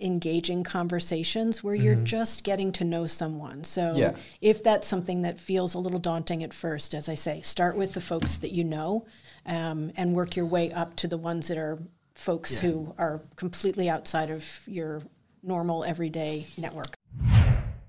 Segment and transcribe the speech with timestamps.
[0.00, 3.64] engaging conversations where you're just getting to know someone.
[3.64, 4.12] So Yeah.
[4.40, 7.94] if that's something that feels a little daunting at first, as I say, start with
[7.94, 9.06] the folks that you know
[9.44, 11.78] um, and work your way up to the ones that are
[12.14, 15.02] folks who are completely outside of your
[15.42, 16.97] normal everyday network.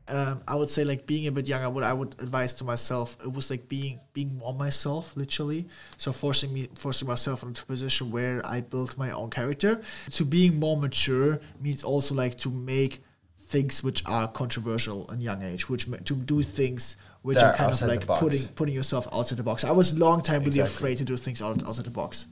[0.10, 3.18] Um, I would say like being a bit younger, what I would advise to myself,
[3.24, 5.68] it was like being being more myself, literally.
[5.98, 9.82] So forcing me forcing myself into a position where I built my own character.
[10.14, 13.04] To being more mature means also like to make
[13.40, 17.72] things which are controversial in young age, which to do things which are are kind
[17.72, 19.64] of like putting putting yourself outside the box.
[19.64, 20.76] I was a long time really Exactly.
[20.76, 22.28] afraid to do things out, outside the box.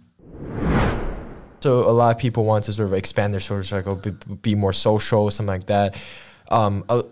[1.59, 4.56] So a lot of people want to sort of expand their social circle, be, be
[4.56, 5.98] more social, something like that.
[6.50, 7.04] Um, a,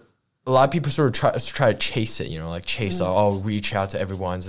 [0.48, 3.02] a lot of people sort of try try to chase it, you know, like chase.
[3.02, 3.08] Mm.
[3.08, 4.42] Oh, reach out to everyone.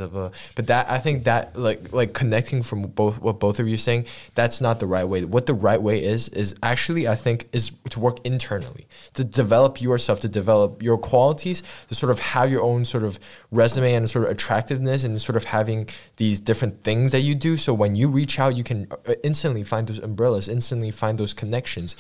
[0.54, 3.78] But that I think that like like connecting from both what both of you are
[3.78, 4.04] saying,
[4.34, 5.24] that's not the right way.
[5.24, 9.80] What the right way is is actually I think is to work internally to develop
[9.80, 13.18] yourself, to develop your qualities, to sort of have your own sort of
[13.51, 17.57] resume and sort of attractiveness, and sort of having these different things that you do.
[17.57, 21.32] So when you reach out, you can uh, instantly find those umbrellas, instantly find those
[21.32, 21.96] connections.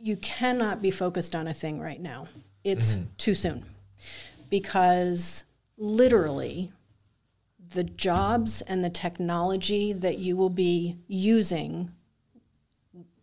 [0.00, 2.26] You cannot be focused on a thing right now.
[2.64, 3.04] It's mm-hmm.
[3.18, 3.64] too soon.
[4.48, 5.44] Because
[5.76, 6.72] literally,
[7.72, 11.92] the jobs and the technology that you will be using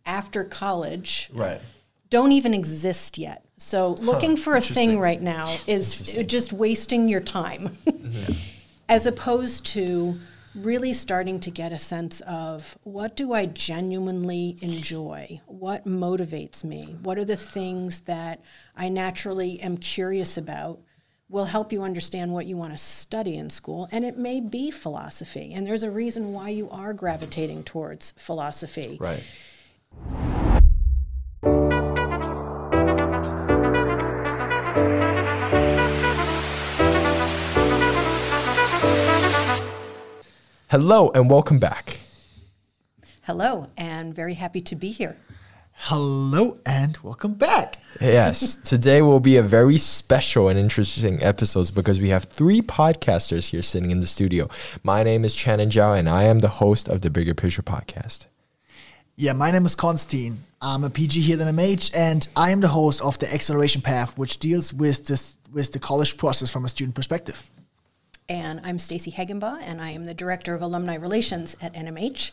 [0.06, 1.60] after college Right.
[2.08, 3.44] don't even exist yet.
[3.58, 7.76] So looking for a thing right now is just wasting your time.
[7.86, 8.32] Mm-hmm.
[8.88, 10.18] As opposed to
[10.54, 15.40] really starting to get a sense of what do I genuinely enjoy?
[15.46, 16.96] What motivates me?
[17.02, 18.40] What are the things that
[18.76, 20.80] I naturally am curious about?
[21.30, 24.70] Will help you understand what you want to study in school, and it may be
[24.70, 25.52] philosophy.
[25.52, 28.98] And there's a reason why you are gravitating towards philosophy.
[28.98, 29.22] Right.
[40.70, 42.00] Hello and welcome back.
[43.22, 45.16] Hello, and very happy to be here.
[45.72, 47.78] Hello and welcome back.
[48.02, 53.48] Yes, today will be a very special and interesting episode because we have three podcasters
[53.48, 54.50] here sitting in the studio.
[54.82, 58.26] My name is Channin Zhao, and I am the host of the Bigger Picture podcast.
[59.16, 60.44] Yeah, my name is Constantin.
[60.60, 64.18] I'm a PG here at NMH, and I am the host of the Acceleration Path,
[64.18, 67.50] which deals with this with the college process from a student perspective.
[68.28, 72.30] And I'm Stacie Hagenbaugh, and I am the Director of Alumni Relations at NMH.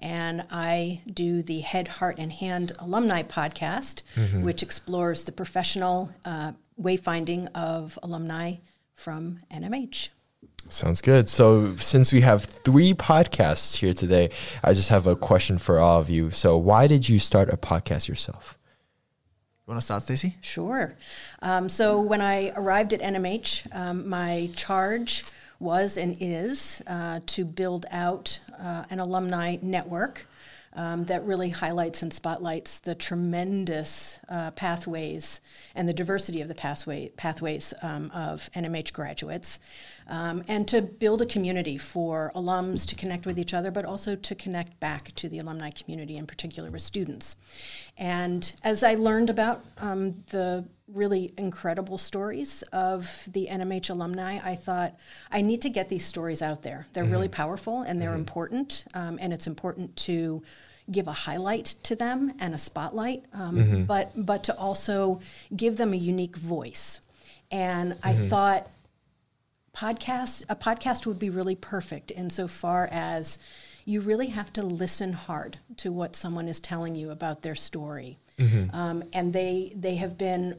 [0.00, 4.02] And I do the Head, Heart, and Hand Alumni podcast,
[4.42, 8.54] which explores the professional uh, wayfinding of alumni
[8.94, 10.08] from NMH.
[10.68, 11.28] Sounds good.
[11.28, 14.30] So, since we have three podcasts here today,
[14.64, 16.32] I just have a question for all of you.
[16.32, 18.58] So, why did you start a podcast yourself?
[19.66, 20.36] You want to start, Stacie?
[20.42, 20.94] Sure.
[21.42, 25.24] Um, so when I arrived at NMH, um, my charge
[25.58, 30.28] was and is uh, to build out uh, an alumni network
[30.76, 35.40] um, that really highlights and spotlights the tremendous uh, pathways
[35.74, 39.58] and the diversity of the pathway, pathways um, of NMH graduates,
[40.06, 44.14] um, and to build a community for alums to connect with each other, but also
[44.14, 47.34] to connect back to the alumni community, in particular with students.
[47.96, 54.54] And as I learned about um, the really incredible stories of the NMH alumni, I
[54.54, 54.94] thought
[55.30, 56.86] I need to get these stories out there.
[56.92, 60.42] They're really powerful and they're important, um, and it's important to
[60.90, 65.20] give a highlight to them and a spotlight, um, but but to also
[65.54, 67.00] give them a unique voice.
[67.50, 68.70] And I thought
[69.74, 73.38] podcast a podcast would be really perfect insofar as
[73.84, 78.18] you really have to listen hard to what someone is telling you about their story.
[78.72, 80.58] Um, and they they have been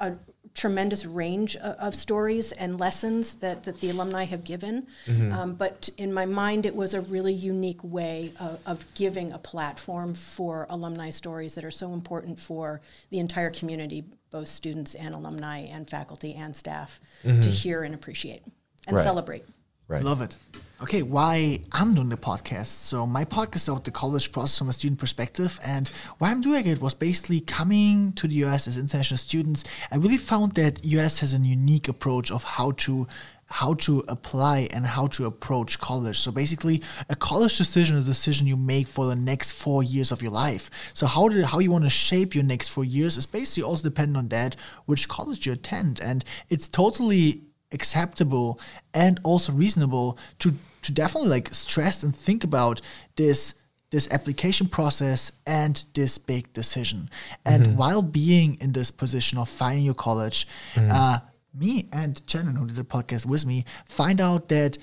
[0.00, 0.12] a
[0.54, 4.86] tremendous range of, of stories and lessons that, that the alumni have given
[5.32, 9.38] um, but in my mind it was a really unique way of, of giving a
[9.38, 12.80] platform for alumni stories that are so important for
[13.10, 18.42] the entire community both students and alumni and faculty and staff to hear and appreciate
[18.86, 19.02] and Right.
[19.02, 19.44] celebrate.
[19.86, 20.02] Right.
[20.02, 20.36] Love it.
[20.80, 22.66] Okay, why I'm doing the podcast.
[22.66, 25.88] So my podcast is about the college process from a student perspective, and
[26.18, 29.64] why I'm doing it was basically coming to the US as international students.
[29.90, 33.08] I really found that US has a unique approach of how to
[33.50, 36.18] how to apply and how to approach college.
[36.18, 40.12] So basically, a college decision is a decision you make for the next four years
[40.12, 40.70] of your life.
[40.94, 43.82] So how do how you want to shape your next four years is basically also
[43.82, 44.54] dependent on that
[44.86, 48.58] which college you attend, and it's totally acceptable
[48.94, 52.80] and also reasonable to to definitely like stress and think about
[53.16, 53.54] this
[53.90, 57.08] this application process and this big decision.
[57.44, 57.76] And Mm-hmm.
[57.76, 60.90] while being in this position of finding your college, Mm-hmm.
[60.92, 61.18] uh,
[61.54, 64.76] me and Channin, who did the podcast with me, find out that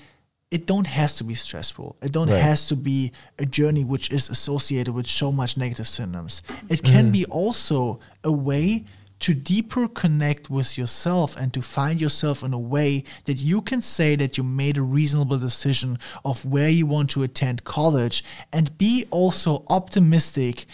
[0.50, 1.96] it don't has to be stressful.
[2.02, 2.42] It don't Right.
[2.42, 6.42] has to be a journey which is associated with so much negative symptoms.
[6.68, 6.92] It Mm-hmm.
[6.94, 8.84] can be also a way
[9.26, 13.80] to deeper connect with yourself and to find yourself in a way that you can
[13.80, 18.78] say that you made a reasonable decision of where you want to attend college and
[18.78, 20.64] be also optimistic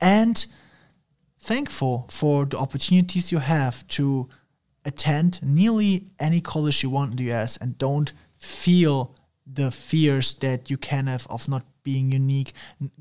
[0.00, 0.46] and
[1.38, 4.28] thankful for the opportunities you have to
[4.84, 9.14] attend nearly any college you want in the US and don't feel
[9.52, 12.52] the fears that you can have of not being unique,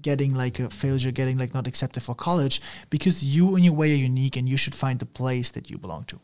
[0.01, 3.91] getting like a failure, getting like not accepted for college, because you in your way
[3.91, 6.19] are unique and you should find the place that you belong to.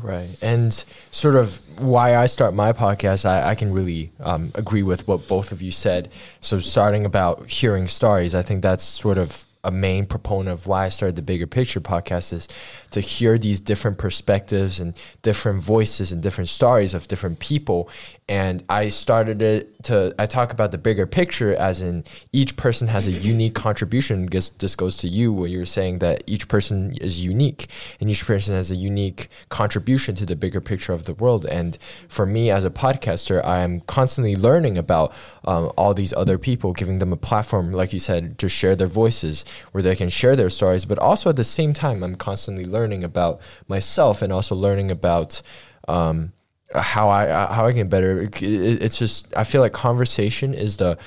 [0.00, 0.28] Right.
[0.40, 0.72] And
[1.10, 5.26] sort of why I start my podcast, I, I can really um, agree with what
[5.26, 6.08] both of you said.
[6.40, 10.84] So, starting about hearing stories, I think that's sort of a main proponent of why
[10.84, 12.48] I started the Bigger Picture podcast is
[12.90, 17.90] to hear these different perspectives and different voices and different stories of different people.
[18.28, 22.88] And I started it to, I talk about the bigger picture as in each person
[22.88, 24.26] has a unique contribution.
[24.26, 27.68] Guess this goes to you where you're saying that each person is unique
[28.00, 31.46] and each person has a unique contribution to the bigger picture of the world.
[31.46, 35.14] And for me as a podcaster, I am constantly learning about
[35.46, 38.88] um, all these other people, giving them a platform, like you said, to share their
[38.88, 39.42] voices
[39.72, 40.84] where they can share their stories.
[40.84, 45.40] But also at the same time, I'm constantly learning about myself and also learning about.
[45.86, 46.32] Um,
[46.74, 48.22] how I uh, how I can better.
[48.22, 50.98] It, it's just I feel like conversation is the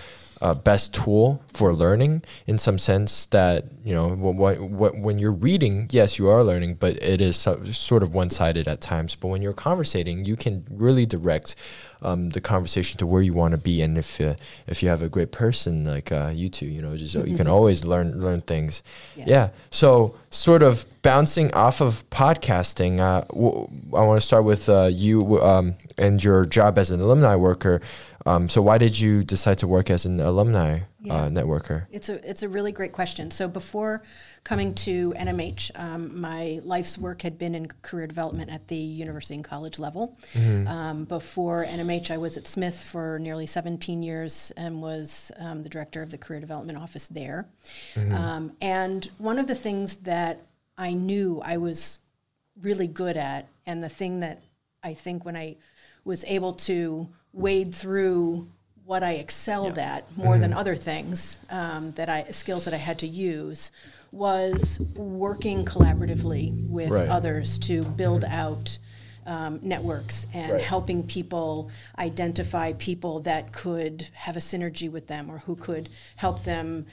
[0.42, 5.32] uh, best tool for learning in some sense that you know what, what, when you're
[5.32, 9.16] reading yes you are learning but it is so, sort of one-sided at times.
[9.16, 11.56] But when you're conversating you can really direct
[12.02, 13.82] um, the conversation to where you want to be.
[13.82, 14.36] And if uh,
[14.68, 17.48] if you have a great person like uh, you two you know just you can
[17.48, 18.82] always learn learn things.
[19.16, 19.26] Yeah.
[19.28, 24.70] yeah, so sort of bouncing off of podcasting uh, w- I want to start with
[24.70, 27.82] uh, you um, and your job as an alumni worker
[28.26, 31.14] um, so why did you decide to work as an alumni Yeah.
[31.16, 31.88] uh, networker?
[31.92, 33.32] It's a it's a really great question.
[33.32, 34.04] So before
[34.44, 39.36] coming to NMH, um, my life's work had been in career development at the university
[39.36, 40.18] and college level.
[40.68, 45.70] Um, before NMH, I was at Smith for nearly 17 years and was um, the
[45.70, 47.48] director of the career development office there.
[48.12, 50.42] Um, and one of the things that
[50.78, 52.00] I knew I was
[52.62, 54.42] really good at, and the thing that
[54.84, 55.56] I think when I
[56.04, 58.48] was able to wade through
[58.86, 63.00] what I excelled at more than other things um, that I skills that I had
[63.00, 63.72] to use
[64.12, 67.08] was working collaboratively with Right.
[67.08, 68.78] others to build out
[69.26, 70.62] um, networks and Right.
[70.62, 76.44] helping people identify people that could have a synergy with them or who could help
[76.44, 76.88] them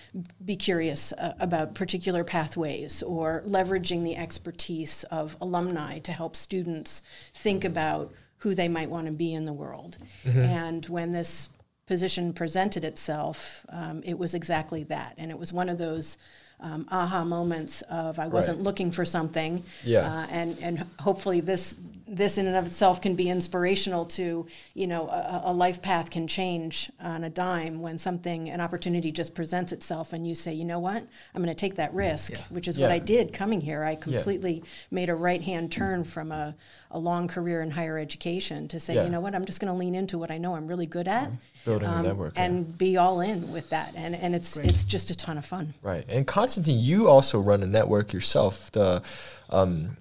[0.44, 7.02] be curious uh, about particular pathways or leveraging the expertise of alumni to help students
[7.32, 9.98] think about who they might want to be in the world.
[10.24, 11.48] And when this
[11.86, 15.14] position presented itself, um, it was exactly that.
[15.18, 16.18] And it was one of those
[16.60, 18.64] um, aha moments of I wasn't Right.
[18.64, 19.62] looking for something.
[19.84, 20.00] Yeah.
[20.00, 21.76] Uh, and, and hopefully this
[22.08, 26.10] this in and of itself can be inspirational to you know a, a life path
[26.10, 30.52] can change on a dime when something an opportunity just presents itself and you say
[30.52, 32.38] you know what i'm going to take that risk Yeah.
[32.50, 36.32] which is what i did coming here i completely made a right hand turn from
[36.32, 36.54] a,
[36.90, 39.04] a long career in higher education to say Yeah.
[39.04, 41.08] you know what i'm just going to lean into what i know i'm really good
[41.08, 41.30] at
[41.64, 42.44] Building a um, network, yeah.
[42.44, 44.70] and be all in with that and, and it's Great.
[44.70, 46.04] it's just a ton of fun Right.
[46.08, 49.02] And Constantin, you also run a network yourself, the
[49.50, 49.96] um,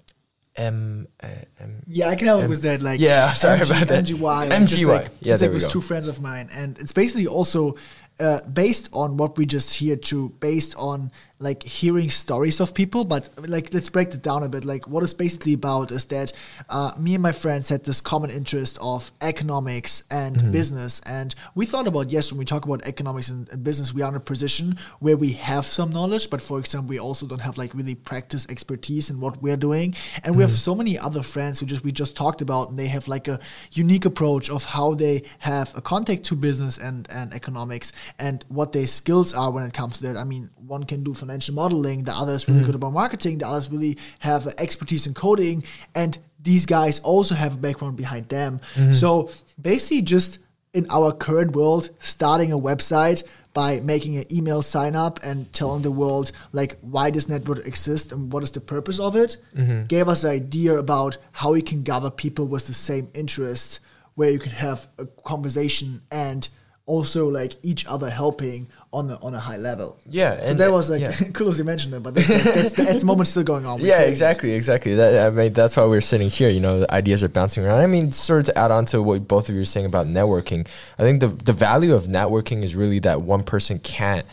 [0.57, 1.27] M, uh,
[1.59, 2.81] M Yeah, I can help M- with that.
[2.81, 4.05] Like, Yeah, sorry about that.
[4.05, 4.49] MGY.
[4.49, 4.65] MGY.
[4.67, 5.69] just like- Yeah, there like we with go.
[5.69, 7.75] two friends of mine, and it's basically also
[8.19, 13.05] uh, based on what we just hear too, based on like hearing stories of people.
[13.05, 14.65] But like, let's break it down a bit.
[14.65, 16.33] Like, what it's basically about is that
[16.69, 20.51] uh, me and my friends had this common interest of economics and Mm-hmm.
[20.51, 24.01] business, and we thought about yes, when we talk about economics and, and business, we
[24.01, 27.41] are in a position where we have some knowledge, but for example, we also don't
[27.41, 31.23] have like really practice expertise in what we're doing, and we have so many other
[31.23, 33.39] friends who just we just talked about, and they have like a
[33.71, 38.71] unique approach of how they have a contact to business and and economics and what
[38.71, 40.17] their skills are when it comes to that.
[40.17, 42.67] I mean, one can do financial modeling, the other is really mm-hmm.
[42.67, 45.63] good about marketing, the others really have expertise in coding,
[45.95, 48.61] and these guys also have a background behind them.
[48.75, 48.93] Mm-hmm.
[48.93, 50.39] So basically, just
[50.73, 53.23] in our current world, starting a website
[53.57, 58.11] by making an email sign up and telling the world like why this network exists
[58.11, 59.83] and what is the purpose of it mm-hmm.
[59.85, 63.79] gave us an idea about how we can gather people with the same interests
[64.13, 66.49] where you can have a conversation and
[66.87, 69.99] also like each other helping on a, on a high level.
[70.09, 71.11] Yeah, So and that was like yeah.
[71.33, 73.81] cool as you mentioned it, but that's like, that's, moment still going on.
[73.81, 74.95] Yeah, exactly, exactly.
[74.95, 76.49] That I mean, that's why we're sitting here.
[76.49, 77.81] You know, the ideas are bouncing around.
[77.81, 80.07] I mean, sort of to add on to what both of you are saying about
[80.07, 80.65] networking,
[80.97, 84.25] I think the the value of networking is really that one person can't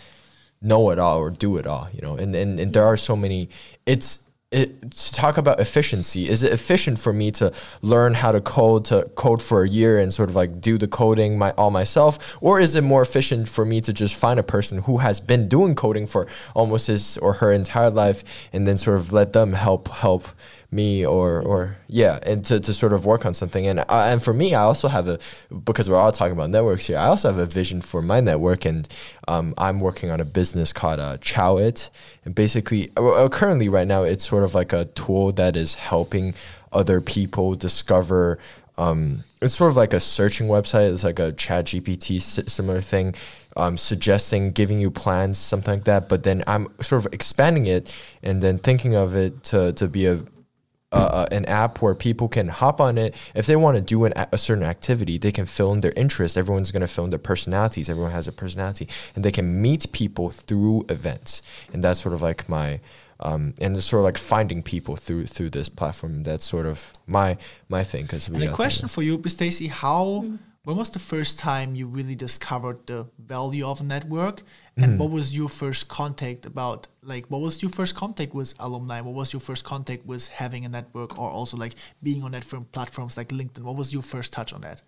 [0.62, 1.88] know it all or do it all.
[1.92, 3.50] You know, and and, and there are so many.
[3.84, 4.20] It's
[4.54, 6.28] it, to talk about efficiency.
[6.28, 9.98] Is it efficient for me to learn how to code to code for a year
[9.98, 13.48] and sort of like do the coding my all myself, or is it more efficient
[13.48, 17.18] for me to just find a person who has been doing coding for almost his
[17.18, 20.28] or her entire life and then sort of let them help help
[20.74, 23.66] me or or yeah and to, to sort of work on something.
[23.66, 25.18] And uh, and for me I also have a
[25.64, 28.64] because we're all talking about networks here I also have a vision for my network.
[28.64, 28.88] And
[29.28, 31.90] um, I'm working on a business called uh, Chow It.
[32.24, 35.76] And basically uh, uh, currently right now it's sort of like a tool that is
[35.76, 36.34] helping
[36.72, 38.38] other people discover
[38.76, 40.92] um, it's sort of like a searching website.
[40.92, 43.14] It's like a ChatGPT similar thing
[43.56, 46.08] um, suggesting giving you plans something like that.
[46.08, 50.06] But then I'm sort of expanding it and then thinking of it to, to be
[50.06, 50.24] a
[50.94, 53.14] uh, an app where people can hop on it.
[53.34, 55.92] If they want to do an, a- a certain activity they can fill in their
[55.96, 57.88] interest everyone's going to fill in their personalities.
[57.88, 58.88] Everyone has a personality.
[59.14, 61.42] And they can meet people through events.
[61.72, 62.80] And that's sort of like my
[63.20, 66.24] um, and it's sort of like finding people through through this platform.
[66.24, 67.36] That's sort of my
[67.68, 70.24] my thing because And a question for you, Stacie, how
[70.64, 74.42] when was the first time you really discovered the value of a network?
[74.76, 79.00] And what was your first contact about like what was your first contact with alumni?
[79.00, 82.72] What was your first contact with having a network or also like being on different
[82.72, 83.62] platforms like LinkedIn?
[83.62, 84.82] What was your first touch on that?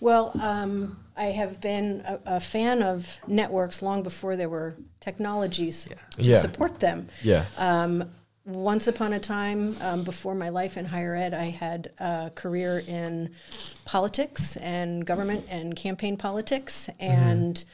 [0.00, 5.88] Well, um, I have been a, a fan of networks long before there were technologies
[6.18, 6.40] to Yeah.
[6.40, 7.08] support them.
[7.22, 8.04] yeah Um,
[8.44, 12.78] once upon a time, um, before my life in higher ed, I had a career
[12.86, 13.30] in
[13.84, 16.88] politics and government and campaign politics.
[17.00, 17.64] And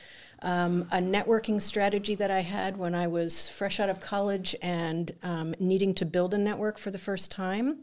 [0.42, 5.10] um, a networking strategy that I had when I was fresh out of college and
[5.22, 7.82] um, needing to build a network for the first time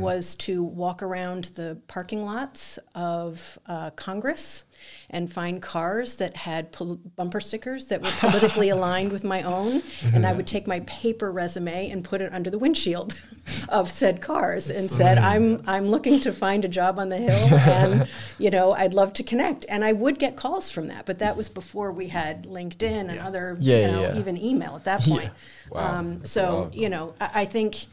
[0.00, 4.64] was to walk around the parking lots of uh, Congress
[5.10, 9.82] and find cars that had pol- bumper stickers that were politically aligned with my own.
[10.12, 13.20] And I would take my paper resume and put it under the windshield
[13.68, 17.58] of said cars and said, I'm, I'm looking to find a job on the Hill
[17.58, 18.08] and,
[18.38, 19.64] you know, I'd love to connect.
[19.68, 23.18] And I would get calls from that, but that was before we had LinkedIn and
[23.18, 24.18] other, Yeah, you know, yeah.
[24.18, 25.16] even email at that Yeah.
[25.16, 25.32] point.
[25.70, 25.98] Wow.
[25.98, 27.86] Um, so, you know, I, I think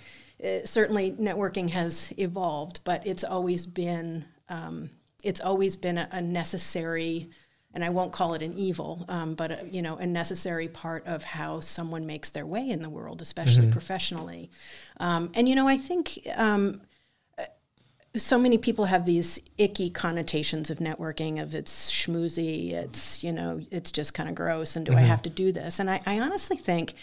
[0.43, 4.89] uh, certainly networking has evolved, but it's always been um,
[5.25, 7.29] it's always been a, a necessary,
[7.73, 11.05] and I won't call it an evil, um, but a, you know, a necessary part
[11.07, 14.51] of how someone makes their way in the world, especially professionally.
[14.99, 16.19] Um, and you know, I think.
[16.37, 16.81] Um,
[18.15, 23.59] so many people have these icky connotations of networking of it's schmoozy it's you know
[23.71, 26.21] it's just kind of gross and do i have to do this and I, I
[26.21, 26.93] honestly think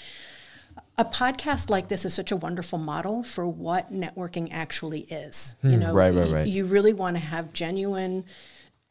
[0.98, 5.76] a podcast like this is such a wonderful model for what networking actually is you
[5.76, 6.46] know right, right, right.
[6.46, 8.24] you really want to have genuine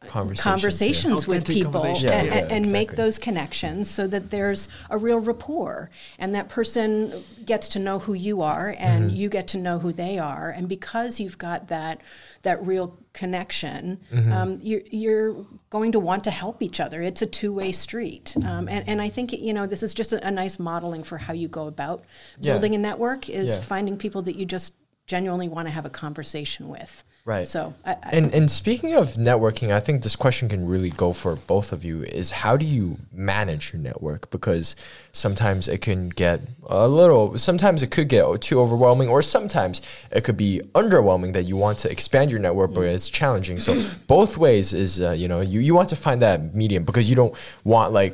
[0.08, 1.30] conversations, yeah.
[1.36, 2.12] with people conversations.
[2.12, 6.34] and, Yeah, yeah, and- and make those connections so that there's a real rapport and
[6.34, 7.14] that person
[7.46, 9.16] gets to know who you are and Mm-hmm.
[9.16, 12.02] you get to know who they are and because you've got that
[12.42, 14.32] that real connection Mm-hmm.
[14.32, 18.68] um, you're, you're going to want to help each other it's a two-way street um,
[18.68, 21.34] and, and i think you know this is just a, a nice modeling for how
[21.34, 22.04] you go about
[22.40, 22.54] Yeah.
[22.54, 23.62] building a network is Yeah.
[23.62, 24.74] finding people that you just
[25.12, 27.48] genuinely want to have a conversation with Right.
[27.48, 31.14] so I, I, And and speaking of networking, I think this question can really go
[31.14, 32.02] for both of you.
[32.04, 34.32] Is how do you manage your network?
[34.32, 34.76] Because
[35.12, 37.38] sometimes it can get a little.
[37.38, 41.78] Sometimes it could get too overwhelming, or sometimes it could be underwhelming that you want
[41.84, 43.60] to expand your network, but it's challenging.
[43.60, 43.72] So
[44.08, 47.16] both ways is uh, you know you you want to find that medium because you
[47.16, 48.14] don't want like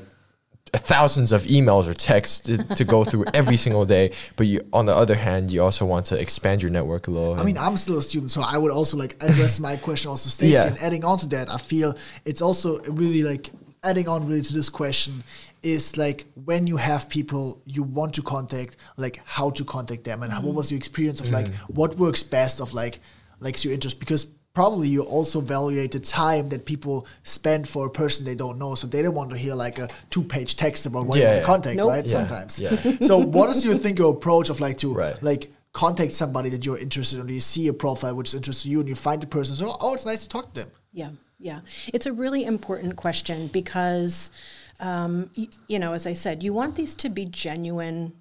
[0.74, 4.86] thousands of emails or texts to, to go through every single day but you on
[4.86, 7.78] the other hand you also want to expand your network a little I mean, I'm
[7.78, 10.52] still a student, so I would also like address my question also, Stacie.
[10.52, 10.68] Yeah.
[10.68, 11.96] And adding on to that, I feel
[12.26, 13.52] it's also really like
[13.84, 15.24] adding on really to this question
[15.64, 20.24] is like when you have people you want to contact, like how to contact them,
[20.24, 20.58] and how, what mm-hmm.
[20.58, 21.56] was your experience of like mm.
[21.70, 23.00] what works best of like
[23.40, 24.26] like your interest because
[24.58, 28.74] probably you also evaluate the time that people spend for a person they don't know
[28.80, 31.36] so they don't want to hear like a two-page text about what Yeah, you want
[31.36, 31.42] yeah.
[31.42, 31.90] to contact Nope.
[31.94, 32.76] right Yeah, sometimes yeah.
[33.10, 35.18] so what is your think your approach of like to Right.
[35.22, 38.80] like contact somebody that you're interested in, or you see a profile which interests you,
[38.82, 40.72] and you find the person, so oh, it's nice to talk to them.
[41.02, 41.12] Yeah,
[41.50, 41.60] yeah.
[41.96, 44.32] It's a really important question because,
[44.80, 48.14] um, y- you know, as I said, you want these to be genuine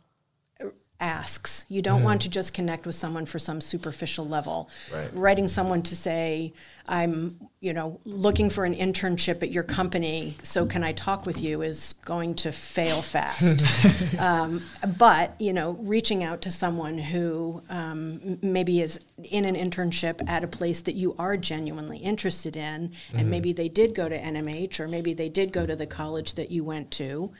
[1.01, 1.67] asks.
[1.69, 4.71] You don't want to just connect with someone for some superficial level.
[4.93, 5.11] Right.
[5.13, 6.53] Writing someone to say,
[6.89, 10.37] I'm, you know, looking for an internship at your company.
[10.43, 11.63] So can I talk with you?
[11.63, 13.65] Is going to fail fast.
[14.19, 14.63] um,
[14.97, 20.45] but you know, reaching out to someone who um, maybe is in an internship at
[20.45, 23.19] a place that you are genuinely interested in, mm-hmm.
[23.19, 26.35] and maybe they did go to NMH or maybe they did go to the college
[26.35, 27.33] that you went to,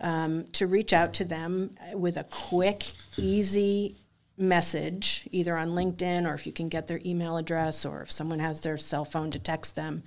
[0.00, 3.96] um, to reach out to them with a quick, easy
[4.36, 8.40] message either on LinkedIn or if you can get their email address or if someone
[8.40, 10.02] has their cell phone to text them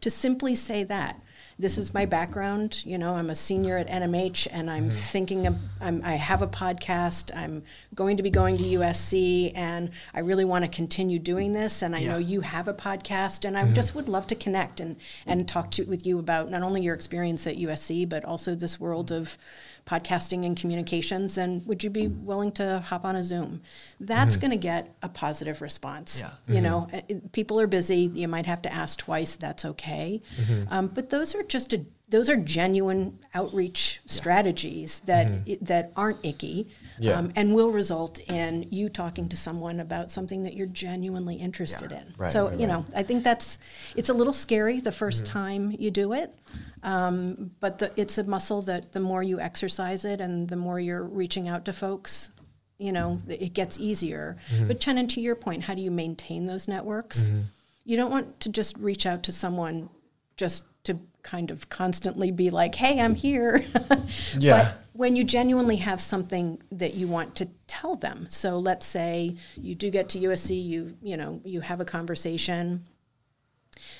[0.00, 1.20] to simply say that
[1.62, 4.98] this is my background you know i'm a senior at nmh and i'm mm-hmm.
[4.98, 7.62] thinking of I'm, i have a podcast i'm
[7.94, 11.94] going to be going to usc and i really want to continue doing this and
[11.94, 12.12] i yeah.
[12.12, 13.74] know you have a podcast and i mm-hmm.
[13.74, 16.96] just would love to connect and, and talk to with you about not only your
[16.96, 19.38] experience at usc but also this world of
[19.86, 23.62] podcasting and communications, and would you be willing to hop on a Zoom?
[24.00, 24.40] That's mm-hmm.
[24.40, 26.20] going to get a positive response.
[26.20, 26.30] Yeah.
[26.46, 26.62] You mm-hmm.
[26.62, 28.10] know, eh, people are busy.
[28.12, 29.36] You might have to ask twice.
[29.36, 30.22] That's okay.
[30.40, 30.72] Mm-hmm.
[30.72, 34.12] Um, but those are just a those are genuine outreach yeah.
[34.12, 35.64] strategies that mm-hmm.
[35.64, 36.68] that aren't icky
[37.02, 37.18] yeah.
[37.18, 41.90] um, and will result in you talking to someone about something that you're genuinely interested
[41.90, 42.00] yeah.
[42.00, 42.14] in.
[42.16, 43.58] Right, so right, you know, I think that's
[43.96, 45.24] it's a little scary the 1st mm-hmm.
[45.24, 46.34] time you do it,
[46.82, 50.78] um, but the, it's a muscle that the more you exercise it and the more
[50.80, 52.30] you're reaching out to folks,
[52.78, 54.36] you know, it gets easier.
[54.52, 54.68] Mm-hmm.
[54.68, 57.28] But Chen, to your point, how do you maintain those networks?
[57.28, 57.40] Mm-hmm.
[57.84, 59.88] You don't want to just reach out to someone
[60.36, 60.71] just to
[61.22, 63.64] kind of constantly be like, "Hey, I'm here."
[64.38, 64.62] yeah.
[64.62, 69.36] But when you genuinely have something that you want to tell them, so let's say
[69.56, 72.84] you do get to USC, you you know you have a conversation.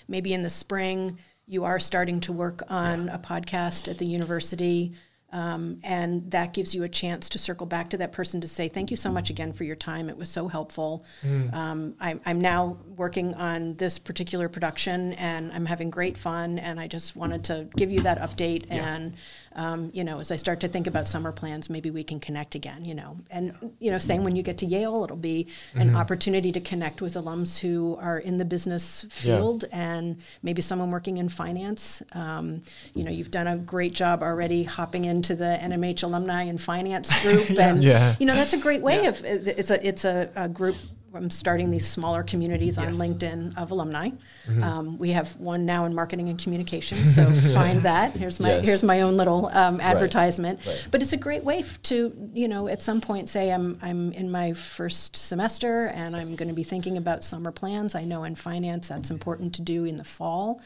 [0.07, 4.95] Maybe in the spring, you are starting to work on a podcast at the university.
[5.33, 8.69] Um, and that gives you a chance to circle back to that person to say,
[8.69, 10.09] Thank you so much again for your time.
[10.11, 11.05] It was so helpful.
[11.27, 11.55] Mm.
[11.55, 16.59] Um, I'm, I'm, now working on this particular production and I'm having great fun.
[16.59, 18.95] And I just wanted to give you that update yeah.
[18.95, 19.15] and
[19.55, 22.55] um, you know, as I start to think about summer plans, maybe we can connect
[22.55, 23.17] again, you know.
[23.31, 25.97] And, you know, saying when you get to Yale, it'll be an mm-hmm.
[25.97, 29.95] opportunity to connect with alums who are in the business field yeah.
[29.95, 32.03] and maybe someone working in finance.
[32.13, 32.63] Um,
[32.95, 37.09] you know, you've done a great job already hopping into the NMH alumni and finance
[37.23, 37.51] group.
[37.59, 38.17] And, yeah.
[38.19, 39.09] you know, that's a great way yeah.
[39.09, 40.77] of, it's a, it's a, a group
[41.15, 42.99] I'm starting these smaller communities on yes.
[42.99, 44.11] LinkedIn of alumni.
[44.47, 44.63] Mm-hmm.
[44.63, 48.13] Um, we have one now in marketing and communications, so find that.
[48.13, 48.67] Here's my yes.
[48.67, 50.61] here's my own little um, advertisement.
[50.61, 50.73] Right.
[50.73, 50.89] Right.
[50.91, 54.13] But it's a great way f- to you know at some point say I'm I'm
[54.13, 57.95] in my first semester and I'm going to be thinking about summer plans.
[57.95, 60.61] I know in finance that's important to do in the fall.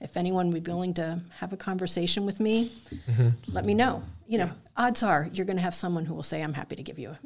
[0.00, 2.72] If anyone would be willing to have a conversation with me,
[3.08, 3.28] mm-hmm.
[3.52, 4.02] let me know.
[4.26, 4.52] You know, yeah.
[4.86, 7.16] odds are you're going to have someone who will say I'm happy to give you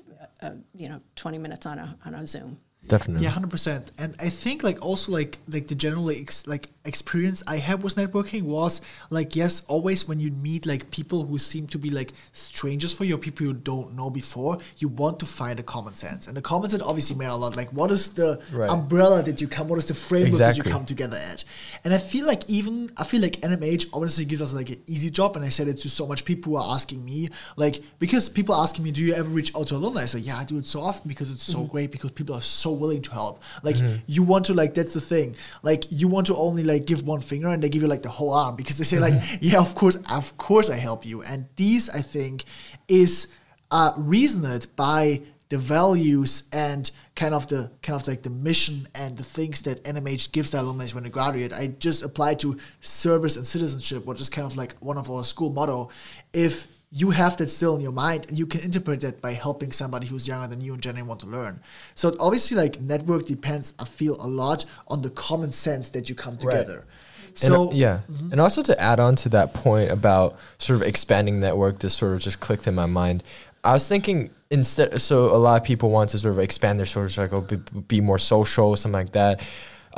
[0.43, 2.59] a, a you know 20 minutes on a on a Zoom
[2.89, 7.43] definitely yeah 100% and i think like also like like the general ex- like experience
[7.47, 11.67] i had with networking was like yes always when you meet like people who seem
[11.67, 15.59] to be like strangers for you people you don't know before you want to find
[15.59, 18.41] a common sense and the common sense obviously matter a lot like what is the
[18.53, 18.71] right.
[18.71, 20.63] umbrella that you come what is the framework exactly.
[20.63, 21.45] that you come together at
[21.85, 25.11] and i feel like even i feel like nmh obviously gives us like an easy
[25.11, 28.29] job and i said it to so much people who are asking me like because
[28.29, 30.59] people asking me do you ever reach out to alumni i say yeah i do
[30.59, 31.73] it so often because it's so mm-hmm.
[31.73, 33.43] great because people are so willing to help.
[33.63, 33.97] Like mm-hmm.
[34.07, 35.37] you want to like that's the thing.
[35.63, 38.09] Like you want to only like give one finger and they give you like the
[38.09, 39.37] whole arm because they say like mm-hmm.
[39.41, 41.23] yeah of course of course I help you.
[41.23, 42.45] And these I think
[42.89, 43.29] is
[43.71, 49.17] uh, reasoned by the values and kind of the kind of like the mission and
[49.17, 51.53] the things that NMH gives the alumni when they graduate.
[51.53, 55.23] I just applied to service and citizenship, which is kind of like one of our
[55.23, 55.91] school motto.
[56.33, 59.71] If you have that still in your mind and you can interpret that by helping
[59.71, 61.61] somebody who's younger than you and genuinely want to learn.
[61.95, 66.15] So obviously like network depends, I feel a lot on the common sense that you
[66.15, 66.79] come together.
[66.79, 67.39] Right.
[67.39, 68.33] So and, yeah, mm-hmm.
[68.33, 72.15] and also to add on to that point about sort of expanding network, this sort
[72.15, 73.23] of just clicked in my mind.
[73.63, 76.87] I was thinking instead, so a lot of people want to sort of expand their
[76.87, 77.57] social circle, be,
[77.89, 79.43] be more social, something like that.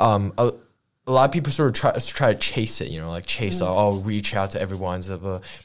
[0.01, 0.51] Um, a,
[1.09, 3.61] a lot of people sort of try try to chase it, you know, like chase,
[3.61, 3.67] mm.
[3.67, 5.01] oh, reach out to everyone,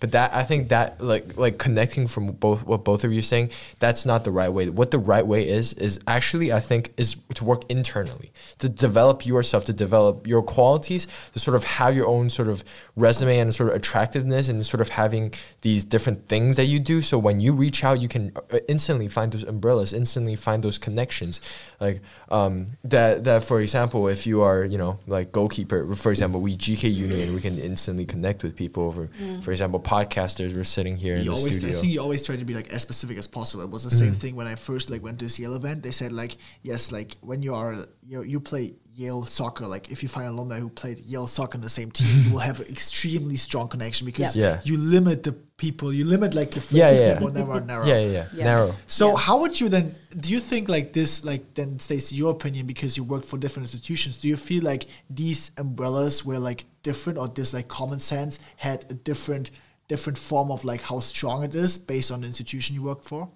[0.00, 3.30] but that I think that like like connecting from both what both of you are
[3.34, 4.70] saying, that's not the right way.
[4.70, 9.26] What the right way is is actually I think is to work internally, to develop
[9.26, 12.64] yourself, to develop your qualities, to sort of have your own sort of
[12.96, 17.02] resume and sort of attractiveness, and sort of having these different things that you do.
[17.02, 20.78] So when you reach out, you can uh, instantly find those umbrellas, instantly find those
[20.78, 21.38] connections,
[21.80, 25.94] like um, that that for example, if you are you know like goalkeeper.
[25.96, 29.08] For example, we GK Union, we can instantly connect with people over.
[29.20, 29.44] Mm.
[29.44, 30.54] For example, podcasters.
[30.54, 31.76] We're sitting here in the always, studio.
[31.76, 33.64] I think you always try to be like as specific as possible.
[33.64, 33.98] It was the mm.
[33.98, 35.82] same thing when I first like went to this Yale event.
[35.82, 39.66] They said like yes, like when you are you, you play Yale soccer.
[39.66, 42.30] Like if you find a alumni who played Yale soccer in the same team, you
[42.32, 44.60] will have an extremely strong connection because Yeah.
[44.64, 47.86] you limit the people, you limit like the Yeah, friend yeah, that will never narrow.
[47.86, 48.26] Yeah, yeah, yeah.
[48.34, 48.44] Yeah.
[48.44, 48.74] Narrow.
[48.86, 49.16] So Yeah.
[49.18, 52.96] how would you then do you think like this like then Stacie your opinion because
[52.96, 57.26] you worked for different institutions do you feel like these umbrellas were like different or
[57.28, 59.50] this like common sense had a different
[59.88, 63.28] different form of like how strong it is based on the institution you worked for?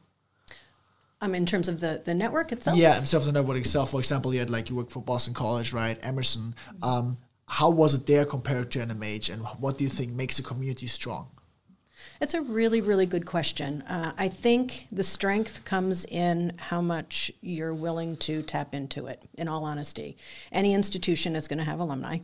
[1.21, 2.77] Um, in terms of the, the network itself?
[2.77, 3.91] Yeah, himself the network itself.
[3.91, 5.99] For example, you had like you worked for Boston College, right?
[6.03, 6.55] Emerson.
[6.83, 10.43] Um, how was it there compared to NMH, and what do you think makes a
[10.43, 11.29] community strong?
[12.21, 13.83] It's a really, really good question.
[13.83, 19.23] Uh, I think the strength comes in how much you're willing to tap into it,
[19.35, 20.17] in all honesty.
[20.51, 22.19] Any institution is going to have alumni,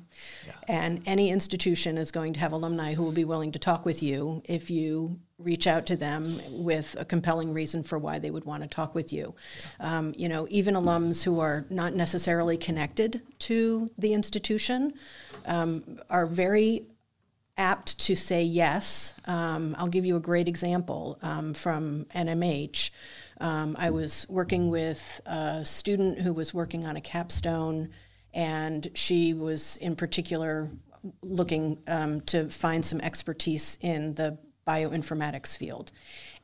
[0.66, 4.02] and any institution is going to have alumni who will be willing to talk with
[4.02, 8.44] you if you reach out to them with a compelling reason for why they would
[8.44, 9.34] want to talk with you.
[9.78, 14.94] Um, you know, even alums who are not necessarily connected to the institution
[15.46, 16.86] um, are very
[17.56, 19.14] apt to say yes.
[19.26, 22.90] Um, I'll give you a great example um, from NMH.
[23.40, 27.90] Um, I was working with a student who was working on a capstone,
[28.32, 30.68] and she was in particular
[31.22, 35.92] looking um, to find some expertise in the bioinformatics field.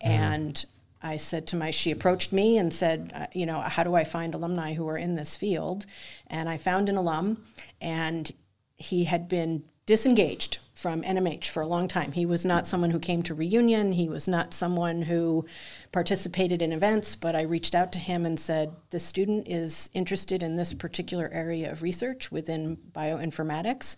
[0.01, 0.65] And
[1.03, 4.05] I said to my, she approached me and said, uh, you know, how do I
[4.05, 5.87] find alumni who are in this field?
[6.27, 7.45] And I found an alum,
[7.81, 8.31] and
[8.77, 12.13] he had been disengaged from NMH for a long time.
[12.13, 13.93] He was not someone who came to reunion.
[13.93, 15.45] He was not someone who
[15.93, 20.43] participated in events, but I reached out to him and said, the student is interested
[20.43, 23.97] in this particular area of research within bioinformatics.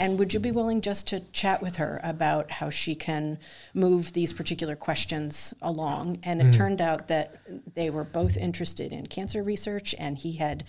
[0.00, 3.38] And would you be willing just to chat with her about how she can
[3.74, 6.18] move these particular questions along?
[6.22, 7.42] And it turned out that
[7.74, 10.64] they were both interested in cancer research, and he had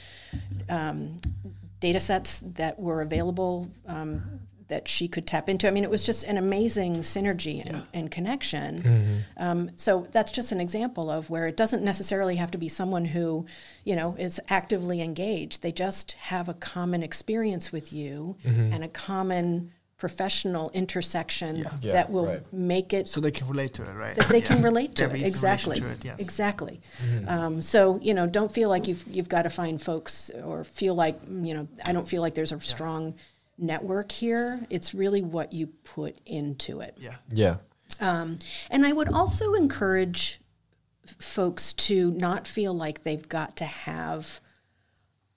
[0.67, 1.13] um,
[1.80, 5.67] data sets that were available um, that she could tap into.
[5.67, 9.23] I mean, it was just an amazing synergy and, and connection.
[9.38, 13.06] Um, so that's just an example of where it doesn't necessarily have to be someone
[13.06, 13.45] who,
[13.84, 15.62] you know, is actively engaged.
[15.62, 22.10] They just have a common experience with you and a common professional intersection Yeah, that
[22.10, 22.54] will right.
[22.54, 24.15] make it So they can relate to it, right?
[24.17, 26.19] that they can relate to There it is a exactly to it, yes.
[26.19, 26.82] exactly
[27.28, 30.93] um, so you know don't feel like you've you've got to find folks or feel
[30.93, 33.13] like you know i don't feel like there's a strong
[33.58, 37.16] network here it's really what you put into it Yeah.
[37.32, 37.58] Yeah.
[38.00, 38.39] Um,
[38.72, 40.39] and i would also encourage
[41.08, 44.42] f- folks to not feel like they've got to have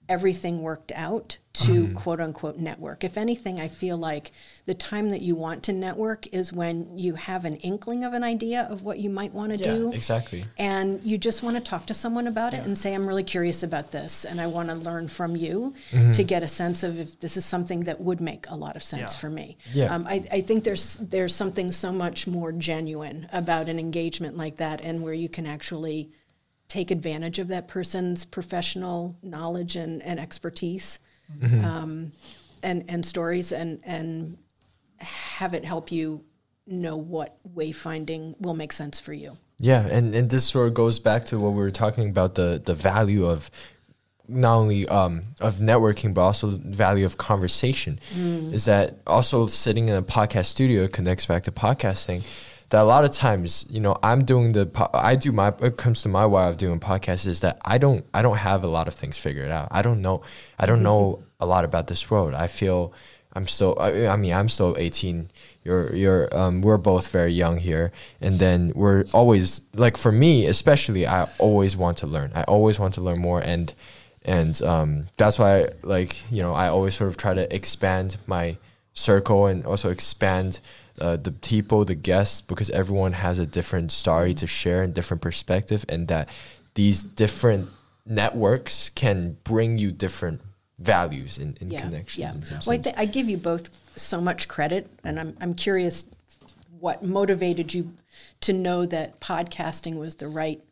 [0.09, 3.03] everything worked out to quote unquote network.
[3.03, 4.31] If anything, I feel like
[4.67, 8.23] the time that you want to network is when you have an inkling of an
[8.23, 9.91] idea of what you might want to Yeah, do.
[9.91, 10.45] exactly.
[10.59, 13.63] And you just want to talk to someone about it and say, I'm really curious
[13.63, 16.11] about this and I want to learn from you Mm-hmm.
[16.11, 18.83] to get a sense of if this is something that would make a lot of
[18.83, 19.19] sense Yeah.
[19.19, 19.57] for me.
[19.73, 19.93] Yeah.
[19.95, 24.57] Um, I, I think there's there's something so much more genuine about an engagement like
[24.57, 26.11] that and where you can actually
[26.67, 30.99] take advantage of that person's professional knowledge and, and expertise
[31.41, 31.65] Mm-hmm.
[31.65, 32.11] um,
[32.63, 34.37] and, and stories and, and
[34.99, 36.23] have it help you
[36.65, 39.37] know what wayfinding will make sense for you.
[39.59, 42.61] Yeah, and, and this sort of goes back to what we were talking about the
[42.63, 43.51] the value of
[44.27, 47.99] not only um, of networking but also the value of conversation.
[48.53, 52.23] Is that also sitting in a podcast studio connects back to podcasting.
[52.69, 55.77] That a lot of times, you know, I'm doing the po- I do my it
[55.77, 58.67] comes to my way of doing podcasts is that I don't I don't have a
[58.67, 59.69] lot of things figured out.
[59.71, 60.21] I don't know
[60.59, 62.33] I don't know a lot about this world.
[62.33, 62.93] I feel
[63.37, 63.77] I'm still.
[63.79, 65.29] I, I mean, I'm still 18.
[65.63, 65.95] You're.
[65.95, 66.35] You're.
[66.35, 66.61] Um.
[66.61, 71.05] We're both very young here, and then we're always like for me, especially.
[71.05, 72.31] I always want to learn.
[72.33, 73.73] I always want to learn more, and
[74.25, 75.07] and um.
[75.17, 78.57] That's why, like you know, I always sort of try to expand my
[78.93, 80.59] circle and also expand
[80.99, 85.21] uh, the people, the guests, because everyone has a different story to share and different
[85.21, 86.29] perspective, and that
[86.73, 87.69] these different
[88.05, 90.41] networks can bring you different
[90.79, 92.51] values and, and connections.
[92.51, 92.59] Yeah.
[92.65, 96.05] Well, I, th- I give you both so much credit, and I'm, I'm curious
[96.79, 97.93] what motivated you
[98.41, 100.63] to know that podcasting was the right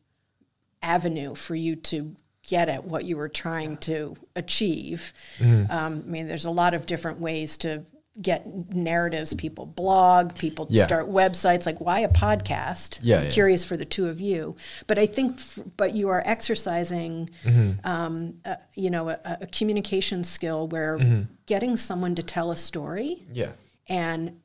[0.82, 2.16] avenue for you to
[2.48, 5.12] get at what you were trying to achieve.
[5.40, 5.72] Mm-hmm.
[5.72, 7.84] Um, I mean, there's a lot of different ways to
[8.21, 9.34] get narratives.
[9.34, 10.86] People blog, people Yeah.
[10.86, 11.65] start websites.
[11.65, 12.99] Like, why a podcast?
[13.01, 13.32] Yeah, I'm yeah.
[13.32, 14.56] curious for the two of you.
[14.88, 17.86] But I think, f- but you are exercising Mm-hmm.
[17.86, 21.21] um, uh, you know, a, a communication skill where Mm-hmm.
[21.45, 23.51] getting someone to tell a story yeah.
[23.89, 24.39] and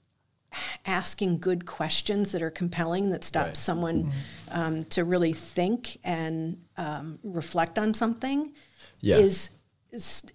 [0.84, 3.56] asking good questions that are compelling that stop Right.
[3.56, 4.10] someone
[4.50, 8.52] um, to really think and um, reflect on something
[9.00, 9.18] Yeah.
[9.18, 9.50] is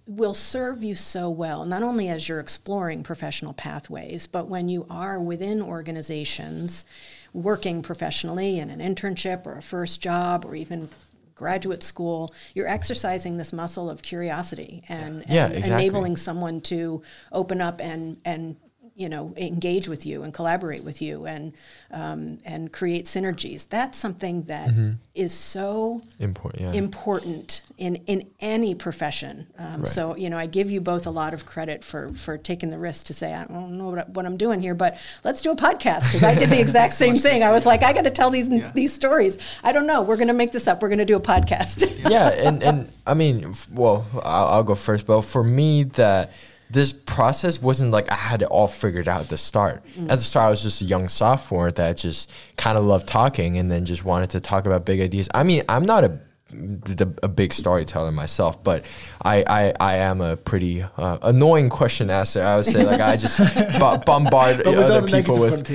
[0.06, 4.86] will serve you so well, not only as you're exploring professional pathways, but when you
[4.90, 6.86] are within organizations
[7.34, 10.90] working professionally in an internship or a first job or even
[11.36, 15.86] graduate school, you're exercising this muscle of curiosity and, Yeah, and exactly.
[15.86, 18.56] enabling someone to open up and, and
[18.96, 21.54] you know engage with you and collaborate with you and
[21.92, 23.68] um, and create synergies.
[23.68, 24.70] That's something that
[25.14, 26.72] is so Important, yeah.
[26.74, 29.48] important in in any profession.
[29.58, 29.88] Um, Right.
[29.88, 32.78] So you know, I give you both a lot of credit for for taking the
[32.78, 35.56] risk to say I don't know what, what I'm doing here, but let's do a
[35.56, 37.44] podcast because I did the exact same thing.
[37.44, 39.38] I was like, I got to tell these these stories.
[39.64, 40.02] I don't know.
[40.02, 40.82] We're going to make this up.
[40.82, 41.84] We're going to do a podcast.
[42.10, 45.06] yeah, and and I mean, well, I'll, I'll go first.
[45.06, 46.32] But for me, that
[46.70, 49.84] this process wasn't like I had it all figured out at the start.
[49.98, 53.58] At the start, I was just a young sophomore that just kind of loved talking,
[53.58, 55.30] and then just wanted to talk about big ideas.
[55.34, 56.20] I mean, I'm not a
[56.52, 58.86] the, a big storyteller myself, but
[59.24, 62.42] I I, I am a pretty uh, annoying question asker.
[62.42, 65.66] I would say like I just bu- bombard other people with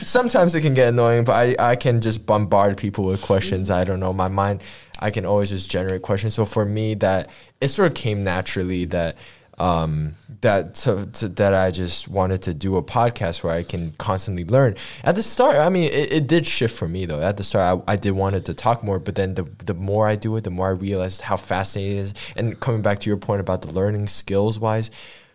[0.06, 3.70] sometimes it can get annoying, but I, I can just bombard people with questions.
[3.70, 4.12] I don't know.
[4.12, 4.62] My mind,
[5.00, 6.34] I can always just generate questions.
[6.34, 7.28] So for me, that
[7.60, 9.16] it sort of came naturally that
[9.58, 13.92] um, that to, to, that I just wanted to do a podcast where I can
[13.98, 14.76] constantly learn.
[15.02, 17.20] At the start, I mean, it, it did shift for me though.
[17.20, 20.06] At the start, I, I did wanted to talk more, but then the the more
[20.06, 22.14] I do it, the more I realized how fascinating it is.
[22.36, 24.90] And coming back to your point about the learning skills wise,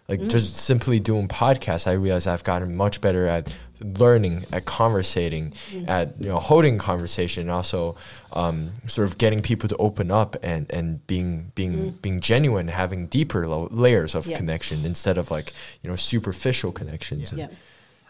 [0.07, 5.53] like just simply doing podcasts, I realized I've gotten much better at learning, at conversating,
[5.87, 7.95] at you know holding conversation, and also
[8.33, 13.07] um, sort of getting people to open up and and being being being genuine, having
[13.07, 14.37] deeper lo- layers of Yeah.
[14.37, 17.31] connection instead of like you know superficial connections.
[17.31, 17.47] And yeah.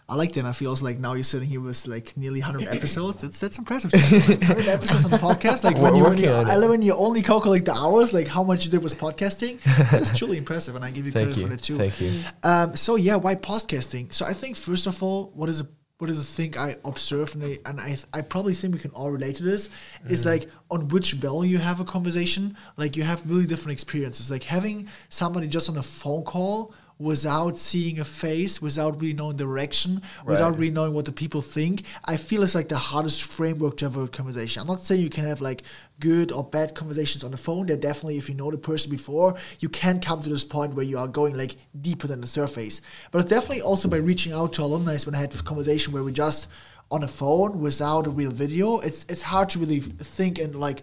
[0.08, 0.40] I like that.
[0.40, 3.16] and I feels like now you're sitting here with like nearly 100 episodes.
[3.18, 3.92] That's that's impressive.
[3.92, 5.64] 100 episodes on the podcast.
[5.64, 6.30] Like when We're you, when you.
[6.30, 9.60] I love when you only calculate the hours, like how much you did with podcasting.
[9.90, 11.46] That's truly impressive, and I give you Thank credit you.
[11.46, 11.78] for that too.
[11.78, 12.20] Thank you.
[12.42, 14.12] Um, so yeah, why podcasting?
[14.12, 15.66] So I think first of all, what is a
[15.98, 18.90] what is a thing I observed and I and I, I probably think we can
[18.90, 19.70] all relate to this
[20.10, 22.56] is like on which value you have a conversation.
[22.76, 24.30] Like you have really different experiences.
[24.30, 29.36] Like having somebody just on a phone call without seeing a face, without really knowing
[29.36, 31.82] direction, without really knowing what the people think.
[32.06, 34.62] I feel it's like the hardest framework to have a conversation.
[34.62, 35.62] I'm not saying you can have like
[36.00, 37.66] good or bad conversations on the phone.
[37.66, 40.84] They're definitely, if you know the person before, you can come to this point where
[40.84, 42.80] you are going like deeper than the surface.
[43.10, 46.02] But it's definitely also by reaching out to alumni when I had this conversation where
[46.02, 46.48] we just
[46.90, 50.82] on a phone without a real video, it's it's hard to really think and like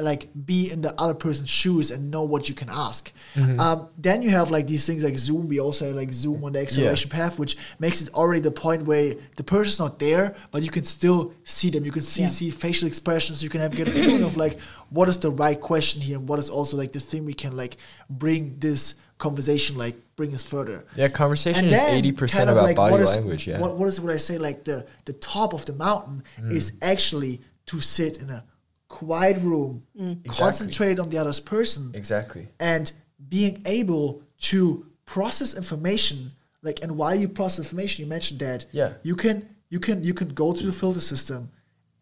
[0.00, 3.12] like be in the other person's shoes and know what you can ask.
[3.36, 5.48] Um, then you have like these things like Zoom.
[5.48, 8.84] We also have like Zoom on the acceleration path, which makes it already the point
[8.84, 11.84] where the person's not there, but you can still see them.
[11.84, 12.28] You can see Yeah.
[12.28, 13.42] see facial expressions.
[13.42, 16.28] You can have get a feeling of like what is the right question here, and
[16.28, 17.76] what is also like the thing we can like
[18.08, 20.86] bring this conversation like bring us further.
[20.96, 23.46] Yeah, conversation And is eighty percent about like body what is- language.
[23.46, 23.58] Yeah.
[23.60, 24.38] What, what is what I say?
[24.38, 26.52] Like the the top of the mountain Mm.
[26.52, 28.44] is actually to sit in a
[28.90, 30.26] quiet room, mm.
[30.26, 32.48] concentrate on the other person, exactly.
[32.58, 32.92] and
[33.28, 36.32] being able to process information.
[36.62, 38.94] Like, and while you process information, you mentioned that Yeah.
[39.02, 41.50] you can you can you can go to the filter system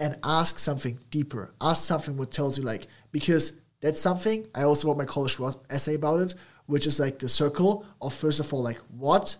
[0.01, 1.53] and ask something deeper.
[1.61, 5.38] Ask something what tells you like because that's something I also wrote my college
[5.70, 6.35] essay about it,
[6.66, 9.37] which is like the circle of first of all like what,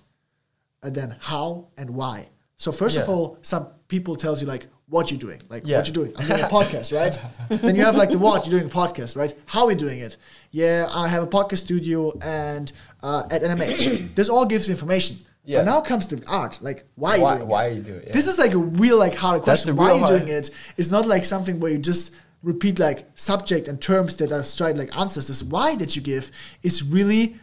[0.83, 2.29] and then how and why.
[2.59, 5.79] So first of all, some people tells you like what you're doing, like Yeah.
[5.79, 6.13] what you're doing.
[6.17, 7.19] I'm doing a podcast, right?
[7.63, 9.35] then you have like the what you're doing a podcast, right?
[9.47, 10.17] How are we doing it?
[10.51, 12.73] Yeah, I have a podcast studio and
[13.03, 14.15] uh, at NMH.
[14.15, 15.19] this all gives information.
[15.45, 15.59] Yeah.
[15.61, 17.71] But now comes the art, like why are you Why- doing why it?
[17.71, 18.13] are you doing it?
[18.13, 19.77] This is like a real like hard question.
[19.77, 20.51] Why are you doing it?
[20.77, 24.77] It's not like something where you just repeat like subject and terms that are straight
[24.77, 25.29] like answers.
[25.29, 26.31] This why that you give
[26.63, 27.37] is really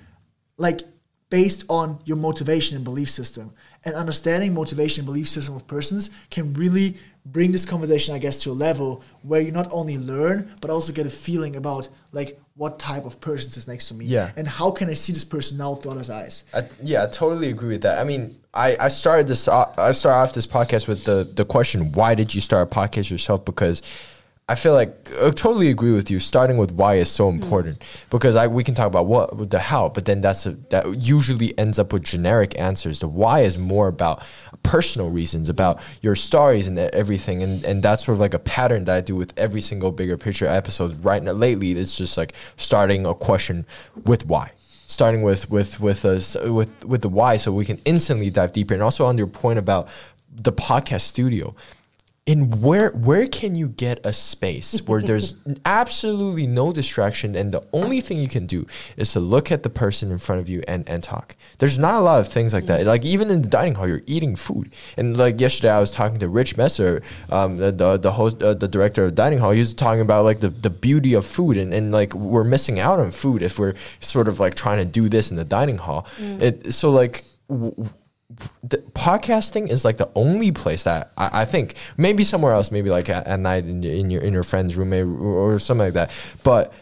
[0.58, 0.82] like
[1.30, 3.52] based on your motivation and belief system.
[3.84, 8.40] And understanding motivation and belief system of persons can really bring this conversation, I guess,
[8.44, 12.40] to a level where you not only learn, but also get a feeling about like
[12.56, 14.06] what type of person is next to me.
[14.06, 14.32] Yeah.
[14.36, 16.44] And how can I see this person now through others' eyes?
[16.54, 17.98] I, yeah, I totally agree with that.
[17.98, 19.48] I mean, I, I started this.
[19.48, 22.74] Uh, I started off this podcast with the the question, "Why did you start a
[22.74, 23.82] podcast yourself?" Because
[24.48, 26.20] I feel like I totally agree with you.
[26.20, 27.42] Starting with why is so hmm.
[27.42, 31.04] important because I we can talk about what the how, but then that's a, that
[31.04, 33.00] usually ends up with generic answers.
[33.00, 34.24] The why is more about
[34.62, 35.86] personal reasons, about hmm.
[36.02, 39.16] your stories and everything, and and that's sort of like a pattern that I do
[39.16, 41.04] with every single bigger picture episode.
[41.04, 43.66] Right now, lately, it's just like starting a question
[44.06, 44.52] with why
[44.88, 48.76] starting with with with us with with the why so we can instantly dive deeper
[48.76, 49.90] and also on your point about
[50.32, 51.56] the podcast studio
[52.26, 57.62] in where where can you get a space where there's absolutely no distraction and the
[57.72, 58.66] only thing you can do
[58.98, 61.36] is to look at the person in front of you and and talk?
[61.60, 62.86] There's not a lot of things like that.
[62.86, 64.72] Like even in the dining hall you're eating food.
[64.98, 68.56] And like yesterday i was talking to rich messer um, the, the the host uh,
[68.56, 69.52] the director of dining hall.
[69.52, 72.80] He was talking about like the, the beauty of food and, and like we're missing
[72.80, 75.78] out on food if we're sort of like trying to do this in the dining
[75.78, 76.08] hall.
[76.42, 77.90] It so like w-
[78.64, 82.90] the podcasting is like the only place that I, I think maybe somewhere else, maybe
[82.90, 85.94] like at, at night in your, in your in your friend's room or, something like
[85.94, 86.12] that.
[86.44, 86.74] But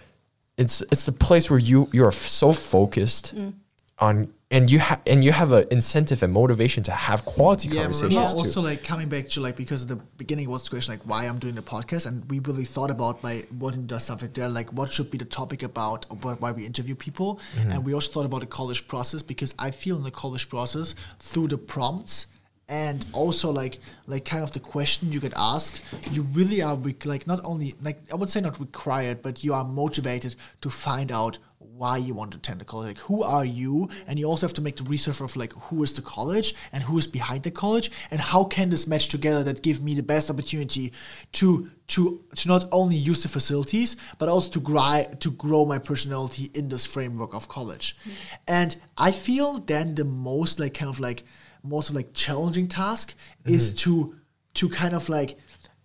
[0.57, 3.53] it's it's the place where you you are so focused mm.
[3.99, 7.81] On and you have and you have an incentive and motivation to have quality Yeah,
[7.83, 8.37] conversations remember too.
[8.39, 11.25] also like coming back to like because at the beginning was the question like why
[11.25, 14.49] I'm doing the podcast and we really thought about by what in the subject there
[14.49, 17.71] like what should be the topic about about why we interview people Mm-hmm.
[17.71, 20.95] and we also thought about the college process because I feel in the college process
[21.19, 22.27] through the prompts
[22.69, 26.95] and also like like kind of the question you get asked you really are re-
[27.05, 31.11] like not only like I would say not required but you are motivated to find
[31.11, 32.87] out why you want to attend the college.
[32.87, 33.89] Like, who are you?
[34.07, 36.83] And you also have to make the research of like who is the college and
[36.83, 40.03] who is behind the college, and how can this match together that give me the
[40.03, 40.93] best opportunity
[41.33, 45.79] to to to not only use the facilities but also to grow to grow my
[45.79, 47.97] personality in this framework of college.
[48.03, 48.11] Hmm.
[48.47, 51.23] And I feel then the most like kind of like
[51.63, 53.53] most like challenging task mm-hmm.
[53.53, 54.15] is to
[54.55, 55.37] to kind of like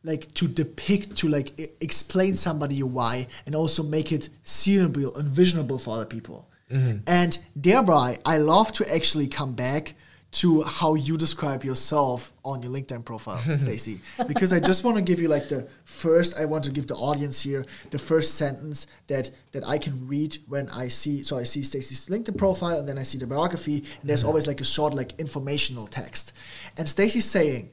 [0.05, 5.31] like to depict to like e- explain somebody why and also make it seeable and
[5.31, 6.49] visionable for other people.
[6.71, 6.99] Mm-hmm.
[7.07, 9.95] And thereby i love to actually come back
[10.31, 15.03] to how you describe yourself on your linkedin profile Stacie because i just want to
[15.03, 18.87] give you like the first i want to give the audience here the first sentence
[19.07, 22.87] that that i can read when i see so i see Stacie's linkedin profile and
[22.87, 24.29] then i see the biography and there's mm-hmm.
[24.29, 26.33] always like a short like informational text.
[26.77, 27.71] And Stacie's saying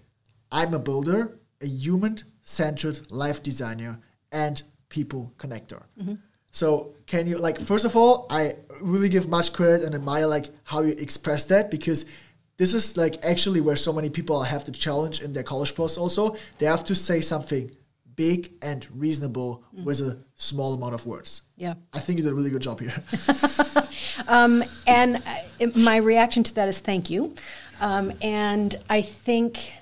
[0.51, 3.99] I'm a builder, a human centered life designer,
[4.31, 5.81] and people connector.
[6.51, 10.45] So, can you, like, first of all, I really give much credit and admire, like,
[10.63, 12.05] how you express that because
[12.55, 15.97] this is, like, actually where so many people have the challenge in their college process
[15.97, 16.37] also.
[16.59, 17.71] They have to say something
[18.15, 21.41] big and reasonable with a small amount of words.
[21.57, 21.73] Yeah.
[21.91, 22.95] I think you did a really good job here.
[24.87, 27.35] And uh, my reaction to that is thank you.
[27.81, 29.73] Um, and I think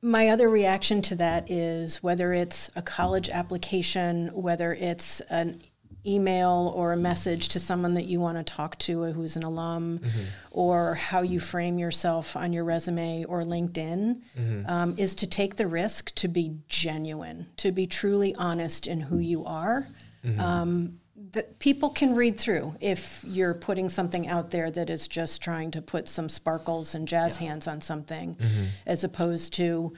[0.00, 5.60] my other reaction to that is whether it's a college application, whether it's an
[6.06, 9.98] email or a message to someone that you want to talk to who's an alum,
[9.98, 10.20] mm-hmm.
[10.52, 14.70] or how you frame yourself on your resume or LinkedIn, mm-hmm.
[14.70, 19.18] um, is to take the risk to be genuine, to be truly honest in who
[19.18, 19.88] you are
[20.24, 20.40] mm-hmm.
[20.40, 21.00] um,
[21.32, 25.70] that people can read through if you're putting something out there that is just trying
[25.72, 28.64] to put some sparkles and jazz hands on something mm-hmm.
[28.86, 29.92] as opposed to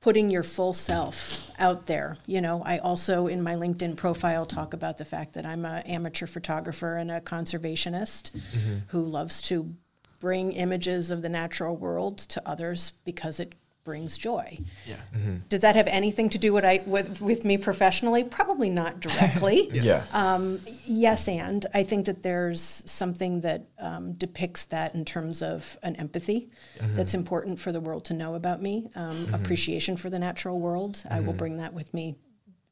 [0.00, 2.18] putting your full self out there.
[2.26, 5.82] You know i also in my linkedin profile talk about the fact that i'm an
[5.82, 8.78] amateur photographer and a conservationist mm-hmm.
[8.88, 9.74] who loves to
[10.20, 14.58] bring images of the natural world to others because it brings joy.
[14.86, 14.96] Yeah.
[15.14, 15.36] Mm-hmm.
[15.48, 18.24] does that have anything to do what I, with, with me professionally?
[18.24, 19.70] Probably not directly.
[19.84, 20.04] Yeah.
[20.12, 25.76] Um, yes and i think that there's something that um, depicts that in terms of
[25.82, 26.94] an empathy mm-hmm.
[26.94, 29.34] that's important for the world to know about me um, mm-hmm.
[29.34, 31.02] appreciation for the natural world.
[31.10, 32.16] I will bring that with me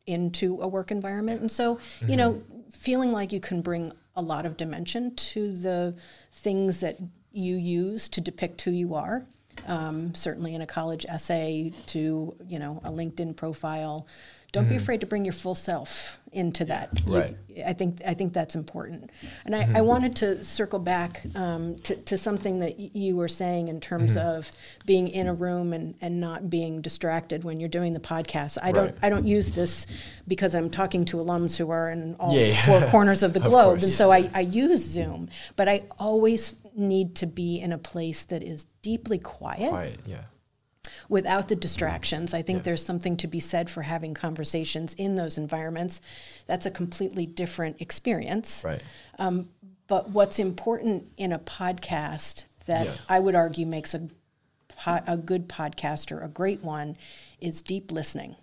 [0.06, 1.40] into a work environment.
[1.40, 5.94] And so you know feeling like you can bring a lot of dimension to the
[6.32, 6.98] things that
[7.32, 9.26] you use to depict who you are
[9.66, 14.06] um, certainly in a college essay to you know a linkedin profile.
[14.52, 16.90] Don't be afraid to bring your full self into that.
[17.06, 17.36] You- Right.
[17.66, 19.10] I think I think that's important,
[19.46, 23.28] and I, I wanted to circle back um, to, to something that y- you were
[23.28, 24.50] saying in terms of
[24.84, 28.58] being in a room and, and not being distracted when you're doing the podcast.
[28.62, 29.86] I don't I don't use this
[30.28, 32.66] because I'm talking to alums who are in all Yeah, yeah.
[32.66, 36.54] four corners of the Of globe, and so I, I use Zoom, but I always
[36.76, 40.00] need to be in a place that is deeply quiet Quiet.
[40.06, 40.24] Yeah.
[41.08, 42.34] without the distractions.
[42.34, 46.00] I think there's something to be said for having conversations in those environments.
[46.46, 48.62] That's a completely different experience.
[48.64, 48.82] Right.
[49.18, 49.48] Um,
[49.86, 52.94] but what's important in a podcast that Yeah.
[53.08, 54.08] I would argue makes a
[54.68, 56.96] po- a good podcaster a great one
[57.40, 58.36] is deep listening.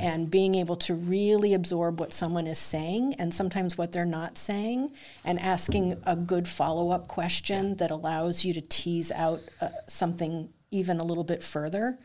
[0.00, 4.36] And being able to really absorb what someone is saying and sometimes what they're not
[4.36, 4.92] saying,
[5.24, 10.50] and asking a good follow up question that allows you to tease out uh, something
[10.70, 11.98] even a little bit further.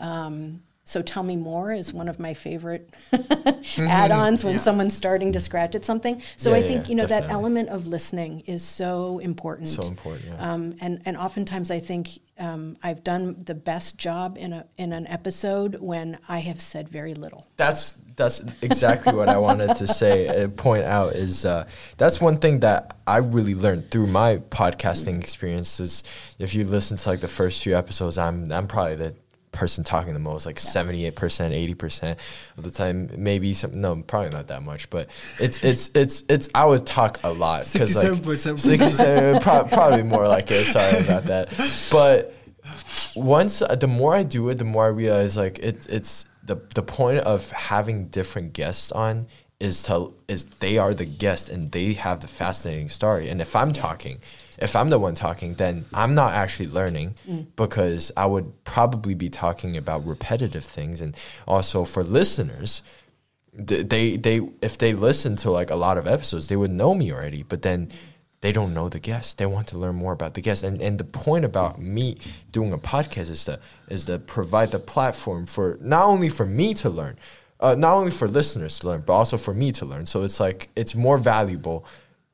[0.00, 2.88] Um, So tell me more is one of my favorite
[3.78, 4.58] add-ons when Yeah.
[4.60, 6.22] someone's starting to scratch at something.
[6.36, 7.26] So Yeah, I yeah, think you know definitely.
[7.28, 9.68] that element of listening is so important.
[9.68, 10.52] So important, yeah.
[10.52, 14.94] Um, and and oftentimes I think um, I've done the best job in a in
[14.94, 17.46] an episode when I have said very little.
[17.58, 20.26] That's that's exactly what I wanted to say.
[20.28, 21.68] Uh, point out is uh,
[21.98, 25.80] that's one thing that I really learned through my podcasting experience.
[25.80, 26.02] Is
[26.38, 29.14] if you listen to like the first few episodes, I'm I'm probably the
[29.52, 32.18] person talking the most, like seventy eight percent, eighty percent
[32.56, 33.10] of the time.
[33.16, 37.20] Maybe some no, probably not that much, but it's it's it's it's I would talk
[37.24, 38.58] a lot because like 67.7%.
[38.58, 40.64] 67, pro- probably more like it.
[40.64, 41.48] Sorry about that,
[41.90, 42.34] but
[43.14, 46.60] once uh, the more I do it, the more I realize like it, it's the
[46.74, 49.26] the point of having different guests on
[49.60, 53.28] is to is they are the guest and they have the fascinating story.
[53.28, 54.20] And if I'm talking,
[54.60, 57.14] if I'm the one talking, then I'm not actually learning
[57.56, 61.00] because I would probably be talking about repetitive things.
[61.00, 62.82] And also for listeners,
[63.52, 67.12] they they if they listen to like a lot of episodes, they would know me
[67.12, 67.42] already.
[67.42, 67.90] But then
[68.40, 69.38] they don't know the guest.
[69.38, 70.62] They want to learn more about the guest.
[70.62, 72.18] And and the point about me
[72.52, 76.74] doing a podcast is to is to provide the platform for not only for me
[76.74, 77.18] to learn,
[77.60, 80.06] uh, not only for listeners to learn, but also for me to learn.
[80.06, 81.84] So it's like it's more valuable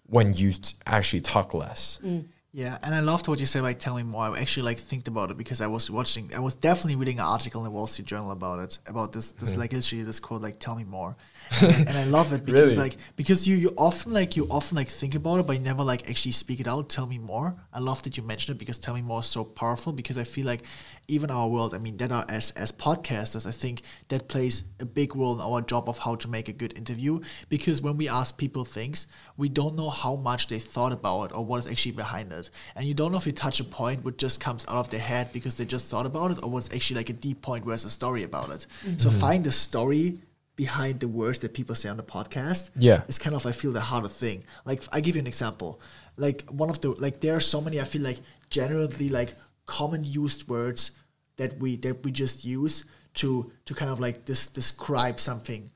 [0.07, 1.99] when you t- actually talk less.
[2.05, 2.27] Mm.
[2.57, 3.63] Yeah, and I loved what you said.
[3.63, 4.23] Like, tell me more.
[4.27, 6.31] I actually like think about it because I was watching.
[6.33, 9.33] I was definitely reading an article in the Wall Street Journal about it, about this.
[9.33, 9.59] This mm-hmm.
[9.59, 11.17] like literally this quote, like, "Tell me more,"
[11.61, 12.91] and, and I love it because Really?
[12.91, 15.83] like because you you often like you often like think about it, but you never
[15.83, 16.89] like actually speak it out.
[16.89, 17.57] Tell me more.
[17.73, 19.93] I love that you mentioned it because tell me more is so powerful.
[19.93, 20.63] Because I feel like
[21.09, 24.87] even our world, I mean, that are as as podcasters, I think that plays a
[24.87, 27.21] big role in our job of how to make a good interview.
[27.49, 31.35] Because when we ask people things, we don't know how much they thought about it
[31.37, 34.05] or what is actually behind it, and you don't know if you touch a point
[34.05, 36.73] which just comes out of their head because they just thought about it, or what's
[36.75, 38.67] actually like a deep point where there's a story about it.
[38.85, 38.99] Mm-hmm.
[38.99, 40.19] So find the story
[40.57, 43.03] behind the words that people say on the podcast Yeah.
[43.09, 44.45] it's kind of I feel the harder thing.
[44.65, 45.81] Like I give you an example.
[46.17, 49.35] Like one of the like there are so many I feel like generally like
[49.67, 50.93] common used words
[51.37, 52.85] that we that we just use
[53.15, 55.71] to to kind of like dis- describe something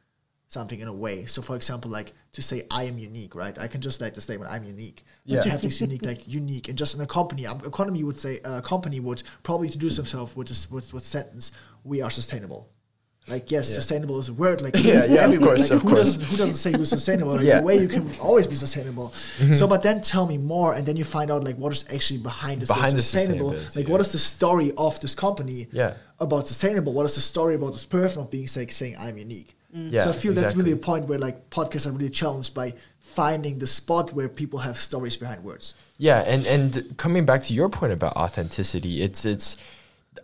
[0.51, 1.26] something in a way.
[1.26, 3.59] So for example, like to say I am unique, right?
[3.59, 5.05] I can just like the statement I'm unique.
[5.26, 5.41] But Yeah.
[5.43, 8.41] to have this unique like unique and just in a company, um, company would say
[8.45, 11.53] a company would probably introduce themselves with this with, with sentence,
[11.84, 12.70] we are sustainable.
[13.31, 13.74] Like yes, Yeah.
[13.76, 14.61] sustainable is a word.
[14.62, 16.01] Like it Yeah, is yeah, of course, Like, of who course.
[16.16, 17.33] doesn't who doesn't say you're sustainable?
[17.37, 17.55] Like, Yeah.
[17.57, 17.61] Mm-hmm.
[17.61, 19.12] The way you can always be sustainable.
[19.55, 22.20] So, but then tell me more, and then you find out like what is actually
[22.20, 23.53] behind this Behind word sustainable.
[23.53, 23.93] sustainability, Like yeah.
[23.93, 25.68] what is the story of this company?
[25.72, 25.95] Yeah.
[26.20, 26.93] About sustainable.
[26.93, 29.55] What is the story about this person of being like saying I'm unique?
[29.70, 32.72] Yeah, so I feel that's really a point where like podcasts are really challenged by
[33.01, 35.74] finding the spot where people have stories behind words.
[35.99, 39.57] Yeah, and and coming back to your point about authenticity, it's it's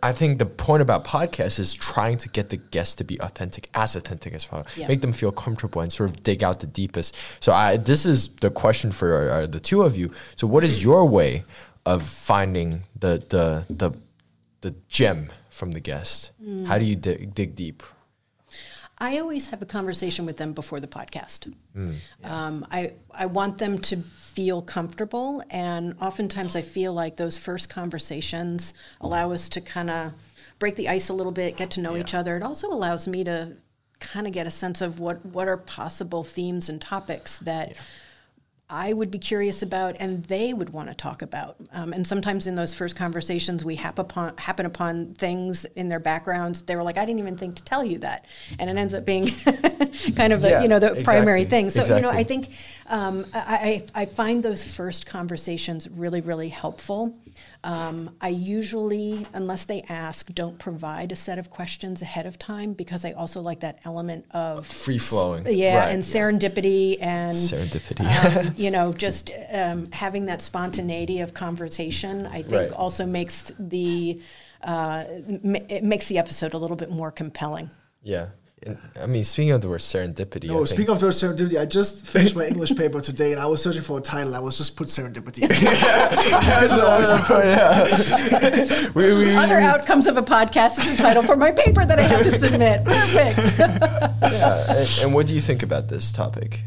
[0.03, 3.69] I think the point about podcasts is trying to get the guests to be authentic,
[3.73, 4.87] as authentic as possible, Yeah.
[4.87, 7.15] make them feel comfortable and sort of dig out the deepest.
[7.39, 10.11] So I this is the question for uh, the two of you.
[10.35, 11.43] So what is your way
[11.85, 13.91] of finding the the the
[14.61, 16.31] the gem from the guest?
[16.67, 17.83] How do you dig, dig deep?
[18.97, 21.53] I always have a conversation with them before the podcast.
[21.75, 27.37] Mm, um, I I want them to feel comfortable, and oftentimes I feel like those
[27.37, 30.13] first conversations allow us to kind of
[30.59, 32.37] break the ice a little bit, get to know each other.
[32.37, 33.57] It also allows me to
[33.99, 37.75] kind of get a sense of what what are possible themes and topics that.
[38.69, 41.55] I would be curious about, and they would want to talk about.
[41.71, 45.99] Um, and sometimes in those first conversations, we hap upon, happen upon things in their
[45.99, 46.63] backgrounds.
[46.63, 48.25] They were like, "I didn't even think to tell you that,"
[48.57, 49.27] and it ends up being
[50.15, 51.69] kind of the Yeah, you know the primary thing.
[51.69, 52.09] So you know.
[52.09, 52.49] I think
[52.87, 57.15] um, I I find those first conversations really really helpful.
[57.65, 62.73] Um, I usually, unless they ask, don't provide a set of questions ahead of time
[62.73, 65.47] because I also like that element of Free flowing.
[65.49, 66.13] yeah, Right, and yeah.
[66.21, 68.05] serendipity and Serendipity.
[68.47, 72.71] um, you know, just um, having that spontaneity of conversation, I think, Right.
[72.71, 74.21] also makes the
[74.63, 75.03] uh,
[75.43, 77.71] m- it makes the episode a little bit more compelling.
[78.03, 78.27] Yeah.
[78.67, 81.13] And, I mean, speaking of the word serendipity, I No, think- speaking of the word
[81.13, 84.33] serendipity, I just finished my English paper today, and I was searching for a title.
[84.35, 85.41] I was just put serendipity.
[88.95, 92.03] we, we, Other outcomes of a podcast is the title for my paper that I
[92.03, 92.83] have to submit.
[92.85, 93.59] Perfect.
[93.59, 96.61] Yeah, and, and what do you think about this topic?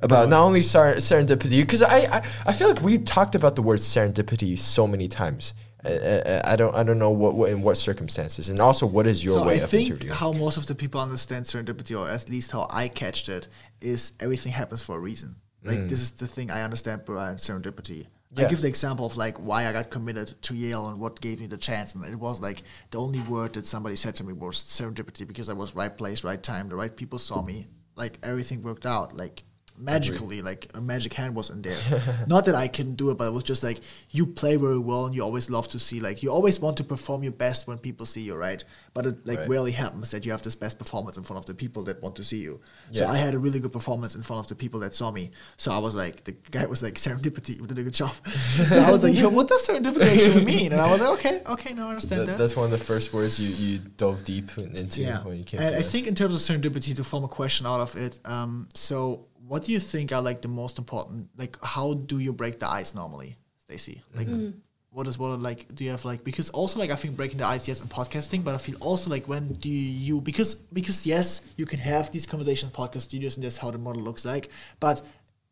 [0.00, 3.62] About not only ser- serendipity, because I, I I feel like we talked about the
[3.62, 5.54] word serendipity so many times.
[5.84, 9.24] I, I, don't I don't know what, what in what circumstances, and also what is
[9.24, 10.14] your so way I of think interviewing?
[10.16, 13.46] how most of the people understand serendipity, or at least how I catched it,
[13.80, 15.36] is everything happens for a reason.
[15.64, 15.88] Like Mm.
[15.88, 18.06] this is the thing I understand behind serendipity.
[18.36, 21.40] I give the example of like why I got committed to Yale and what gave
[21.40, 24.32] me the chance, and it was like the only word that somebody said to me
[24.32, 27.66] was serendipity because I was right place, right time, the right people saw me,
[27.96, 29.42] like everything worked out, like
[29.80, 31.76] magically, like a magic hand was in there.
[32.26, 33.78] Not that I couldn't do it, but it was just like
[34.10, 36.84] you play very well, and you always love to see, like you always want to
[36.84, 38.62] perform your best when people see you, right?
[38.94, 39.48] But it like Right.
[39.48, 42.16] rarely happens that you have this best performance in front of the people that want
[42.16, 42.60] to see you.
[42.92, 45.30] So I had a really good performance in front of the people that saw me.
[45.56, 48.12] So I was like, the guy was like, serendipity, you did a good job.
[48.68, 50.72] so I was like, yo, what does serendipity actually mean?
[50.72, 52.38] And I was like, okay, okay, now I understand That, that.
[52.38, 55.22] that's one of the first words you, you dove deep into yeah.
[55.24, 55.92] when you came And I this.
[55.92, 59.64] think in terms of serendipity, to form a question out of it, um, so what
[59.64, 61.28] do you think are like the most important?
[61.36, 63.36] Like, how do you break the ice normally,
[63.66, 64.02] Stacie?
[64.14, 64.58] Like, mm-hmm.
[64.90, 65.74] what is what are, like?
[65.74, 68.44] Do you have like because also like I think breaking the ice, yes, in podcasting,
[68.44, 72.26] but I feel also like when do you because because yes, you can have these
[72.26, 75.02] conversations podcast studios and that's how the model looks like, but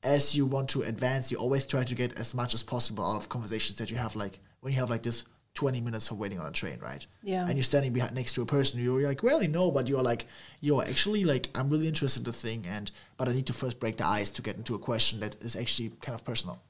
[0.03, 3.17] as you want to advance, you always try to get as much as possible out
[3.17, 5.25] of conversations that you have like when you have like this
[5.57, 7.05] 20 minutes of waiting on a train, right?
[7.23, 7.47] Yeah.
[7.47, 10.27] And you're standing behind next to a person you're like rarely know, but you're like,
[10.61, 13.81] yo, actually like I'm really interested in the thing and but I need to first
[13.81, 16.61] break the ice to get into a question that is actually kind of personal.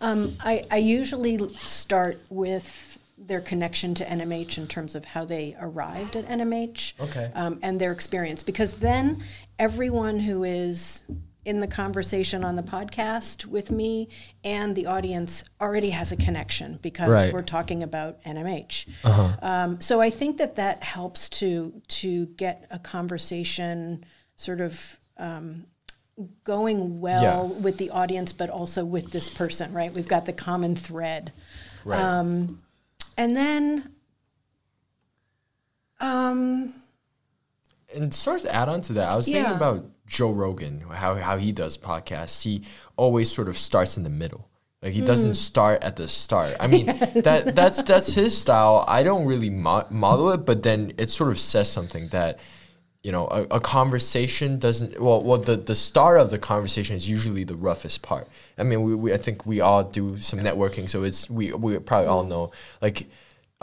[0.00, 5.54] Um, I, I usually start with their connection to NMH in terms of how they
[5.60, 7.30] arrived at NMH Okay.
[7.34, 9.22] um, and their experience, because then
[9.58, 11.04] everyone who is
[11.44, 14.08] in the conversation on the podcast with me
[14.42, 17.32] and the audience already has a connection because Right.
[17.32, 18.86] we're talking about NMH.
[19.42, 24.04] Um, so I think that that helps to to get a conversation
[24.36, 25.66] sort of um,
[26.44, 27.22] going well
[27.52, 27.60] Yeah.
[27.62, 29.92] with the audience, but also with this person, right?
[29.92, 31.32] We've got the common thread.
[31.84, 32.00] right.
[32.00, 32.58] Um,
[33.16, 33.90] and then,
[36.00, 36.74] um,
[37.94, 41.38] and sort of add on to that, I was thinking about Joe Rogan, how how
[41.38, 42.42] he does podcasts.
[42.42, 42.62] He
[42.96, 44.48] always sort of starts in the middle.
[44.82, 45.06] Like he Mm.
[45.06, 46.54] doesn't start at the start.
[46.60, 48.84] I mean, that that's that's his style.
[48.86, 52.38] I don't really mo- model it, but then it sort of says something that
[53.02, 55.00] you know a, a conversation doesn't.
[55.00, 58.28] Well, well, the the start of the conversation is usually the roughest part.
[58.58, 61.78] I mean, we, we I think we all do some networking, so it's we we
[61.78, 62.50] probably all know
[62.82, 63.06] like.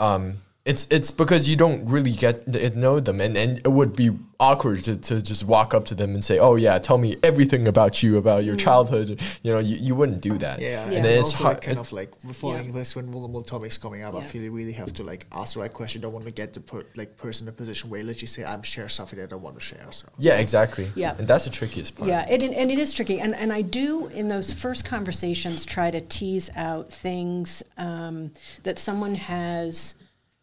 [0.00, 3.96] Um, it's it's because you don't really get to know them, and, and it would
[3.96, 7.16] be awkward to, to just walk up to them and say, "Oh yeah, tell me
[7.24, 10.60] everything about you, about your childhood." You know, you, you wouldn't do that.
[10.60, 10.82] Yeah, Yeah.
[10.84, 11.56] and then then it's also hard.
[11.56, 12.72] like kind it- of like following Yeah.
[12.72, 14.14] this when vulnerable topics coming up.
[14.14, 16.00] I feel you really have to like ask the right question.
[16.00, 18.44] Don't want to get the per, like person in a position where you literally say,
[18.44, 20.92] "I'm share something that I don't want to share." So yeah, exactly.
[20.94, 21.16] Yeah.
[21.18, 22.08] and that's the trickiest part.
[22.08, 23.18] yeah, it, and it is tricky.
[23.18, 28.30] And, and I do, in those first conversations, try to tease out things um,
[28.62, 29.94] that someone has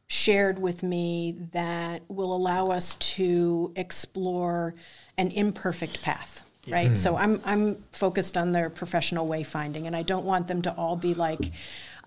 [0.10, 4.74] shared with me that will allow us to explore
[5.18, 6.44] an imperfect path.
[6.68, 6.90] Right.
[6.90, 6.96] Hmm.
[6.96, 10.96] So I'm I'm focused on their professional wayfinding, and I don't want them to all
[10.96, 11.52] be like,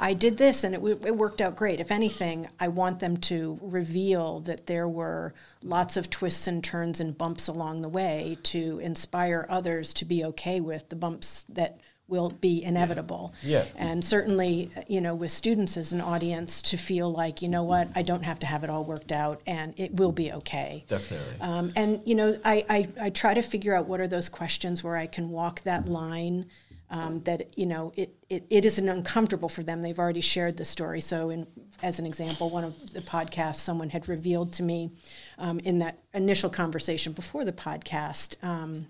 [0.03, 1.79] I did this and it, w- it worked out great.
[1.79, 5.33] If anything, I want them to reveal that there were
[5.63, 10.25] lots of twists and turns and bumps along the way to inspire others to be
[10.25, 11.79] okay with the bumps that
[12.09, 13.33] will be inevitable.
[13.43, 13.65] Yeah.
[13.77, 17.89] And certainly, you know, with students as an audience to feel like, you know what,
[17.95, 20.85] I don't have to have it all worked out and it will be okay.
[20.89, 21.41] Definitely.
[21.41, 24.85] Um, and you know, I, I, I try to figure out what are those questions
[24.85, 26.47] where I can walk that line.
[26.91, 29.81] Um, that you know, it, it, it isn't uncomfortable for them.
[29.81, 31.01] They've already shared the story.
[31.01, 31.47] So, in,
[31.83, 34.91] as an example, one of the podcasts, someone had revealed to me
[35.39, 38.89] um, in that initial conversation before the podcast um,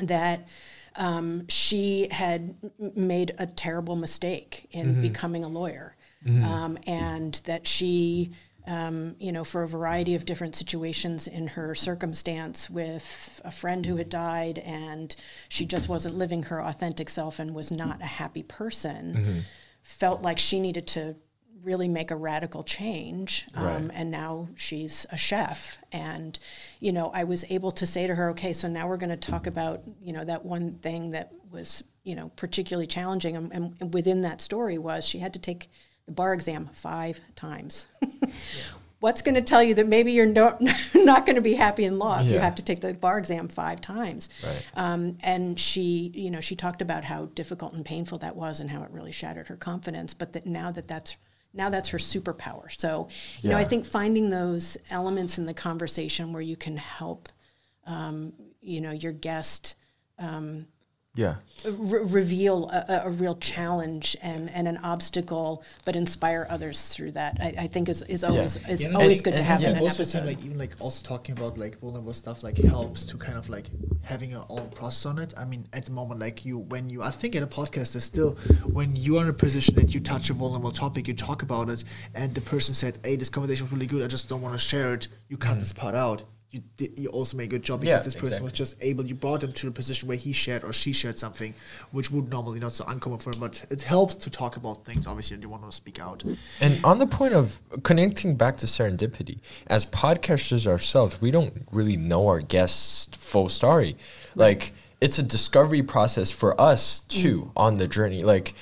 [0.00, 0.48] that
[0.96, 2.54] um, she had
[2.96, 8.32] made a terrible mistake in becoming a lawyer, um, and that she,
[8.66, 13.86] um, you know, for a variety of different situations in her circumstance with a friend
[13.86, 15.14] who had died, and
[15.48, 19.44] she just wasn't living her authentic self and was not a happy person,
[19.82, 21.14] felt like she needed to
[21.66, 23.90] really make a radical change um, Right.
[23.92, 25.78] and now she's a chef.
[25.92, 26.38] And
[26.80, 29.30] you know i was able to say to her okay so now we're going to
[29.32, 33.94] talk about you know that one thing that was you know particularly challenging and, and
[33.94, 35.68] within that story was she had to take
[36.06, 37.86] the bar exam five times.
[39.00, 40.60] What's going to tell you that maybe you're not,
[40.94, 43.48] not going to be happy in law if you have to take the bar exam
[43.48, 44.28] five times.
[44.42, 44.62] Right.
[44.74, 48.70] um, and she you know she talked about how difficult and painful that was and
[48.70, 51.16] how it really shattered her confidence but that now that that's
[51.54, 52.78] now that's her superpower.
[52.78, 53.08] So
[53.40, 57.28] you know i think finding those elements in the conversation where you can help
[57.86, 59.74] um, you know your guest
[60.18, 60.66] um,
[61.16, 61.36] Yeah.
[61.64, 67.12] re- reveal a, a- a real challenge and, and an obstacle, but inspire others through
[67.12, 67.38] that.
[67.40, 69.76] I, I think is, is always is Yeah, always and- good to have yeah, in
[69.76, 70.18] an most of the episode.
[70.18, 73.48] time, like even like also talking about like vulnerable stuff, like helps to kind of
[73.48, 73.66] like
[74.02, 75.34] having your own process on it.
[75.36, 78.04] I mean, at the moment, like you, when you, I think in a podcast there's
[78.04, 78.32] still
[78.66, 81.70] when you are in a position that you touch a vulnerable topic, you talk about
[81.70, 81.82] it,
[82.14, 84.02] and the person said, "Hey, this conversation was really good.
[84.02, 85.60] I just don't want to share it." You cut mm.
[85.60, 86.22] this part out.
[86.56, 88.00] You did, you also made a good job because.
[88.00, 89.04] Yeah, this person was just able.
[89.04, 91.52] You brought them to a position where he shared or she shared something,
[91.90, 93.40] which would normally not so uncommon for him.
[93.40, 95.06] But it helps to talk about things.
[95.06, 96.24] Obviously, and you want to speak out.
[96.62, 101.98] And on the point of connecting back to serendipity, as podcasters ourselves, we don't really
[101.98, 103.96] know our guests' full story.
[104.34, 108.24] Like it's a discovery process for us too on the journey.
[108.24, 108.54] Like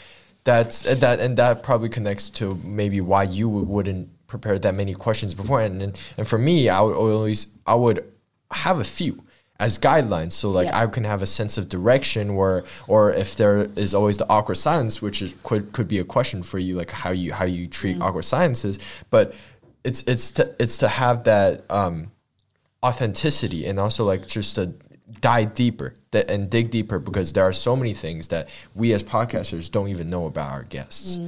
[0.43, 4.95] that's uh, that, and that probably connects to maybe why you wouldn't prepare that many
[5.07, 5.61] questions before.
[5.63, 5.83] And
[6.19, 7.99] and, for me, I would always I would
[8.51, 9.15] have a few
[9.67, 10.33] as guidelines.
[10.41, 10.83] So like Yeah.
[10.83, 12.59] i can have a sense of direction where
[12.93, 16.43] or if there is always the awkward silence which is could could be a question
[16.51, 18.75] for you like how you how you treat awkward silences.
[19.15, 19.27] But
[19.89, 21.97] it's it's to it's to have that um
[22.83, 24.65] authenticity and also like just to
[25.21, 29.03] dive deeper that and dig deeper because there are so many things that we as
[29.03, 31.19] podcasters don't even know about our guests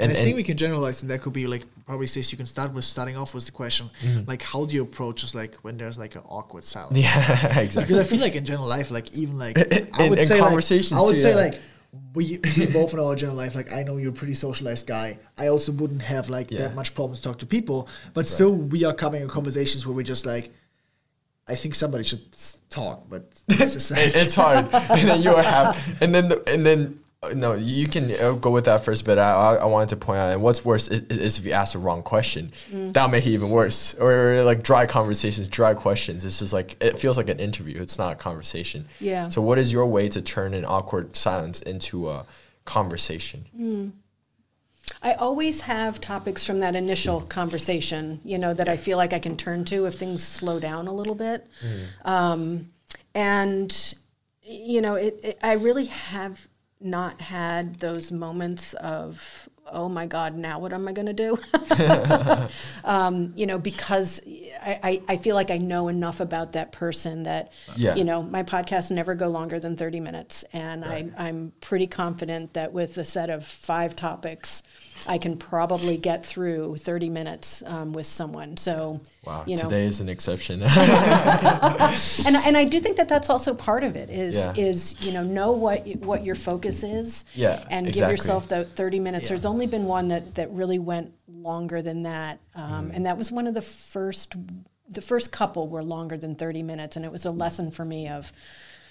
[0.00, 2.46] And, I think we can generalize, and that could be like probably says you can
[2.46, 4.28] start with starting off with the question, mm-hmm.
[4.28, 6.96] like how do you approach just like when there's like an awkward silence?
[6.96, 10.18] yeah exactly Because I feel like in general life, like even like In- I would
[10.18, 11.60] in say conversations like, I would say like
[12.14, 15.18] we, we both in our general life, like I know you're a pretty socialized guy.
[15.36, 16.58] I also wouldn't have like Yeah.
[16.58, 19.96] that much problems to talk to people, but still we are coming in conversations where
[19.96, 20.52] we're just like.
[21.50, 22.20] I think somebody should
[22.68, 26.42] talk, but it's just like, it's hard and then you are have and then the,
[26.46, 27.00] and then
[27.34, 30.20] no you can uh, go with that first but I, I, I wanted to point
[30.20, 32.52] out and what's worse is, is if you ask the wrong question.
[32.70, 33.94] That'll make it even worse.
[33.94, 36.24] Or like dry conversations dry questions.
[36.24, 37.80] It's just like it feels like an interview.
[37.80, 38.86] It's not a conversation.
[39.00, 39.28] Yeah.
[39.28, 42.24] so what is your way to turn an awkward silence into a
[42.64, 43.92] conversation?
[45.02, 49.18] I always have topics from that initial conversation, you know, that I feel like I
[49.18, 51.46] can turn to if things slow down a little bit.
[52.04, 52.70] Um,
[53.14, 53.94] and,
[54.42, 56.48] you know, it, it, I really have
[56.80, 61.38] not had those moments of, oh my God, now what am I going to do?
[62.84, 64.20] um, you know, because
[64.60, 67.94] I, I, I feel like I know enough about that person that, Yeah.
[67.94, 70.44] you know, my podcasts never go longer than 30 minutes.
[70.52, 74.62] And I, I'm pretty confident that with a set of five topics,
[75.06, 78.56] I can probably get through 30 minutes um, with someone.
[78.56, 83.30] So, wow you know, today is an exception and, and I do think that that's
[83.30, 84.54] also part of it is, Yeah.
[84.56, 88.64] is, you know, know what, y- what your focus is Yeah, and give yourself the
[88.64, 89.24] 30 minutes.
[89.24, 89.28] Yeah.
[89.30, 92.40] There's only been one that, that really went longer than that.
[92.54, 94.34] Um, And that was one of the first,
[94.88, 96.96] the first couple were longer than 30 minutes.
[96.96, 98.32] And it was a lesson for me of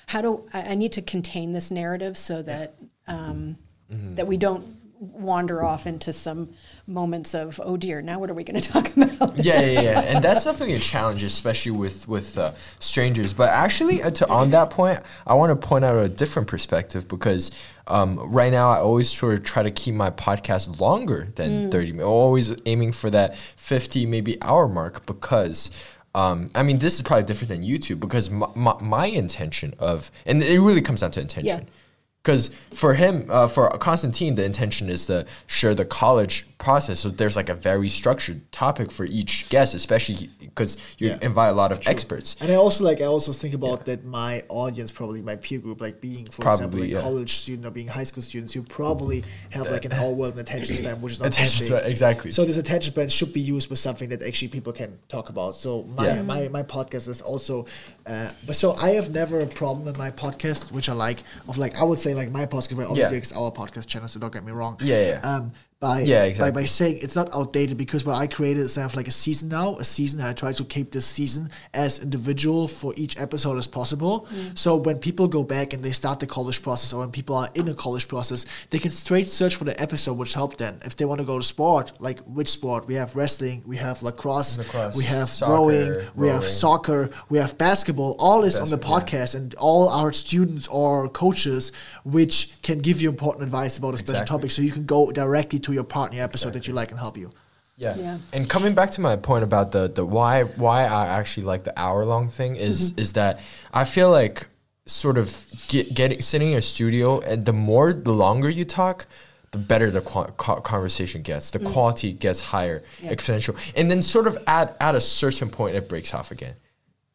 [0.07, 2.75] how do, I, I need to contain this narrative so that,
[3.07, 3.57] um,
[3.89, 4.15] Mm-hmm.
[4.15, 4.65] that we don't
[4.99, 6.49] wander off into some
[6.87, 9.37] moments of, oh dear, now what are we going to talk about?
[9.37, 13.31] yeah, yeah, yeah, and that's definitely a challenge, especially with with uh, strangers.
[13.31, 17.07] But actually, uh, to on that point, I want to point out a different perspective
[17.07, 17.51] because
[17.87, 21.91] um, right now I always sort of try to keep my podcast longer than thirty
[21.91, 22.07] minutes.
[22.07, 25.71] Always aiming for that fifty, maybe hour mark because.
[26.15, 30.09] Um, I mean, this is probably different than YouTube because my, my, my intention of,
[30.25, 31.67] and it really comes down to intention.
[32.23, 36.99] Because for him, uh, for Constantin, the intention is to share the college process.
[36.99, 41.17] So there's like a very structured topic for each guest, especially because you Yeah.
[41.21, 42.35] invite a lot of experts.
[42.41, 45.81] And I also like I also think about that my audience, probably my peer group,
[45.81, 47.01] like being for example Probably, like yeah.
[47.01, 50.75] college student or being high school students, you probably have like an all world attention
[50.77, 52.31] span, which is not Attention span, exactly.
[52.31, 55.55] So this attention span should be used with something that actually people can talk about.
[55.55, 56.21] So my Yeah.
[56.23, 57.65] my, my podcast is also,
[58.07, 61.57] uh, but so I have never a problem in my podcast, which I like of
[61.59, 62.87] like I would say like my podcast, right?
[62.87, 63.21] Obviously Yeah.
[63.21, 64.77] it's our podcast channel, so don't get me wrong.
[64.81, 65.19] Yeah, yeah.
[65.35, 66.61] Um, by, Yeah, by exactly.
[66.61, 69.49] by saying it's not outdated because what I created is kind of like a season
[69.49, 70.19] now, a season.
[70.19, 74.27] And I try to keep this season as individual for each episode as possible.
[74.33, 74.57] Mm.
[74.57, 77.49] So when people go back and they start the college process, or when people are
[77.53, 80.79] in a college process, they can straight search for the episode which helped them.
[80.83, 82.87] If they want to go to sport, like which sport?
[82.87, 87.37] We have wrestling, we have lacrosse, Lacrosse, we have soccer, rowing, we have soccer, we
[87.37, 88.15] have basketball.
[88.17, 89.25] All is on the Basketball, yeah.
[89.25, 91.71] podcast, and all our students or coaches,
[92.03, 94.37] which can give you important advice about a special Exactly.
[94.37, 97.17] topic, so you can go directly to your partner episode that you like and help
[97.17, 97.31] you.
[97.77, 97.95] Yeah.
[97.95, 98.17] Yeah.
[98.33, 101.79] And coming back to my point about the the why why I actually like the
[101.79, 103.01] hour long thing is mm-hmm.
[103.01, 103.39] is that
[103.71, 104.47] I feel like
[104.87, 109.05] sort of get, getting sitting in a studio and the more the longer you talk
[109.51, 111.71] the better the qua- co- conversation gets the mm.
[111.71, 113.13] quality gets higher Yeah.
[113.13, 116.55] exponential and then sort of at at a certain point it breaks off again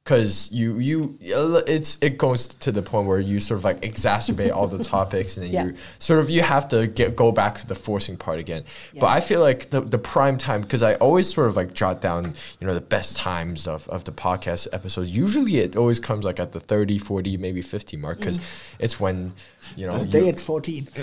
[0.05, 4.51] because you you it's it goes to the point where you sort of like exacerbate
[4.53, 5.65] all the topics and then Yeah.
[5.67, 8.65] you sort of you have to get go back to the forcing part again
[8.99, 12.01] but i feel like the, the prime time because i always sort of like jot
[12.01, 16.25] down you know the best times of, of the podcast episodes usually it always comes
[16.25, 18.45] like at the 30 40 maybe 50 mark because Mm.
[18.81, 19.33] it's when
[19.77, 20.89] you know Today you- it's 14.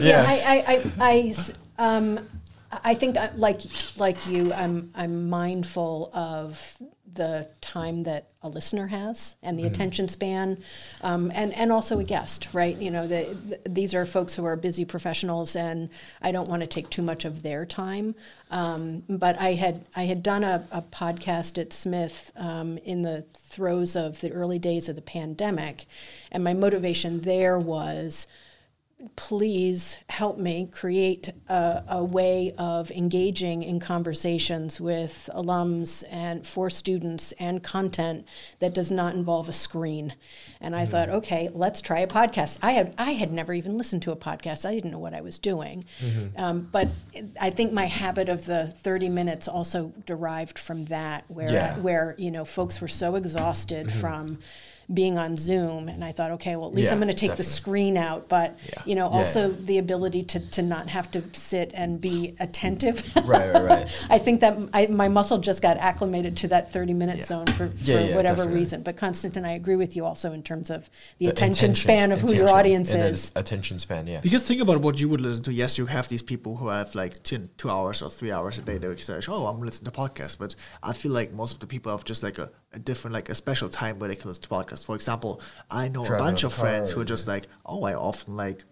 [0.00, 2.18] Yeah, I, I, I, I s- um,
[2.70, 3.60] I think I- like
[3.96, 6.76] like you, I'm I'm mindful of
[7.14, 10.62] the time that a listener has and the attention span,
[11.00, 12.76] um, and and also a guest, right?
[12.76, 15.88] You know, the, th these are folks who are busy professionals, and
[16.20, 18.14] I don't want to take too much of their time.
[18.50, 23.24] Um, but I had I had done a, a podcast at Smith um, in the
[23.34, 25.86] throes of the early days of the pandemic,
[26.30, 28.26] and my motivation there was
[29.14, 36.68] please help me create a, a way of engaging in conversations with alums and for
[36.68, 38.26] students and content
[38.58, 40.14] that does not involve a screen.
[40.60, 40.90] And I mm-hmm.
[40.90, 42.58] thought, okay, let's try a podcast.
[42.60, 44.68] I had I had never even listened to a podcast.
[44.68, 45.84] I didn't know what I was doing.
[46.00, 46.42] Mm-hmm.
[46.42, 46.88] Um, but
[47.40, 51.78] I think my habit of the 30 minutes also derived from that, where Yeah.
[51.78, 54.00] where you know folks were so exhausted mm-hmm.
[54.00, 54.38] from
[54.92, 57.36] being on Zoom, and I thought, okay, well at least Yeah, I'm going to take
[57.36, 58.82] the screen out, but Yeah.
[58.86, 59.56] you know, Yeah, also yeah.
[59.60, 63.12] the ability to, to not have to sit and be attentive.
[63.24, 66.72] right right right I think that m- I, my muscle just got acclimated to that
[66.72, 67.24] 30 minute Yeah.
[67.24, 68.60] zone for, for Yeah, yeah, whatever definitely.
[68.60, 68.82] reason.
[68.82, 72.12] But Constantin, I agree with you also in terms of the, The attention intention- span
[72.12, 73.30] of who your audience and then is.
[73.36, 75.52] attention span yeah Because think about what you would listen to.
[75.52, 78.62] Yes, you have these people who have like two, two hours or three hours a
[78.62, 78.78] day.
[78.78, 81.66] They would say, "Oh, I'm listening to podcasts," but I feel like most of the
[81.66, 84.42] people have just like a, a different, like a special time where they can listen
[84.42, 84.84] to podcasts.
[84.84, 85.40] For example,
[85.70, 87.94] I know Driving a bunch a of friends who are or- just like, "Oh, I
[87.94, 88.64] often like."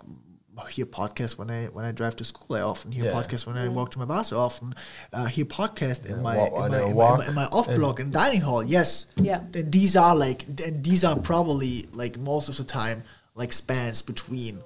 [0.71, 2.57] Hear podcasts when I when I drive to school.
[2.57, 3.13] I often hear Yeah.
[3.13, 4.33] podcasts when I walk to my bus.
[4.33, 4.75] I often
[5.13, 7.67] uh, hear podcasts in, Yeah, my, walk- in, on my, in, my, in my off
[7.67, 8.63] block in dining hall.
[8.65, 9.43] Yes, Yeah.
[9.51, 13.03] Then these are like and these are probably like most of the time
[13.35, 14.63] like spans between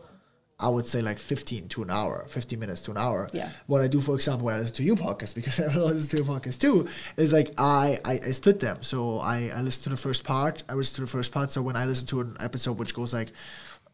[0.60, 3.28] I would say like 15 to an hour, 15 minutes to an hour.
[3.32, 3.50] Yeah.
[3.66, 6.24] What I do, for example, when I listen to your podcast, because I listen to
[6.24, 8.82] your podcast too, is like I, I, I split them.
[8.82, 11.50] So I, I listen to the first part, I listen to the first part.
[11.52, 13.32] So when I listen to an episode which goes like,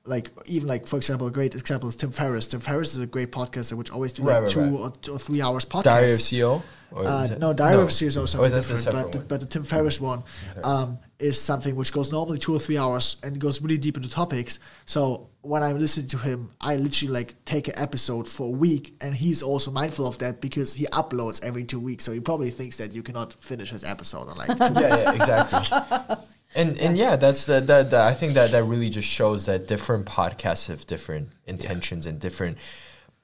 [0.05, 2.47] like even like for example, a great example is Tim Ferriss.
[2.47, 4.73] Tim Ferriss is a great podcaster which always do like Right, right, two right.
[4.73, 5.83] Or, two or three hours podcast.
[5.83, 6.63] diary of co
[6.93, 9.03] or Uh, is it- no, Diary of Sears is Oh, something that's a different.
[9.03, 10.23] But the, but the Tim Ferriss one
[10.63, 14.09] um, is something which goes normally two or three hours and goes really deep into
[14.09, 14.61] topics.
[14.85, 18.95] So when I'm listening to him, I literally like take an episode for a week,
[19.01, 22.05] and he's also mindful of that because he uploads every two weeks.
[22.05, 25.13] So he probably thinks that you cannot finish his episode in like two yeah, yeah,
[25.13, 26.17] exactly.
[26.55, 30.69] And and yeah, that's the I think that that really just shows that different podcasts
[30.69, 32.57] have different intentions and different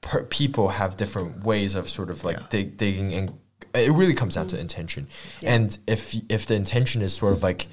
[0.01, 2.45] per, people have different ways of sort of like Yeah.
[2.49, 3.39] dig, digging and
[3.73, 5.07] it really comes down to intention.
[5.41, 7.67] And if if the intention is sort of like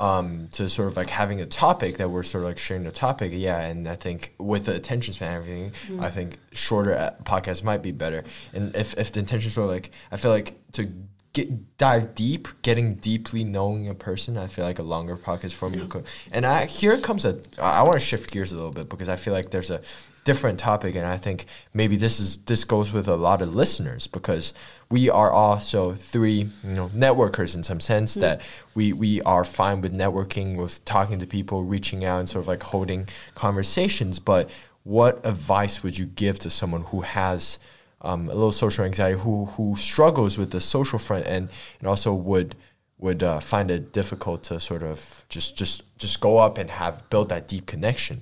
[0.00, 2.92] um, to sort of like having a topic that we're sort of like sharing the
[2.92, 3.60] topic, yeah.
[3.60, 7.82] And I think with the attention span and everything, I think shorter uh, podcasts might
[7.82, 8.24] be better.
[8.52, 10.88] And if if the intention is sort like, I feel like to
[11.32, 15.72] get dive deep, getting deeply knowing a person, I feel like a longer podcast form.
[15.72, 18.88] would co- And I here comes a, I want to shift gears a little bit
[18.88, 19.80] because I feel like there's a
[20.28, 24.06] different topic, and I think maybe this is this goes with a lot of listeners
[24.06, 24.52] because
[24.90, 28.42] we are also three, you know, networkers in some sense that
[28.74, 32.48] we we are fine with networking, with talking to people, reaching out, and sort of
[32.48, 34.18] like holding conversations.
[34.18, 34.50] But
[34.84, 37.58] what advice would you give to someone who has
[38.02, 41.48] um, a little social anxiety, who who struggles with the social front, and
[41.78, 42.54] and also would
[42.98, 47.08] would uh, find it difficult to sort of just just just go up and have
[47.08, 48.20] build that deep connection.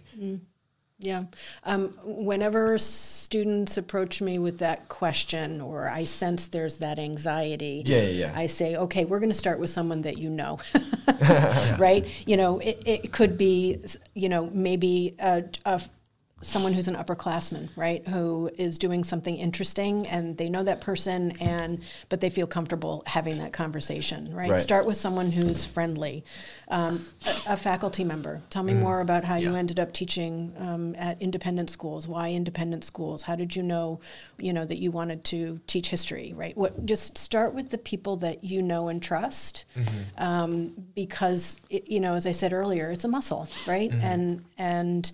[0.98, 1.24] Yeah.
[1.64, 8.02] Um, whenever students approach me with that question or I sense there's that anxiety, Yeah,
[8.02, 8.32] yeah, yeah.
[8.34, 10.58] I say, okay, we're going to start with someone that you know,
[11.78, 12.06] right?
[12.26, 13.84] You know, it, it could be,
[14.14, 15.82] you know, maybe a, a,
[16.46, 21.32] someone who's an upperclassman, right, who is doing something interesting and they know that person
[21.40, 24.50] and but they feel comfortable having that conversation, right?
[24.50, 24.60] Right.
[24.60, 26.24] Start with someone who's friendly,
[26.68, 28.42] um, a, a faculty member.
[28.48, 32.06] Tell me more about how you ended up teaching um, at independent schools.
[32.06, 33.22] Why independent schools?
[33.22, 34.00] How did you know,
[34.38, 36.56] you know, that you wanted to teach history, right?
[36.56, 39.64] What just start with the people that you know and trust,
[40.18, 43.90] um, because it, you know, as I said earlier, it's a muscle, right?
[43.92, 45.10] And and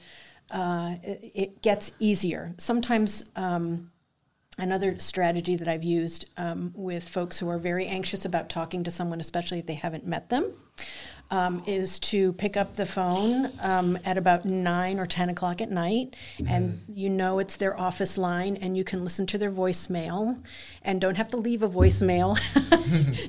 [0.53, 2.55] uh, it, gets easier.
[2.59, 3.91] Sometimes um,
[4.59, 8.91] another strategy that I've used um, with folks who are very anxious about talking to
[8.91, 10.53] someone, especially if they haven't met them,
[11.33, 15.71] um, is to pick up the phone um, at about nine or ten o'clock at
[15.71, 16.15] night,
[16.47, 20.39] and you know it's their office line, and you can listen to their voicemail,
[20.83, 22.39] and don't have to leave a voicemail.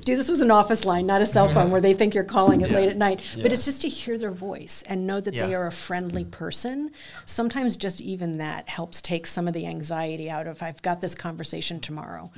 [0.04, 2.60] Do this was an office line, not a cell phone, where they think you're calling
[2.60, 3.20] it late at night.
[3.40, 6.90] But it's just to hear their voice and know that they are a friendly person.
[7.24, 11.14] Sometimes just even that helps take some of the anxiety out of I've got this
[11.14, 12.30] conversation tomorrow,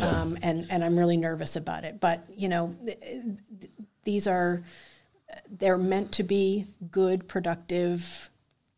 [0.00, 2.00] um, and and I'm really nervous about it.
[2.00, 3.70] But you know, th- th-
[4.02, 4.64] these are
[5.48, 8.28] they're meant to be good, productive,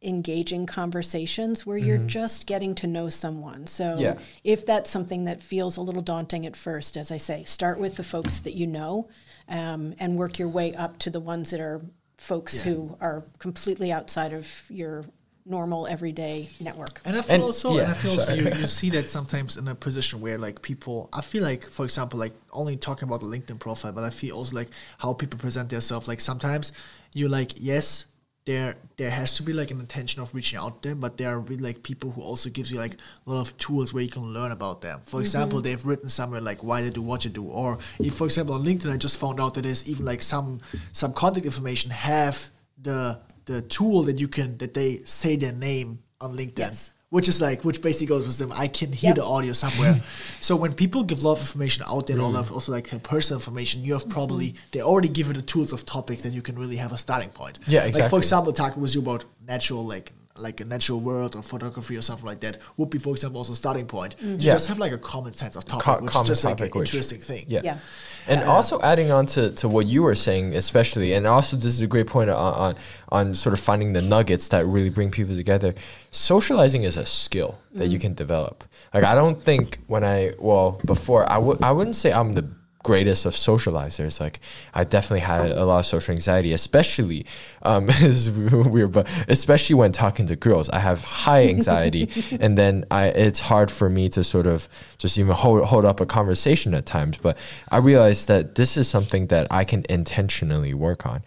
[0.02, 3.66] engaging conversations where you're just getting to know someone.
[3.66, 4.14] So Yeah.
[4.44, 7.96] if that's something that feels a little daunting at first, as I say, start with
[7.96, 9.08] the folks that you know
[9.48, 11.80] um, and work your way up to the ones that are
[12.18, 15.04] folks who are completely outside of your
[15.46, 17.00] normal everyday network.
[17.04, 19.68] And I feel And- also, and I feel also you, you see that sometimes in
[19.68, 23.26] a position where like people, I feel like, for example, like only talking about the
[23.26, 24.68] LinkedIn profile, but I feel also like
[24.98, 26.08] how people present themselves.
[26.08, 26.72] Like sometimes
[27.12, 28.06] you're like, yes,
[28.46, 31.30] there there has to be like an intention of reaching out to them, but there
[31.30, 34.10] are really like people who also gives you like a lot of tools where you
[34.10, 35.00] can learn about them.
[35.02, 35.20] For mm-hmm.
[35.20, 38.54] example, they've written somewhere like why they do what you do, or if, for example,
[38.54, 40.60] on LinkedIn, I just found out that there's even like some
[40.92, 45.98] some contact information have the the tool that you can that they say their name
[46.20, 46.90] on LinkedIn Yes.
[47.10, 49.16] which is like which basically goes with them i can hear Yep.
[49.16, 50.00] the audio somewhere
[50.40, 52.38] so when people give a lot of information out there and all mm.
[52.40, 54.66] of also like personal information you have probably mm-hmm.
[54.72, 57.30] they already give you the tools of topics that you can really have a starting
[57.30, 58.10] point Yeah, like exactly.
[58.10, 62.02] for example talking with you about natural like like a natural world or photography or
[62.02, 64.38] something like that would be for example also a starting point mm-hmm.
[64.38, 64.52] to Yeah.
[64.52, 66.74] just have like a common sense of topic Co- which is common just like topic,
[66.74, 67.60] an which- interesting thing Yeah.
[67.62, 67.78] Yeah.
[68.26, 71.82] And also adding on to, to what you were saying, especially, and also this is
[71.82, 72.74] a great point on, on
[73.10, 75.74] on sort of finding the nuggets that really bring people together.
[76.10, 78.00] Socializing is a skill that you mm-hmm.
[78.00, 78.64] can develop.
[78.94, 82.48] Like I don't think when I well before I would I wouldn't say I'm the
[82.84, 84.20] greatest of socializers.
[84.20, 84.38] Like
[84.72, 87.26] I definitely had a lot of social anxiety, especially
[87.62, 92.08] um, it's weird, but especially when talking to girls, I have high anxiety,
[92.40, 94.68] and then I it's hard for me to sort of
[94.98, 97.18] just even hold hold up a conversation at times.
[97.18, 97.36] But
[97.72, 101.24] I realized that this is something that I can intentionally work on,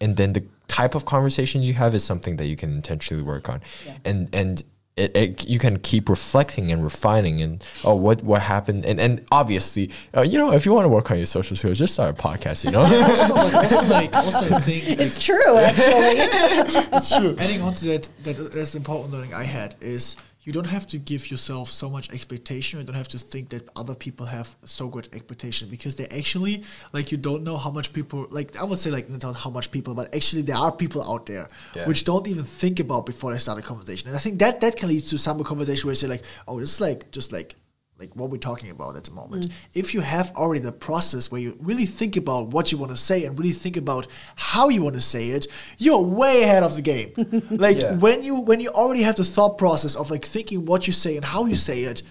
[0.00, 3.48] and then the type of conversations you have is something that you can intentionally work
[3.48, 3.60] on,
[4.04, 4.62] and and
[4.98, 9.24] it, it, you can keep reflecting and refining and oh what what happened and and
[9.30, 12.10] obviously uh, you know if you want to work on your social skills just start
[12.10, 16.96] a podcast you know also, like, also like also I think like, It's true, actually.
[16.96, 17.36] it's true.
[17.38, 20.16] Adding on to that, that that's the important learning I had is
[20.48, 22.80] you don't have to give yourself so much expectation.
[22.80, 26.64] You don't have to think that other people have so good expectation because they actually
[26.94, 29.70] like you don't know how much people like I would say like not how much
[29.70, 31.46] people, but actually there are people out there
[31.76, 31.86] Yeah.
[31.86, 34.08] which don't even think about before they start a conversation.
[34.08, 36.58] And I think that that can lead to some conversation where you say like, oh,
[36.60, 37.54] this is like just like
[37.98, 39.48] like what we're talking about at the moment.
[39.48, 39.52] Mm.
[39.74, 42.96] If you have already the process where you really think about what you want to
[42.98, 46.76] say and really think about how you want to say it, you're way ahead of
[46.76, 47.12] the game.
[47.50, 47.94] like Yeah.
[47.94, 51.16] when you when you already have the thought process of like thinking what you say
[51.16, 52.02] and how you say it,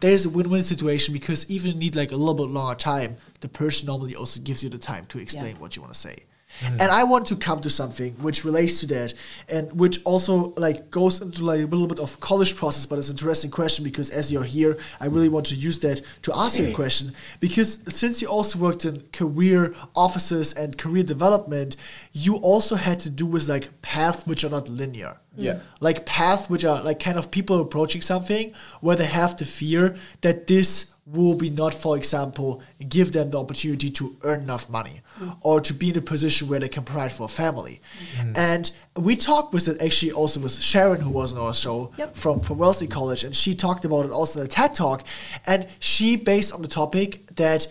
[0.00, 3.48] there's a win-win situation because even you need like a little bit longer time, the
[3.48, 6.16] person normally also gives you the time to explain what you want to say.
[6.60, 6.80] Mm.
[6.80, 9.14] And I want to come to something which relates to that,
[9.48, 13.08] and which also like goes into like a little bit of college process, but it's
[13.08, 16.58] an interesting question because as you're here, I really want to use that to ask
[16.58, 16.74] you a mm.
[16.74, 17.12] question.
[17.40, 21.76] Because since you also worked in career offices and career development,
[22.12, 25.16] you also had to do with like paths which are not linear.
[25.36, 25.44] Mm.
[25.44, 25.58] Yeah.
[25.80, 29.96] like paths which are like kind of people approaching something where they have the fear
[30.20, 35.00] that this will be not for example give them the opportunity to earn enough money
[35.40, 37.80] or to be in a position where they can provide for a family.
[38.16, 38.36] Mm.
[38.36, 42.16] And we talked with it actually also with sharon who was on our show Yep.
[42.16, 45.04] from from wellesley college and she talked about it also in a ted talk.
[45.46, 47.66] And she based on the topic that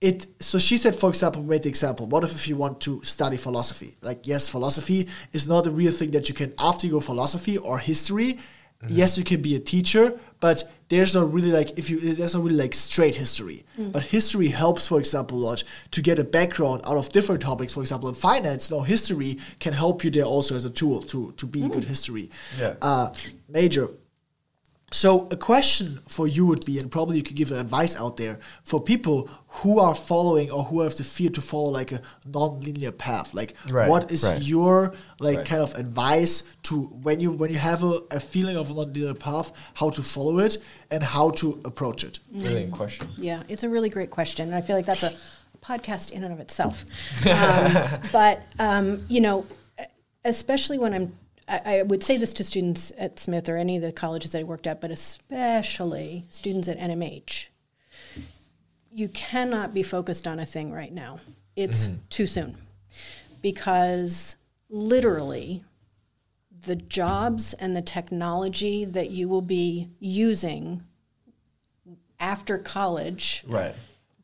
[0.00, 2.80] it so she said for example we made the example what if, if you want
[2.80, 3.96] to study philosophy?
[4.00, 7.58] Like yes philosophy is not a real thing that you can after you go philosophy
[7.58, 8.88] or history mm-hmm.
[8.90, 12.44] yes you can be a teacher but there's not really like if you there's not
[12.44, 13.58] really like straight history.
[13.94, 15.64] But history helps for example a lot
[15.94, 17.72] to get a background out of different topics.
[17.74, 21.32] For example in finance no history can help you there also as a tool to
[21.40, 22.26] to be a good history
[22.60, 22.74] Yeah.
[22.82, 23.08] uh,
[23.48, 23.88] major
[24.92, 28.38] so a question for you would be, and probably you could give advice out there
[28.64, 32.92] for people who are following or who have the fear to follow like a non-linear
[32.92, 33.34] path.
[33.34, 34.40] Like, Right, what is right.
[34.42, 35.46] your like Right.
[35.46, 39.14] kind of advice to when you when you have a, a feeling of a non-linear
[39.14, 40.58] path, how to follow it
[40.90, 42.18] and how to approach it?
[42.30, 44.48] brilliant question Yeah, it's a really great question.
[44.48, 45.12] And I feel like that's a
[45.60, 46.84] podcast in and of itself.
[47.26, 49.46] Um, but, um, you know,
[50.24, 51.12] especially when I'm,
[51.48, 54.40] I, I would say this to students at Smith or any of the colleges that
[54.40, 57.46] I worked at, but especially students at NMH.
[58.90, 61.20] You cannot be focused on a thing right now.
[61.56, 61.96] It's mm-hmm.
[62.10, 62.56] too soon.
[63.40, 64.36] because
[64.70, 65.64] literally
[66.64, 70.82] the jobs and the technology that you will be using
[72.20, 73.74] after college Right.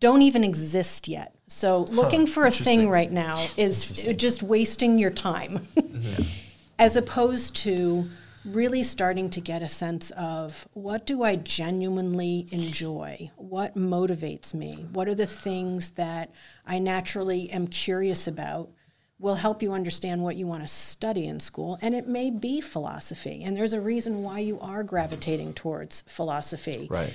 [0.01, 1.35] don't even exist yet.
[1.49, 5.67] So looking for a thing right now is just wasting your time.
[6.79, 8.09] As opposed to
[8.45, 13.31] really starting to get a sense of what do I genuinely enjoy?
[13.37, 14.87] What motivates me?
[14.93, 16.31] What are the things that
[16.65, 18.71] I naturally am curious about?
[19.19, 22.61] Will help you understand what you want to study in school, and it may be
[22.61, 23.43] philosophy.
[23.43, 26.87] And there's a reason why you are gravitating towards philosophy.
[26.89, 27.13] Right.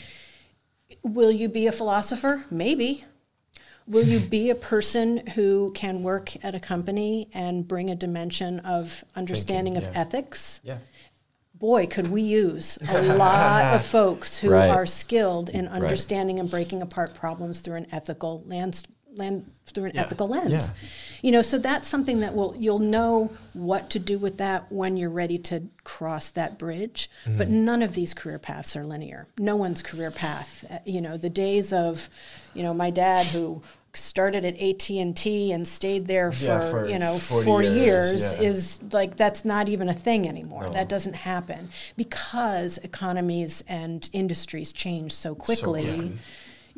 [1.01, 2.43] Will you be a philosopher?
[2.51, 3.05] Maybe.
[3.87, 8.59] Will you be a person who can work at a company and bring a dimension
[8.61, 9.91] of understanding of yeah.
[9.95, 10.61] ethics?
[10.63, 10.77] Yeah.
[11.53, 14.69] Boy, could we use a lot of folks who Right.
[14.69, 18.83] are skilled in understanding and breaking apart problems through an ethical lens,
[19.15, 20.01] land, through an Yeah.
[20.01, 20.51] ethical lens.
[20.51, 20.87] Yeah.
[21.21, 24.97] You know, so that's something that will you'll know what to do with that when
[24.97, 27.09] you're ready to cross that bridge.
[27.25, 27.65] But Mm-hmm.
[27.65, 29.27] none of these career paths are linear.
[29.37, 30.65] No one's career path.
[30.69, 32.09] uh, You know, the days of,
[32.53, 33.61] you know, my dad who
[33.95, 38.33] started at AT&T and stayed there for, Yeah, for you know 40 40, years, years,
[38.33, 38.41] yeah.
[38.41, 40.71] is like that's not even a thing anymore No.
[40.71, 46.17] that doesn't happen because economies and industries change so quickly quickly.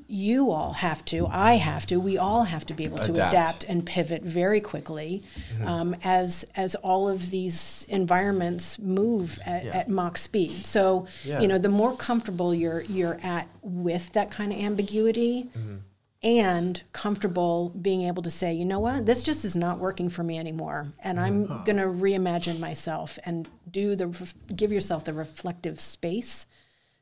[0.07, 3.33] You all have to i have to we all have to be able to Adapt.
[3.33, 5.67] adapt and pivot very quickly mm-hmm.
[5.67, 9.77] um, as as all of these environments move at, Yeah.
[9.77, 11.39] at mach speed so Yeah.
[11.41, 15.75] you know the more comfortable you're you're at with that kind of ambiguity mm-hmm.
[16.21, 20.23] and comfortable being able to say, you know what, this just is not working for
[20.23, 25.13] me anymore, and I'm going to reimagine myself and do the ref- give yourself the
[25.13, 26.45] reflective space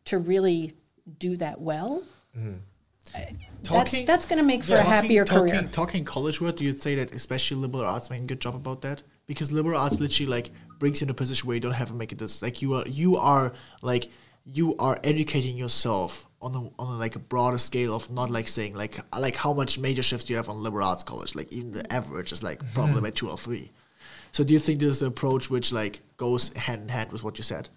[0.05, 0.73] to really
[1.19, 2.03] do that well.
[2.37, 2.57] Mm-hmm.
[3.63, 5.69] That's that's going to make for a happier talking, career.
[5.71, 8.81] Talking college world, do you say that especially liberal arts make a good job about
[8.81, 9.03] that?
[9.25, 11.93] Because liberal arts literally like brings you in a position where you don't have to
[11.93, 14.09] make it this like you are you are like
[14.45, 18.47] you are educating yourself on a on a, like a broader scale of not like
[18.47, 21.51] saying like uh, like how much major shifts you have on liberal arts college like
[21.53, 22.73] even the average is like mm-hmm.
[22.73, 23.71] probably by two or three.
[24.33, 27.23] So do you think this is the approach which like goes hand in hand with
[27.23, 27.69] what you said?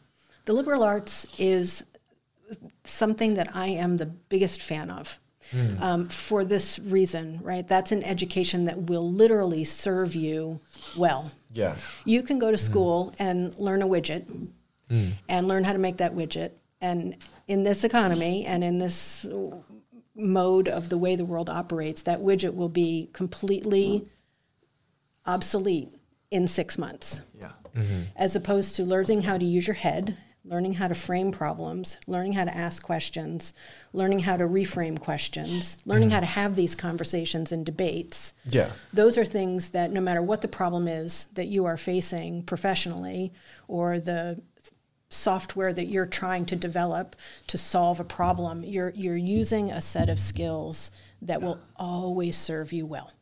[0.46, 1.84] The liberal arts is
[2.84, 5.18] something that I am the biggest fan of.
[5.52, 5.80] Hmm.
[5.80, 7.66] Um, for this reason, right?
[7.66, 10.60] That's an education that will literally serve you
[10.96, 11.30] well.
[11.52, 11.76] Yeah.
[12.04, 12.64] You can go to hmm.
[12.64, 14.26] school and learn a widget
[14.90, 15.10] hmm.
[15.28, 16.50] and learn how to make that widget.
[16.80, 17.16] And
[17.46, 19.24] in this economy and in this
[20.16, 24.08] mode of the way the world operates, that widget will be completely
[25.26, 25.94] obsolete
[26.30, 27.52] in six months Yeah.
[28.16, 30.16] as opposed to learning how to use your head,
[30.48, 33.52] learning how to frame problems, learning how to ask questions,
[33.92, 38.32] learning how to reframe questions, learning how to have these conversations and debates.
[38.48, 38.70] Yeah.
[38.92, 43.32] Those are things that no matter what the problem is that you are facing professionally
[43.66, 44.40] or the
[45.08, 47.16] software that you're trying to develop
[47.48, 50.90] to solve a problem, you're you're using a set of skills
[51.22, 53.12] that will always serve you well.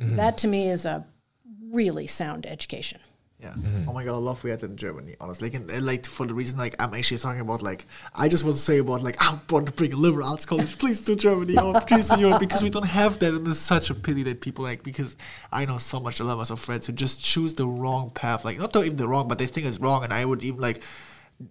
[0.00, 0.16] Mm-hmm.
[0.16, 1.06] That to me is a
[1.70, 3.00] really sound education.
[3.38, 3.50] Yeah.
[3.50, 3.88] Mm-hmm.
[3.88, 5.48] Oh my god, I love we had in Germany, honestly.
[5.48, 7.84] Like, and, and, like for the reason like I'm actually talking about like
[8.14, 10.78] I just want to say about like I want to bring a liberal arts college,
[10.78, 13.90] please to Germany or please to Europe because we don't have that and it's such
[13.90, 15.18] a pity that people like because
[15.52, 18.42] I know so much dilemmas of friends who just choose the wrong path.
[18.42, 20.80] Like not even the wrong, but they think it's wrong and I would even like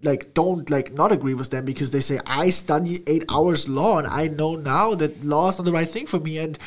[0.03, 3.99] like don't like not agree with them because they say I study eight hours law
[3.99, 6.57] and I know now that law is not the right thing for me and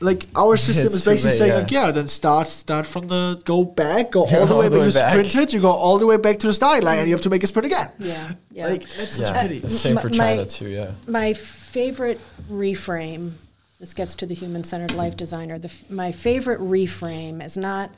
[0.00, 1.58] like our system It's is basically late, saying yeah.
[1.58, 4.76] like yeah then start start from the go back go all the All way the
[4.76, 5.10] back way you back.
[5.10, 7.30] sprinted you go all the way back to the starting line and you have to
[7.30, 8.66] make a sprint again Yeah, yeah.
[8.68, 9.40] like that's such Yeah.
[9.40, 10.68] a pity The same for My- China my- too.
[10.68, 10.90] Yeah.
[11.08, 13.32] My favorite reframe,
[13.80, 15.58] this gets to the human centered life designer.
[15.58, 17.90] The, f- my favorite reframe is not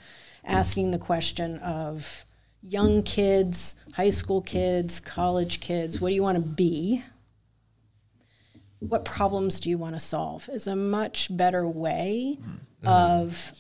[0.45, 2.25] asking the question of
[2.63, 7.03] young kids, high school kids, college kids, what do you want to be?
[8.81, 10.49] What problems do you want to solve?
[10.53, 12.39] Is a much better way
[12.85, 13.53] of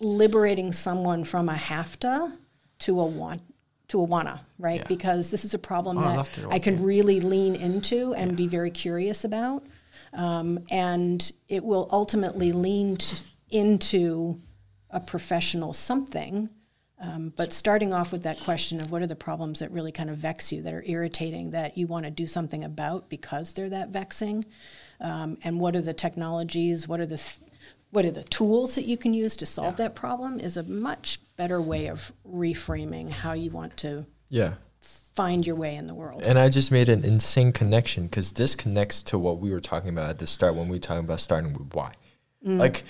[0.00, 2.32] liberating someone from a have to
[2.80, 3.42] to a want
[3.88, 4.80] to a wanna, right?
[4.80, 4.86] Yeah.
[4.88, 6.84] Because this is a problem Oh, that to I can yeah.
[6.84, 9.66] really lean into and be very curious about.
[10.12, 13.16] Um, and it will ultimately lean t-
[13.50, 14.40] into
[14.90, 16.50] a professional something.
[17.00, 20.10] Um, but starting off with that question of what are the problems that really kind
[20.10, 23.70] of vex you, that are irritating, that you want to do something about because they're
[23.70, 24.44] that vexing,
[25.00, 27.40] um, and what are the technologies, what are the th-
[27.90, 31.18] what are the tools that you can use to solve that problem is a much
[31.36, 34.54] better way of reframing how you want to Yeah.
[34.80, 36.22] find your way in the world.
[36.24, 39.88] And I just made an insane connection because this connects to what we were talking
[39.88, 41.92] about at the start when we were talking about starting with why.
[42.46, 42.58] Mm.
[42.58, 42.84] Like,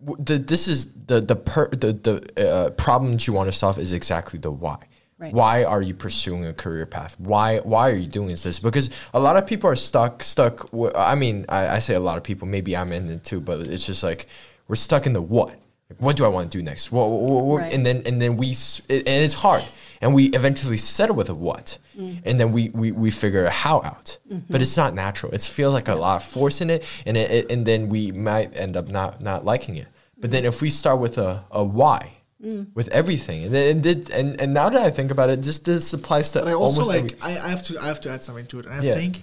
[0.00, 3.78] the, this is the the per, the the uh, problem that you want to solve
[3.78, 4.78] is exactly the why.
[5.18, 5.32] Right.
[5.32, 7.18] Why are you pursuing a career path?
[7.18, 8.58] Why why are you doing this?
[8.58, 10.70] Because a lot of people are stuck stuck.
[10.72, 12.46] W- I mean, I, I say a lot of people.
[12.46, 14.26] Maybe I'm in it too, but it's just like
[14.68, 15.50] we're stuck in the what.
[15.88, 16.92] Like, what do I want to do next?
[16.92, 17.72] What, what, what- Right.
[17.72, 18.50] and then and then we
[18.88, 19.64] it, and it's hard.
[20.02, 22.28] And we eventually settle with a what, Mm-hmm.
[22.28, 24.18] and then we, we, we figure a how out.
[24.30, 24.52] Mm-hmm.
[24.52, 25.32] But it's not natural.
[25.32, 28.12] It feels like a lot of force in it, and it, it, and then we
[28.12, 29.88] might end up not not liking it.
[30.18, 30.48] But then mm-hmm.
[30.48, 32.66] if we start with a, a why, mm.
[32.74, 35.58] with everything, and then and, did, and and now that I think about it, this
[35.60, 38.00] this applies to But I also almost like every, I, I have to I have
[38.02, 38.94] to add something to it, and I Yeah.
[38.94, 39.20] think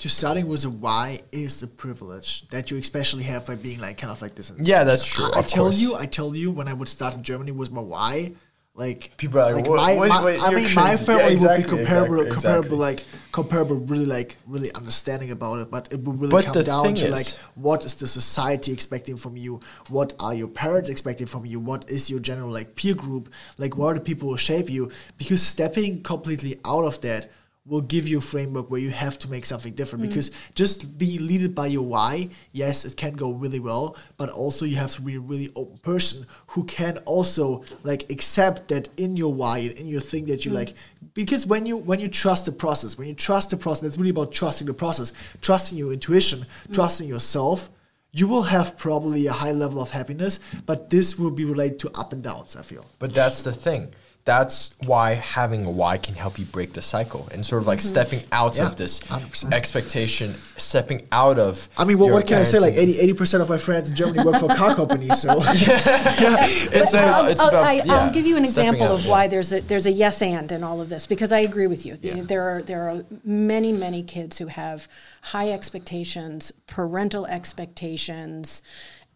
[0.00, 3.96] to starting with a why is a privilege that you especially have by being like
[3.98, 4.52] kind of like this.
[4.60, 5.78] Yeah, that's true, I, I tell course.
[5.78, 8.32] you, I tell you, when I would start in Germany with my why,
[8.76, 11.56] like People are like, like "What- my, what- my- I mean, my family Yeah, would
[11.56, 12.78] be comparable, exactly, comparable, exactly.
[12.78, 16.94] like comparable, really like really understanding about it, but it would really But come down
[16.94, 19.60] to like what is the society expecting from you?
[19.88, 21.58] What are your parents expecting from you?
[21.58, 23.32] What is your general like peer group?
[23.58, 24.90] Like what are the people who shape you?
[25.16, 27.30] Because stepping completely out of that
[27.66, 30.04] will give you a framework where you have to make something different.
[30.04, 30.08] Mm.
[30.08, 34.64] Because just be leaded by your why, yes, it can go really well, but also
[34.64, 39.16] you have to be a really open person who can also like accept that in
[39.16, 40.54] your why, in your thing that you mm.
[40.54, 40.74] like
[41.14, 44.10] because when you when you trust the process, when you trust the process, it's really
[44.10, 46.74] about trusting the process, trusting your intuition, mm.
[46.74, 47.70] trusting yourself.
[48.12, 51.90] You will have probably a high level of happiness, but this will be related to
[51.94, 52.54] up and downs.
[52.56, 52.86] I feel.
[52.98, 53.92] But that's the thing.
[54.26, 57.78] That's why having a why can help you break the cycle and sort of like
[57.78, 57.88] mm-hmm.
[57.88, 59.52] stepping out Yeah, of this 100%.
[59.52, 61.68] expectation, stepping out of.
[61.78, 62.58] I mean, what, what can I say?
[62.58, 66.90] Like parents' 80 percent of my friends in Germany work for car companies, so It's,
[66.90, 67.64] But about, um, I'll, it's I'll- about.
[67.64, 70.50] I, yeah, I'll give you an example of why there's a there's a yes and
[70.50, 71.96] in all of this because I agree with you.
[71.96, 74.88] The- There are there are many many kids who have
[75.22, 78.60] high expectations, parental expectations,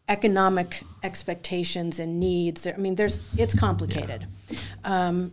[0.09, 2.67] economic expectations and needs.
[2.67, 4.27] I mean, there's it's complicated,
[4.84, 5.32] um,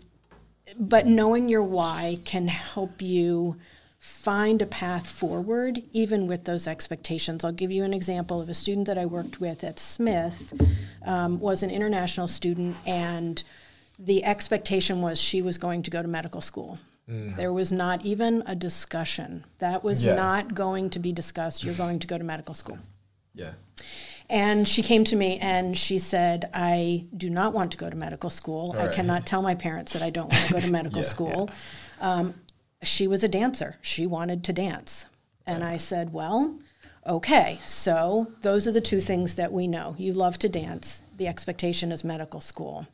[0.79, 3.55] but knowing your why can help you
[3.99, 7.43] find a path forward even with those expectations.
[7.43, 10.53] I'll give you an example of a student that i worked with at smith
[11.05, 13.43] um, was an international student and
[13.99, 16.77] the expectation was she was going to go to medical school.
[17.07, 19.45] There was not even a discussion.
[19.59, 20.15] That was Yeah.
[20.15, 21.63] not going to be discussed.
[21.63, 22.77] You're going to go to medical school.
[23.33, 23.53] Yeah.
[24.29, 27.95] And she came to me and she said, I do not want to go to
[27.95, 28.75] medical school.
[28.77, 31.07] I cannot tell my parents that I don't want to go to medical Yeah.
[31.07, 31.49] school.
[32.01, 32.33] Um,
[32.83, 33.77] she was a dancer.
[33.81, 35.05] She wanted to dance.
[35.45, 36.59] And I said, Well,
[37.05, 39.95] okay, so those are the two things that we know.
[39.97, 42.85] You love to dance, the expectation is medical school.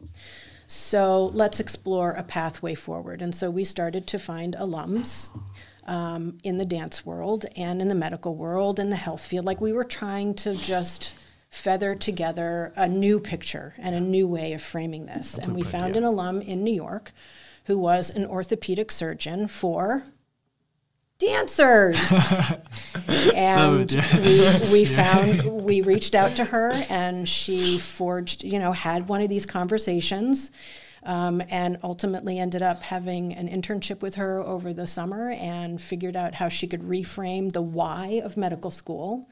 [0.68, 3.22] So let's explore a pathway forward.
[3.22, 5.30] And so we started to find alums
[5.86, 9.46] um, in the dance world and in the medical world and the health field.
[9.46, 11.14] Like we were trying to just
[11.54, 15.38] feather together a new picture and a new way of framing this.
[15.38, 17.12] And we found an alum in New York
[17.66, 20.04] who was an orthopedic surgeon for
[21.20, 22.12] dancers.
[23.36, 29.08] and we, we found, we reached out to her and she forged, you know, had
[29.08, 30.50] one of these conversations.
[31.06, 36.16] Um, and ultimately ended up having an internship with her over the summer and figured
[36.16, 39.28] out how she could reframe the why of medical school.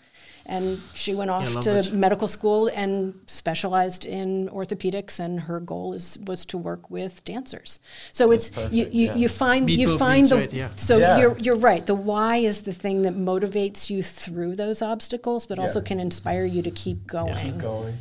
[0.46, 1.94] And she went off love to it.
[1.94, 5.20] medical school and specialized in orthopedics.
[5.20, 7.80] And her goal is was to work with dancers.
[8.12, 9.16] So it's you, perfect, you, yeah.
[9.16, 10.54] you find Meet you find the right?
[10.54, 10.70] Yeah.
[10.76, 11.20] so Yeah.
[11.20, 11.86] you're you're right.
[11.86, 16.46] The why is the thing that motivates you through those obstacles, but also can inspire
[16.46, 17.36] you to keep going.
[17.36, 17.98] Keep going.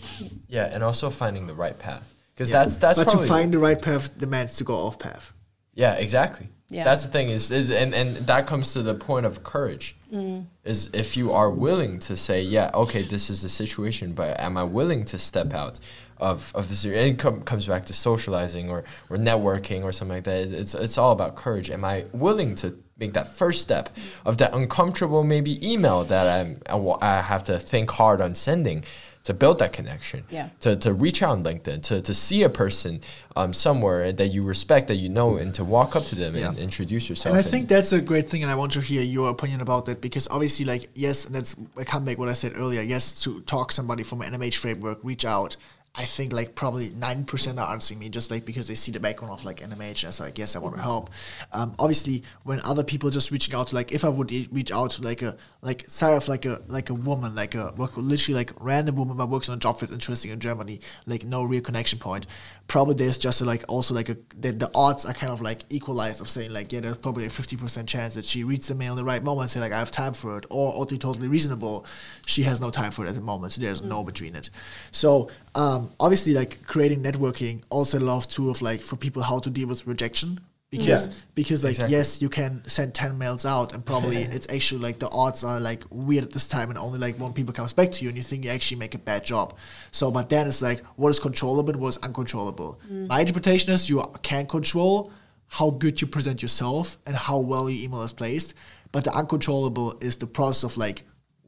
[0.49, 2.15] Yeah, and also finding the right path.
[2.35, 5.33] Because that's that's but probably to find the right path demands to go off path.
[5.75, 6.49] Yeah, exactly.
[6.71, 6.85] Yeah.
[6.85, 9.97] That's the thing is is and, and that comes to the point of courage.
[10.13, 10.47] Mm.
[10.65, 14.57] Is if you are willing to say, yeah, okay, this is the situation, but am
[14.57, 15.81] I willing to step out
[16.19, 16.85] of of this?
[16.85, 20.53] And it com- comes back to socializing or or networking or something like that.
[20.53, 21.71] It's it's all about courage.
[21.71, 23.89] Am I willing to make that first step
[24.25, 28.35] of that uncomfortable maybe email that I'm I, wa- I have to think hard on
[28.35, 28.85] sending
[29.25, 30.49] to build that connection Yeah.
[30.61, 33.01] to, to reach out on LinkedIn, to, to see a person
[33.37, 36.59] um, somewhere that you respect, that you know, and to walk up to them and
[36.59, 37.35] introduce yourself.
[37.35, 39.85] And I think that's a great thing, and I want to hear your opinion about
[39.87, 42.83] that because obviously, like, yes, and that's I come back what I said earlier.
[42.83, 45.57] Yes, to talk somebody from an NMH framework, reach out,
[45.93, 49.01] I think like probably ninety percent are answering me just like because they see the
[49.01, 51.11] background of like NMH as like yes I want to help.
[51.53, 54.71] Um, obviously, when other people just reaching out to like if I would e- reach
[54.71, 57.97] out to like a like sorry of like a like a woman like a work
[57.97, 61.43] literally like random woman that works on a job that's interesting in Germany like no
[61.43, 62.29] real connection point.
[62.69, 65.65] Probably there's just a, like also like a the, the odds are kind of like
[65.71, 68.77] equalized of saying like yeah there's probably a fifty percent chance that she reads the
[68.77, 70.87] mail in the right moment and say like I have time for it or or
[70.87, 71.85] totally reasonable
[72.27, 74.51] she has no time for it at the moment so there's no between it.
[74.93, 78.97] So um, Um, obviously like creating networking also a lot of tool of like for
[78.97, 80.41] people how to deal with rejection
[80.71, 81.15] because Yeah.
[81.35, 81.97] because like Exactly.
[81.97, 85.59] yes you can send 10 mails out and probably it's actually like the odds are
[85.61, 88.17] like weird at this time and only like one people comes back to you and
[88.17, 89.57] you think you actually make a bad job
[89.91, 93.09] so but then it's like what is controllable and what is uncontrollable mm.
[93.09, 95.13] my interpretation is you can control
[95.49, 98.55] how good you present yourself and how well your email is placed
[98.93, 101.03] but the uncontrollable is the process of like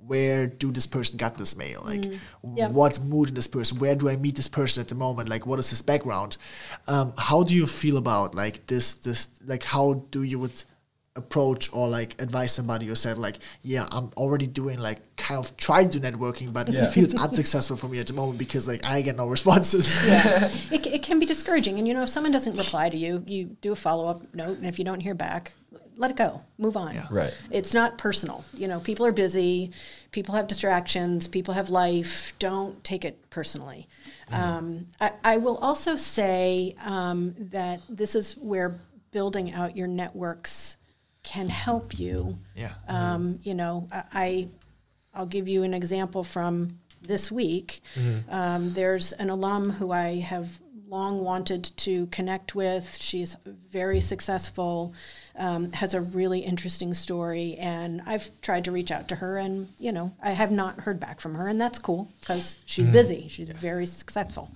[0.07, 2.05] where do this person got this mail like
[2.55, 2.69] Yeah.
[2.69, 5.47] what mood in this person where do i meet this person at the moment like
[5.47, 6.37] what is his background
[6.89, 10.65] um, how do you feel about like this this like how do you would
[11.15, 15.55] approach or like advise somebody who said like yeah i'm already doing like kind of
[15.59, 16.81] trying to do networking but Yeah.
[16.81, 20.49] it feels unsuccessful for me at the moment because like i get no responses yeah.
[20.71, 21.79] it, it can be discouraging.
[21.79, 24.57] And you know, if someone doesn't reply to you, you do a follow up note,
[24.59, 25.53] and if you don't hear back,
[26.03, 26.95] let it go, move on.
[26.95, 27.07] Yeah.
[27.11, 27.33] Right.
[27.51, 28.45] It's not personal.
[28.53, 29.71] You know, people are busy,
[30.11, 32.35] people have distractions, people have life.
[32.41, 33.87] Don't take it personally.
[34.33, 38.81] Um, I, I will also say um, that this is where
[39.13, 40.77] building out your networks
[41.23, 42.39] can help you.
[42.57, 44.49] yeah Um, you know, I, I
[45.15, 47.81] I'll give you an example from this week.
[48.29, 50.59] Um, there's an alum who I have
[50.93, 52.99] long wanted to connect with.
[53.01, 53.35] She's
[53.71, 54.93] very successful,
[55.37, 59.69] um, has a really interesting story, and I've tried to reach out to her, and
[59.79, 63.27] you know, I have not heard back from her, and that's cool because she's busy.
[63.29, 64.51] She's very successful.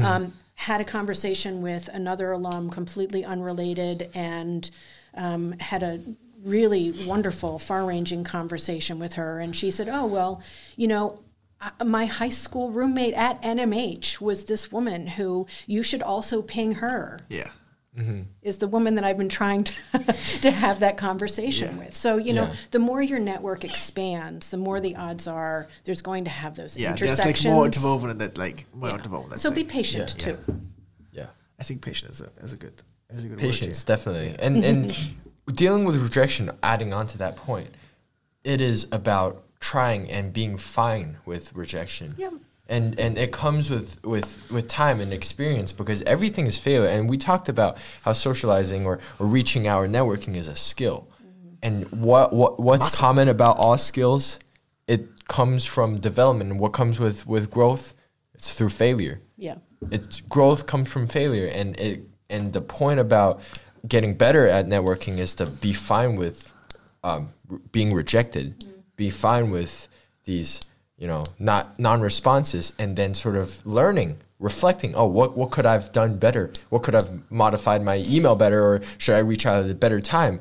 [0.00, 4.70] Um, had a conversation with another alum, completely unrelated, and
[5.14, 6.00] um, had a
[6.44, 9.40] really wonderful, far ranging conversation with her.
[9.40, 10.42] And she said, Oh, well,
[10.76, 11.18] you know,
[11.62, 16.72] Uh, my high school roommate at NMH was this woman who you should also ping
[16.76, 17.50] her, yeah
[17.96, 18.22] mm-hmm.
[18.42, 19.74] is the woman that I've been trying to,
[20.42, 21.84] to have that conversation Yeah.
[21.84, 21.94] with.
[21.94, 22.54] So, you know, Yeah.
[22.70, 26.76] the more your network expands, the more the odds are there's going to have those
[26.76, 27.44] yeah there's intersections.
[27.46, 28.96] like more interwoven in that like more Yeah.
[28.96, 29.54] interwoven So say.
[29.54, 30.24] be patient Yeah.
[30.24, 30.38] too.
[31.12, 31.26] Yeah.
[31.58, 34.36] i think patience is a, is a good is a good Patience, word definitely.
[34.38, 34.96] And and
[35.54, 37.68] dealing with rejection, adding on to that point,
[38.42, 42.14] it is about trying and being fine with rejection.
[42.18, 42.30] Yeah.
[42.68, 46.88] And and it comes with, with, with time and experience because everything is failure.
[46.88, 51.08] And we talked about how socializing or, or reaching out or networking is a skill.
[51.62, 53.00] And what, what what's Massive.
[53.00, 54.38] common about all skills?
[54.86, 56.50] It comes from development.
[56.50, 57.94] And what comes with, with growth?
[58.34, 59.58] It's through failure Yeah.
[59.92, 63.40] it's growth comes from failure and it and the point about
[63.86, 66.36] getting better at networking is to be fine with
[67.04, 67.22] um,
[67.76, 68.46] being rejected
[69.06, 69.74] be fine with
[70.30, 70.50] these
[71.02, 73.48] you know not non-responses and then sort of
[73.78, 76.44] learning reflecting oh what, what could i've done better?
[76.72, 80.00] What could i've modified my email better or should i reach out at a better
[80.00, 80.34] time?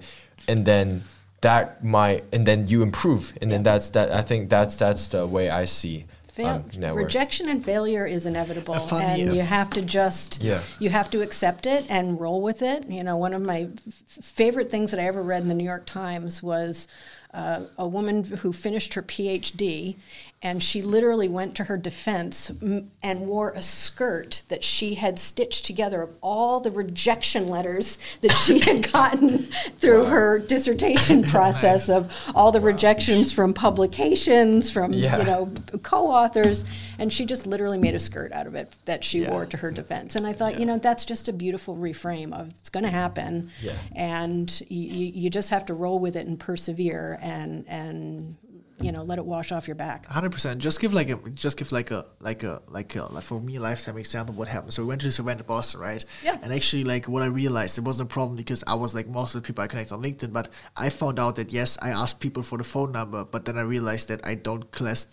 [0.51, 1.03] And then
[1.47, 3.23] that might and then you improve.
[3.41, 5.97] And then that's that i think that's that's the way i see
[6.39, 10.41] Fail, um, rejection and failure is inevitable, A funny and you if- have to just
[10.41, 10.61] Yeah.
[10.83, 12.79] you have to accept it and roll with it.
[12.97, 13.93] You know, one of my f-
[14.39, 16.87] favorite things that I ever read in the New York Times was
[17.33, 19.95] uh, a woman who finished her PhD,
[20.43, 25.19] and she literally went to her defense m- and wore a skirt that she had
[25.19, 29.43] stitched together of all the rejection letters that she had gotten
[29.77, 35.17] through her dissertation process of all the rejections from publications, from Yeah.
[35.19, 35.51] you know
[35.83, 36.65] co-authors
[36.97, 39.31] and she just literally made a skirt out of it that she Yeah.
[39.31, 42.49] wore to her defense and i thought you know that's just a beautiful reframe of
[42.59, 43.73] it's going to happen Yeah.
[43.95, 48.35] and you, you just have to roll with it and persevere and and
[48.83, 50.59] you know let it wash off your back Hundred percent.
[50.59, 53.55] Just give like a just give like a like a like a like for me
[53.55, 54.73] a lifetime example of what happened.
[54.73, 56.03] So we went to this event in Boston, right?
[56.23, 56.37] Yeah.
[56.41, 59.35] And actually, like what I realized, it wasn't a problem because I was like most
[59.35, 62.19] of the people I connect on LinkedIn, but I found out that yes, I asked
[62.19, 65.07] people for the phone number, but then I realized that I don't press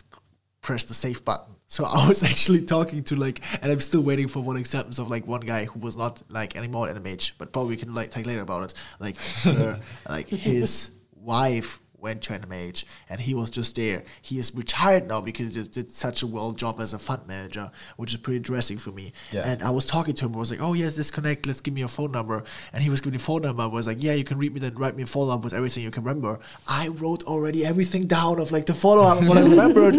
[0.60, 1.54] press the save button.
[1.66, 5.08] So I was actually talking to like, and I'm still waiting for one acceptance of
[5.08, 8.10] like one guy who was not like anymore at NMH, but probably we can like
[8.10, 8.74] talk later about it.
[8.98, 14.04] Like, her, like his wife went to NMH and he was just there.
[14.22, 17.70] He is retired now because he did such a well job as a fund manager,
[17.96, 19.12] which is pretty dressing for me.
[19.32, 19.42] Yeah.
[19.44, 20.34] And I was talking to him.
[20.34, 21.46] I was like, "Oh yes, disconnect.
[21.46, 23.62] Let's give me your phone number." And he was giving me a phone number.
[23.62, 24.60] I was like, "Yeah, you can read me.
[24.60, 28.06] Then write me a follow up with everything you can remember." I wrote already everything
[28.06, 29.94] down of like the follow up what I remembered.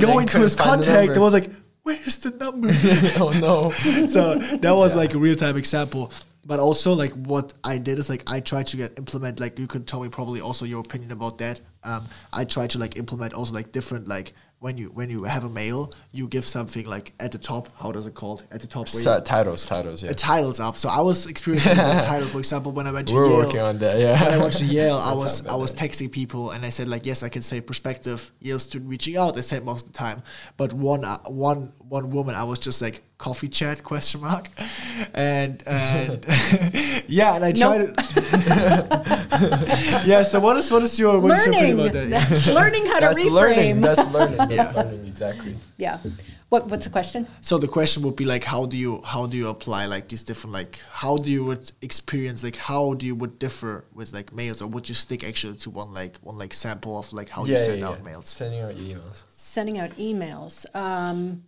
[0.00, 1.16] Going to his contact.
[1.16, 1.50] I was like,
[1.84, 2.68] where's the number?
[3.20, 3.70] oh no.
[4.06, 6.10] so that was like a real time example.
[6.46, 9.66] But also like what I did is like I tried to get implement like you
[9.66, 11.60] could tell me probably also your opinion about that.
[11.82, 15.44] Um, I tried to like implement also like different like when you when you have
[15.44, 18.66] a mail you give something like at the top how does it called at the
[18.66, 20.10] top where So, titles, titles, yeah.
[20.10, 20.78] a titles up.
[20.78, 23.36] So I was experiencing this title for example when I went to We're Yale.
[23.40, 24.22] working on that, yeah.
[24.22, 27.04] When I went to Yale, I was I was texting people and I said like
[27.04, 29.36] yes I can say prospective Yale student reaching out.
[29.36, 30.22] I said most of the time,
[30.56, 34.48] but one uh, one one woman I was just like coffee chat question mark,
[35.14, 36.24] and and
[37.06, 37.94] yeah, and I tried it.
[40.06, 40.22] yeah.
[40.22, 41.80] So what is what is your what is your learning.
[41.80, 42.10] opinion about that?
[42.30, 43.30] That's learning how to That's reframe.
[43.32, 43.80] learning.
[43.80, 44.36] That's learning.
[44.38, 44.72] That's Yeah.
[44.72, 45.06] learning.
[45.06, 45.56] Exactly.
[45.76, 45.98] yeah.
[46.50, 47.26] What What's the question?
[47.40, 50.24] So the question would be like, how do you how do you apply like these
[50.24, 54.32] different like how do you would experience like how do you would differ with like
[54.32, 57.44] mails or would you stick actually to one like one like sample of like how
[57.44, 58.28] you send out mails?
[58.28, 59.22] Sending out emails.
[59.28, 60.66] Sending out emails.
[60.76, 61.42] Um,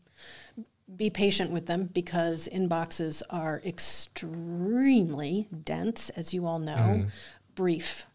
[0.94, 6.74] be patient with them because inboxes are extremely dense, as you all know.
[6.76, 7.08] Mm-hmm.
[7.54, 8.06] Brief.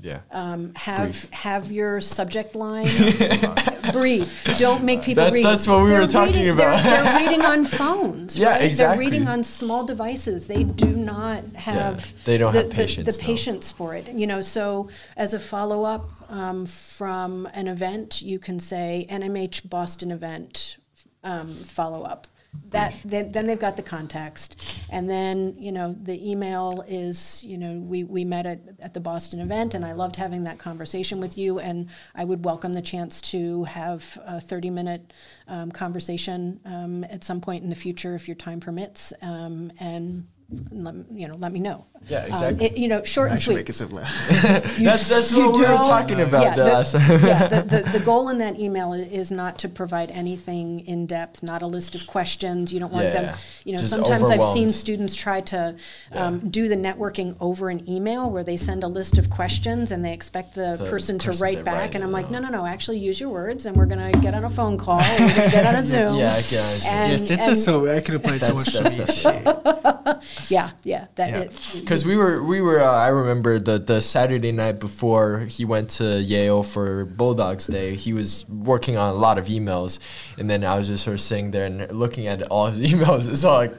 [0.00, 0.20] Yeah.
[0.30, 1.30] Um, have Brief.
[1.30, 2.86] have your subject line
[3.92, 4.44] brief.
[4.58, 5.44] Don't make people That's- read.
[5.44, 6.84] that's what we were They're talking reading- about.
[6.84, 8.38] They're, they're reading on phones.
[8.38, 8.62] Yeah, right?
[8.62, 9.04] exactly.
[9.04, 10.46] They're reading on small devices.
[10.46, 12.14] They do not have.
[12.24, 13.26] they don't the, have the- patience, The, no.
[13.26, 14.08] patience for it.
[14.08, 14.40] You know.
[14.40, 20.76] So as a follow up um, from an event, you can say NMH Boston event
[21.24, 22.26] um, follow up.
[22.70, 24.56] That then, then they've got the context,
[24.90, 29.00] and then you know the email is you know we, we met at, at the
[29.00, 32.82] Boston event, and I loved having that conversation with you, and I would welcome the
[32.82, 35.12] chance to have a thirty minute
[35.46, 40.26] um, conversation um, at some point in the future if your time permits, um, and
[40.72, 41.84] let, you know let me know.
[42.08, 42.66] Yeah, Um, exactly.
[42.66, 43.56] it- you know, short I and sweet.
[43.56, 44.06] make it simpler.
[44.30, 44.36] You-
[44.86, 47.20] That's- that's what we were talking about Yeah, the the, last time.
[47.24, 51.42] yeah, the, the, the goal in that email is not to provide anything in depth,
[51.42, 52.72] not a list of questions.
[52.72, 53.36] You don't want Yeah, them, yeah.
[53.64, 55.74] you know, sometimes I've seen students try to
[56.12, 60.02] um, do the networking over an email where they send a list of questions and
[60.04, 61.74] they expect the, The person to write back.
[61.78, 64.18] write and I'm like, no, no, no, actually use your words and we're going to
[64.20, 66.16] get on a phone call, we're going to get on a Zoom.
[66.18, 66.92] Yeah, I get on a Zoom.
[66.92, 70.37] And- yes, it's and- just so I can apply so much That's- to that's me.
[70.48, 71.06] Yeah, yeah.
[71.16, 71.40] That Yeah.
[71.40, 72.80] it- Because we were, we were.
[72.80, 77.94] Uh, I remember the the Saturday night before he went to Yale for Bulldogs Day.
[77.96, 79.98] He was working on a lot of emails,
[80.38, 83.28] and then I was just sort of sitting there and looking at all his emails.
[83.28, 83.72] It's all like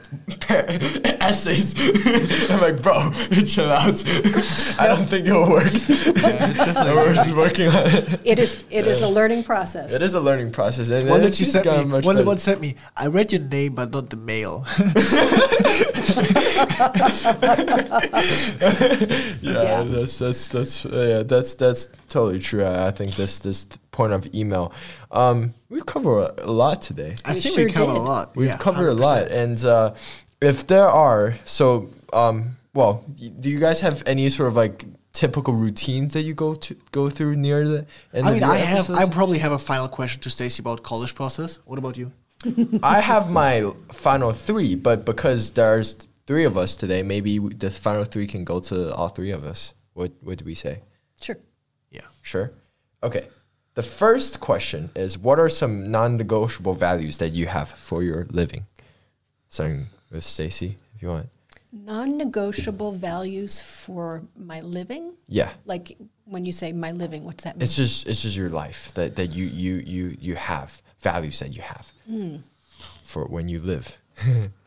[1.20, 1.74] essays.
[2.50, 3.10] I'm like, bro,
[3.44, 4.02] chill out.
[4.78, 5.64] I don't think it'll work.
[5.64, 8.20] We're just working on it.
[8.24, 9.92] it is it is a learning process.
[9.92, 11.84] It is a learning process, and One it's that you just sent me.
[11.90, 12.76] much One, one sent me.
[12.96, 14.64] I read your name, but not the mail.
[19.40, 19.82] Yeah, Yeah.
[19.84, 22.64] that's that's that's uh, yeah, that's that's totally true.
[22.64, 24.72] I, I think this this point of email.
[25.10, 27.14] Um, we've covered a, a lot today.
[27.24, 28.36] I we think sure we covered a lot.
[28.36, 29.00] We've yeah, covered a 100%.
[29.00, 29.94] lot, and uh,
[30.40, 34.84] if there are, so um, well, y- do you guys have any sort of like
[35.12, 37.78] typical routines that you go to go through near the
[38.14, 38.90] end I of mean, your I have.
[38.90, 41.58] I probably have a final question to Stacie about college process.
[41.64, 42.12] What about you?
[42.82, 48.04] I have my final three, but because there's three of us today, maybe the final
[48.04, 49.74] three can go to all three of us.
[49.94, 50.78] What what do we say?
[51.20, 51.38] Sure.
[51.90, 52.06] Yeah.
[52.22, 52.52] Sure.
[53.02, 53.26] Okay.
[53.74, 58.66] The first question is what are some non-negotiable values that you have for your living?
[59.48, 61.28] Starting with Stacie, if you want.
[61.72, 65.14] Non-negotiable values for my living.
[65.26, 65.50] Yeah.
[65.64, 67.64] Like when you say my living, what's that mean?
[67.64, 71.56] It's just it's just your life that, that you, you you you have values that
[71.56, 72.36] you have hmm.
[73.02, 73.98] for when you live.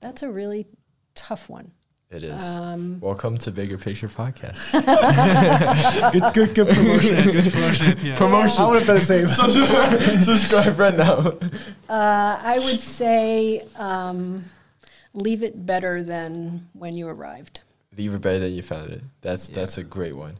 [0.00, 0.66] That's a really
[1.14, 1.72] tough one.
[2.10, 2.42] It is.
[2.42, 4.72] Um, Welcome to Bigger Picture Podcast.
[6.12, 7.24] good, good, good promotion.
[7.30, 7.96] good promotion.
[8.02, 8.16] Yeah.
[8.16, 8.64] Promotion.
[8.64, 9.26] I would have done the same.
[9.28, 11.34] subscribe, subscribe right now.
[11.88, 14.46] Uh, I would say um,
[15.14, 17.60] leave it better than when you arrived.
[17.96, 19.02] Leave it better than you found it.
[19.20, 20.38] That's that's a great one.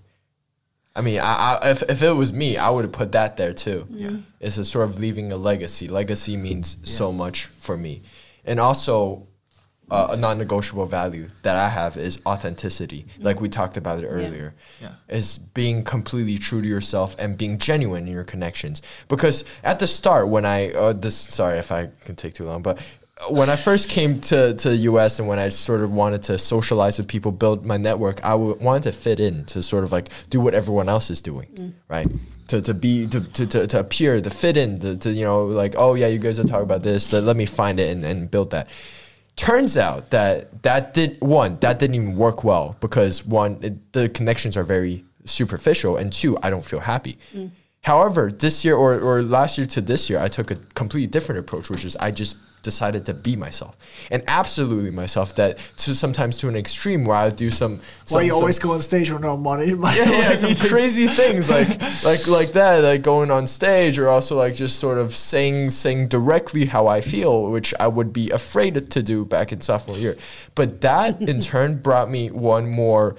[0.97, 3.53] I mean, I, I, if if it was me, I would have put that there
[3.53, 3.87] too.
[3.91, 4.17] Yeah.
[4.41, 5.87] It's a sort of leaving a legacy.
[5.87, 8.03] Legacy means so much for me,
[8.45, 9.29] and also
[9.91, 13.07] uh, a non-negotiable value that I have is authenticity.
[13.19, 14.95] Like we talked about it earlier, Yeah.
[15.09, 18.83] is being completely true to yourself and being genuine in your connections.
[19.09, 22.63] Because at the start, when I uh, this sorry if I can take too long,
[22.63, 22.79] but
[23.29, 26.39] when I first came to, to the US and when I sort of wanted to
[26.39, 29.93] socialize with people, build my network, I w- wanted to fit in to sort of
[29.93, 32.07] like do what everyone else is doing, right?
[32.49, 35.45] To, to be to, to, to, to appear to fit in to, to you know
[35.45, 38.05] like oh yeah you guys are talking about this so let me find it and,
[38.05, 38.67] and build that
[39.41, 44.07] turns out that that did one that didn't even work well because one it, the
[44.11, 47.17] connections are very superficial and two I don't feel happy.
[47.35, 47.51] Mm.
[47.83, 51.39] However, this year or, or last year to this year, I took a completely different
[51.39, 53.77] approach, which is I just decided to be myself
[54.11, 55.35] and absolutely myself.
[55.35, 57.81] That to sometimes to an extreme where I do some.
[58.05, 59.67] some Why you some- always go on stage with no money?
[59.71, 61.69] yeah, yeah, some crazy things like
[62.05, 66.09] like like that, like going on stage, or also like just sort of saying saying
[66.09, 70.17] directly how I feel, which I would be afraid to do back in sophomore year.
[70.55, 73.17] But that in turn brought me one more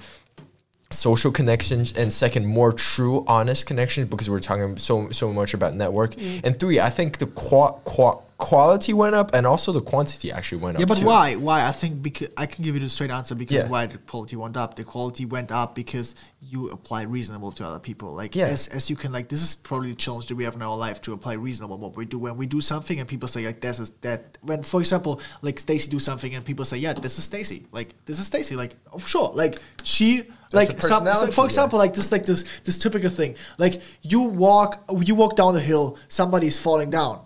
[0.92, 5.74] social connections and second more true honest connections because we're talking so so much about
[5.74, 6.40] network mm.
[6.44, 10.60] and three i think the qua- qua- quality went up and also the quantity actually
[10.64, 11.06] went Yeah, up Yeah, but too.
[11.06, 11.34] why?
[11.36, 11.58] Why?
[11.66, 13.68] I think because I can give you the straight answer because Yeah.
[13.68, 14.74] why the quality went up.
[14.74, 18.08] The quality went up because you apply reasonable to other people.
[18.22, 18.46] Like Yeah.
[18.46, 20.76] as, as you can like this is probably the challenge that we have in our
[20.76, 23.60] life to apply reasonable what we do when we do something and people say like
[23.60, 27.18] this is that when for example like Stacie do something and people say yeah this
[27.20, 31.42] is Stacie like this is Stacie like oh sure like she like some, so for
[31.42, 31.44] yeah.
[31.46, 34.70] example like this like this this typical thing like you walk
[35.08, 37.20] you walk down the hill somebody's falling down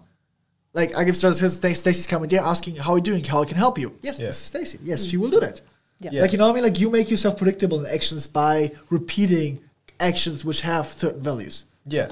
[0.77, 3.47] like I give just his Stacie's coming there asking how are you doing, how I
[3.47, 3.89] can help you.
[4.03, 4.27] Yes, Yeah.
[4.27, 4.81] this is Stacie.
[4.85, 5.61] Yes, she will do that.
[6.01, 6.11] Yeah.
[6.13, 6.23] Yeah.
[6.23, 6.65] Like you know what I mean?
[6.65, 9.61] Like you make yourself predictable in actions by repeating
[9.99, 11.65] actions which have certain values.
[11.87, 12.09] Yeah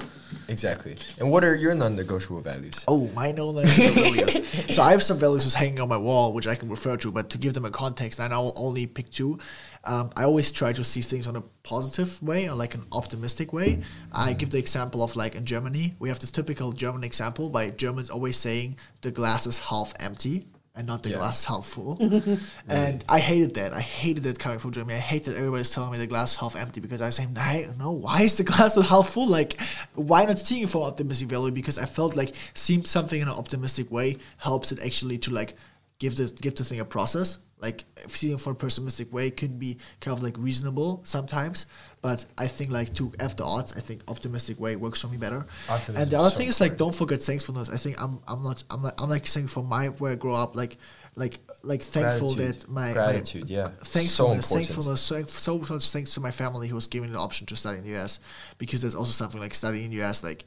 [0.47, 4.41] exactly and what are your non-negotiable values Oh, my no values.
[4.75, 7.11] so I have some values just hanging on my wall which I can refer to,
[7.11, 9.39] but to give them a context, and I will only pick two.
[9.83, 13.53] Um, I always try to see things on a positive way or like an optimistic
[13.53, 13.81] way.
[14.11, 17.69] I give the example of like in Germany, we have this typical German example by
[17.69, 21.17] Germans always saying the glass is half empty and not the Yeah.
[21.17, 21.97] glass half full.
[22.67, 23.73] and I hated that.
[23.73, 24.95] I hated that coming from Germany.
[24.95, 27.73] I hate that everybody's telling me the glass half empty because I was saying, no,
[27.79, 29.27] no, why is the glass half full?
[29.27, 29.59] Like,
[29.93, 31.51] why not seeing it from optimistic value?
[31.51, 35.55] Because I felt like seeing something in an optimistic way helps it actually to like
[35.99, 37.39] give the give the thing a process.
[37.61, 41.65] Like seeing for a pessimistic way could be kind of like reasonable sometimes,
[42.01, 45.45] but I think like to after odds, I think optimistic way works for me better.
[45.69, 47.69] Optimism and the other so thing is like don't forget thankfulness.
[47.69, 50.33] I think I'm I'm not I'm like I'm like saying from my where I grew
[50.33, 50.77] up like
[51.15, 52.61] like like thankful Gratitude.
[52.61, 53.67] that my Gratitude, my yeah.
[53.83, 57.47] thankfulness So thankfulness so, so much thanks to my family who was giving the option
[57.47, 58.19] to study in the US
[58.57, 60.43] because there's also something like studying in the US like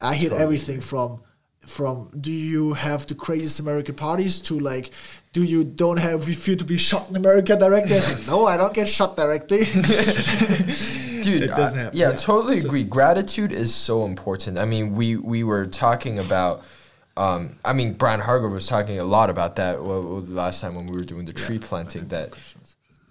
[0.00, 1.20] I hear everything from
[1.60, 4.90] from do you have the craziest American parties to like
[5.32, 7.96] do you don't have you feel to be shot in America directly?
[7.96, 9.64] I said, no, I don't get shot directly.
[11.22, 11.98] dude It doesn't I- happen.
[11.98, 12.16] yeah, Yeah.
[12.16, 16.62] totally agree gratitude is so important i mean we we were talking about
[17.16, 20.76] um, I mean, Brian Hargrove was talking a lot about that well, well, last time
[20.76, 22.06] when we were doing the tree planting.
[22.06, 22.30] That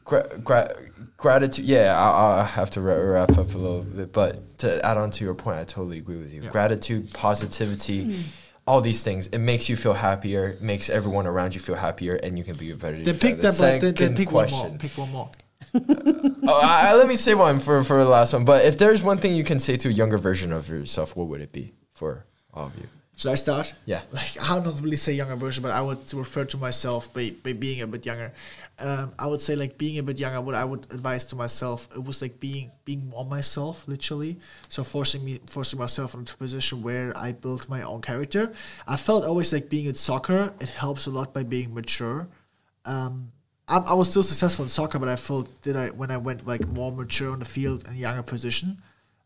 [0.07, 0.75] gra- gra-
[1.17, 1.65] gratitude.
[1.65, 5.11] Yeah, I, I have to wra- wrap up a little bit, but to add on
[5.11, 6.41] to your point, I totally agree with you.
[6.41, 6.49] Yeah.
[6.49, 8.21] Gratitude, positivity, hmm.
[8.65, 9.27] all these things.
[9.27, 10.57] It makes you feel happier.
[10.61, 12.97] Makes everyone around you feel happier, and you can be a better.
[12.97, 14.69] then pick The but then, then second pick one more.
[14.79, 15.29] Pick one more.
[15.75, 18.45] oh, I, I- let me say one for for the last one.
[18.45, 21.27] But if there's one thing you can say to a younger version of yourself, what
[21.27, 22.87] would it be for all of you?
[23.17, 23.73] Should I start?
[23.85, 24.01] Yeah.
[24.13, 27.53] Like I don't really say younger version, but I would refer to myself by, by
[27.53, 28.31] being a bit younger.
[28.77, 30.39] Um, I would say like being a bit younger.
[30.39, 34.37] What I would advise to myself, it was like being being more myself, literally.
[34.69, 38.53] So forcing me forcing myself into a position where I built my own character.
[38.87, 40.53] I felt always like being in soccer.
[40.61, 42.27] It helps a lot by being mature.
[42.85, 43.31] Um,
[43.67, 46.45] I, I was still successful in soccer, but I felt that I when I went
[46.45, 48.79] like more mature on the field and younger position,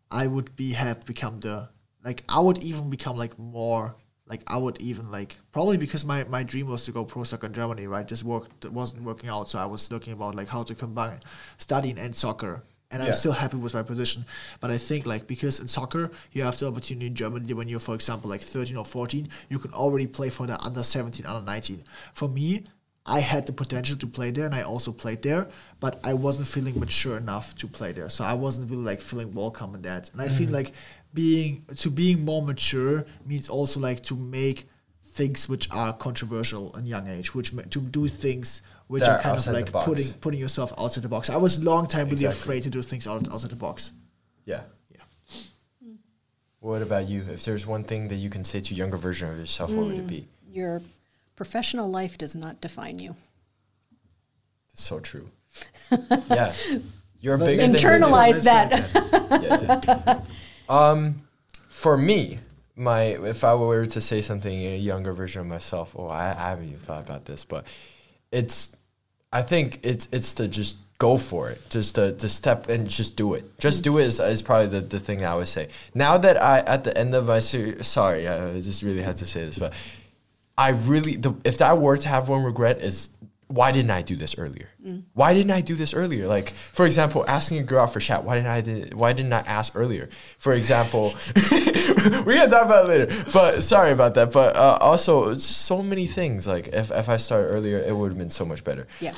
[0.09, 1.67] I would be have become the
[2.03, 3.95] like I would even become like more
[4.31, 7.47] like I would even like probably because my, my dream was to go pro soccer
[7.47, 8.07] in Germany, right?
[8.07, 11.19] This work that wasn't working out, so I was looking about like how to combine
[11.57, 12.63] studying and soccer.
[12.93, 14.25] And I'm still happy with my position.
[14.59, 17.79] But I think like because in soccer you have the opportunity in Germany when you're
[17.79, 21.45] for example like 13 or 14, you can already play for the under 17, under
[21.45, 21.83] 19.
[22.13, 22.65] For me,
[23.05, 25.47] I had the potential to play there and I also played there,
[25.79, 28.09] but I wasn't feeling mature enough to play there.
[28.09, 30.11] So I wasn't really like feeling welcome in that.
[30.11, 30.55] And I feel mm-hmm.
[30.55, 30.73] like
[31.13, 34.67] being to being more mature means also like to make
[35.03, 39.15] things which are controversial in young age, which ma- to do things which That are
[39.17, 39.85] are kind of outside the like box.
[39.85, 41.29] putting putting yourself outside the box.
[41.29, 42.39] I was long time really Exactly.
[42.41, 43.91] afraid to do things out, outside the box.
[44.45, 44.61] Yeah.
[44.89, 45.01] Yeah.
[46.59, 47.25] What about you?
[47.29, 49.87] If there's one thing that you can say to a younger version of yourself, what
[49.87, 50.27] would it be?
[50.49, 50.81] Mm, your
[51.35, 53.15] professional life does not define you.
[54.71, 55.27] It's so true.
[56.29, 56.53] yeah.
[57.19, 59.41] You're But bigger then- than Internalize Let's- that.
[59.43, 60.21] yeah, yeah.
[60.71, 61.23] Um,
[61.67, 62.39] for me,
[62.77, 66.49] my if I were to say something a younger version of myself, oh, I, I
[66.51, 67.65] haven't even thought about this, but
[68.31, 68.73] it's,
[69.33, 73.17] I think it's it's to just go for it, just to, to step and just
[73.17, 73.59] do it.
[73.59, 75.67] Just do it is, is probably the, the thing I would say.
[75.93, 79.25] Now that I at the end of my series, sorry, I just really had to
[79.25, 79.73] say this, but
[80.57, 83.09] I really the if I were to have one regret is
[83.51, 84.69] why didn't I do this earlier?
[85.13, 86.27] Why didn't I do this earlier?
[86.27, 88.23] Like, for example, asking a girl out for chat.
[88.23, 90.09] Why didn't I did, Why didn't I ask earlier?
[90.37, 93.25] For example, we can talk about it later.
[93.33, 94.31] But sorry about that.
[94.31, 96.47] But uh, also, so many things.
[96.47, 98.87] Like, if if I started earlier, it would have been so much better.
[98.99, 99.13] Yeah.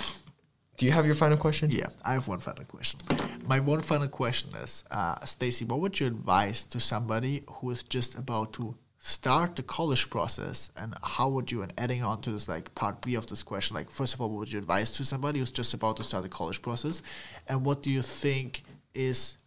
[0.78, 1.70] Do you have your final question?
[1.72, 3.00] Yeah, I have one final question.
[3.46, 7.84] My one final question is, uh, Stacie, what would you advise to somebody who is
[7.84, 12.32] just about to start the college process, and how would you, and adding on to
[12.32, 14.92] this, like part B of this question, like first of all, what would you advise
[14.92, 17.02] to somebody who's just about to start the college process,
[17.50, 18.64] and what do you think
[18.94, 19.38] is,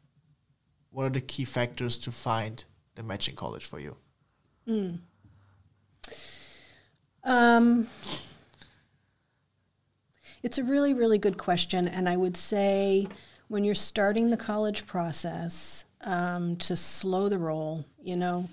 [0.91, 2.67] what are the key factors to find
[2.97, 3.97] the matching college for you?
[7.25, 7.89] Um,
[10.43, 11.89] it's a really, really good question.
[11.89, 13.09] And I would say
[13.49, 18.49] when you're starting the college process, um, to slow the roll, you know,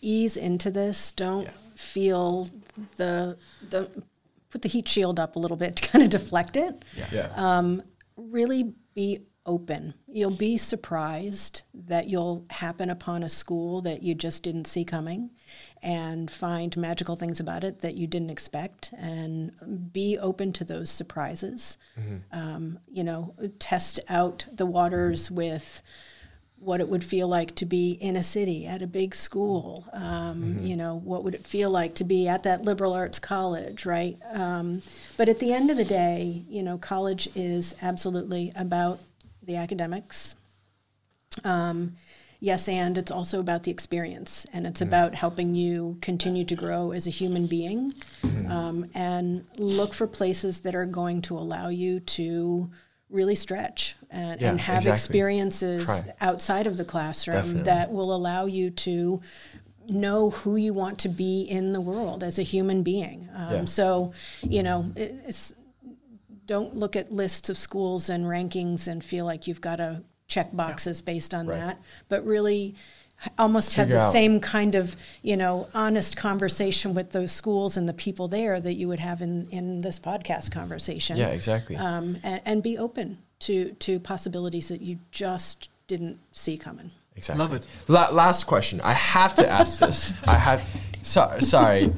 [0.00, 1.12] ease into this.
[1.12, 1.50] Don't Yeah.
[1.74, 2.48] feel
[2.96, 3.36] the,
[3.68, 4.04] don't
[4.50, 6.84] put the heat shield up a little bit to kind of deflect it.
[7.12, 7.30] Yeah.
[7.36, 7.82] Um,
[8.16, 9.94] really be open.
[10.06, 15.30] You'll be surprised that you'll happen upon a school that you just didn't see coming
[15.82, 19.52] and find magical things about it that you didn't expect and
[19.90, 21.78] be open to those surprises.
[22.30, 25.82] Um, you know, test out the waters with
[26.60, 29.88] what it would feel like to be in a city at a big school.
[29.92, 33.86] Um, You know, what would it feel like to be at that liberal arts college,
[33.86, 34.18] right?
[34.32, 34.82] Um,
[35.16, 38.98] but at the end of the day, you know, college is absolutely about
[39.42, 40.34] the academics.
[41.44, 41.94] Um,
[42.40, 46.90] yes, and it's also about the experience, and it's about helping you continue to grow
[46.90, 47.94] as a human being,
[48.48, 52.70] um, and look for places that are going to allow you to
[53.10, 54.92] really stretch and, Yeah, and have exactly.
[54.92, 56.14] experiences Try.
[56.20, 57.62] outside of the classroom Definitely.
[57.64, 59.20] that will allow you to
[59.88, 63.28] know who you want to be in the world as a human being.
[63.34, 63.64] Um, Yeah.
[63.64, 64.12] So,
[64.42, 65.54] you know, it's
[66.46, 70.48] don't look at lists of schools and rankings and feel like you've got to check
[70.54, 71.58] boxes based on Right.
[71.58, 71.78] that,
[72.08, 72.74] but really
[73.22, 74.12] h- almost have the out.
[74.12, 78.74] same kind of, you know, honest conversation with those schools and the people there that
[78.74, 81.16] you would have in, in this podcast conversation.
[81.18, 81.76] Yeah, exactly.
[81.76, 86.90] Um, and, and be open to, to possibilities that you just didn't see coming.
[87.16, 87.44] Exactly.
[87.44, 87.66] Love it.
[87.88, 88.80] La- last question.
[88.82, 90.12] I have to ask this.
[90.26, 90.64] I have.
[91.02, 91.92] So, sorry,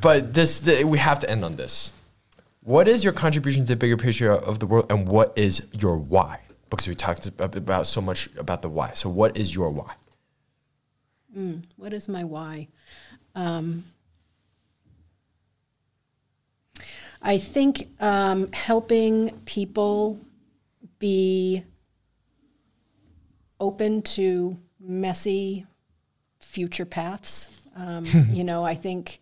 [0.00, 1.92] but this the, we have to end on this.
[2.62, 5.98] What is your contribution to the bigger picture of the world, and what is your
[5.98, 6.40] why?
[6.70, 8.92] Because we talked about so much about the why.
[8.94, 9.94] So, what is your why?
[11.76, 12.68] What is my why?
[13.34, 13.84] Um,
[17.22, 20.18] I think um, helping people
[21.02, 21.64] be
[23.58, 25.66] open to messy
[26.40, 27.50] future paths.
[27.76, 29.20] Um, you know, I think,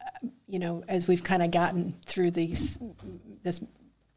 [0.00, 2.76] uh, you know, as we've kind of gotten through these,
[3.42, 3.60] this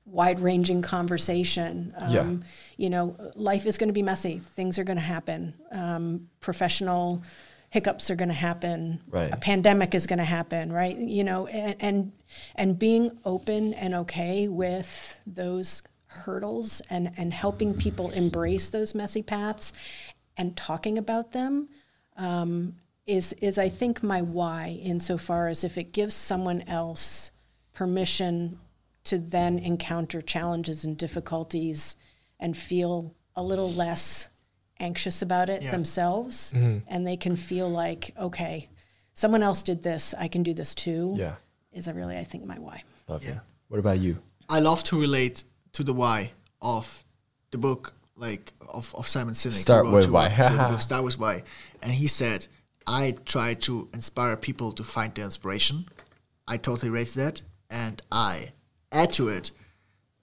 [0.06, 2.34] wide-ranging conversation, um, Yeah.
[2.78, 4.40] you know, life is going to be messy.
[4.40, 5.54] Things are going to happen.
[5.72, 7.24] Um, professional
[7.70, 9.02] hiccups are going to happen.
[9.10, 9.32] Right.
[9.34, 10.98] A pandemic is going to happen, right?
[10.98, 12.12] You know, and, and
[12.56, 15.82] and being open and okay with those
[16.26, 19.74] hurdles and and helping people embrace those messy paths
[20.38, 21.70] and talking about them
[22.18, 22.76] um,
[23.06, 27.32] is is I think my why insofar as if it gives someone else
[27.74, 28.58] permission
[29.06, 31.96] to then encounter challenges and difficulties
[32.40, 34.30] and feel a little less
[34.80, 35.72] anxious about it Yeah.
[35.72, 38.70] themselves and they can feel like okay
[39.14, 41.36] someone else did this i can do this too Yeah,
[41.72, 43.32] is a really i think my why love Yeah.
[43.32, 43.38] it.
[43.70, 44.14] What about you?
[44.50, 46.32] I love to relate to the why
[46.62, 47.04] of
[47.52, 49.54] the book, like of, of Simon Sinek.
[49.54, 50.30] Start with why.
[50.30, 51.44] to the book Start with why,
[51.82, 52.48] and he said,
[52.86, 55.88] "I try to inspire people to find their inspiration."
[56.48, 58.54] I totally rate that, and I
[58.92, 59.52] add to it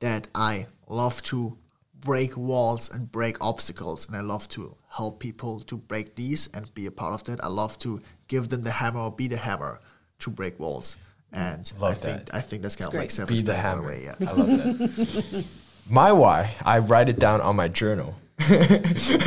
[0.01, 1.59] that I love to
[1.95, 6.73] break walls and break obstacles, and I love to help people to break these and
[6.75, 7.43] be a part of that.
[7.43, 9.81] I love to give them the hammer or be the hammer
[10.21, 10.97] to break walls.
[11.35, 12.35] And I Love think that.
[12.35, 13.01] I think that's kind of great.
[13.01, 13.87] like self Be the by hammer.
[13.87, 14.15] way, yeah.
[14.29, 15.45] I love that.
[15.91, 18.15] My why, I write it down on my journal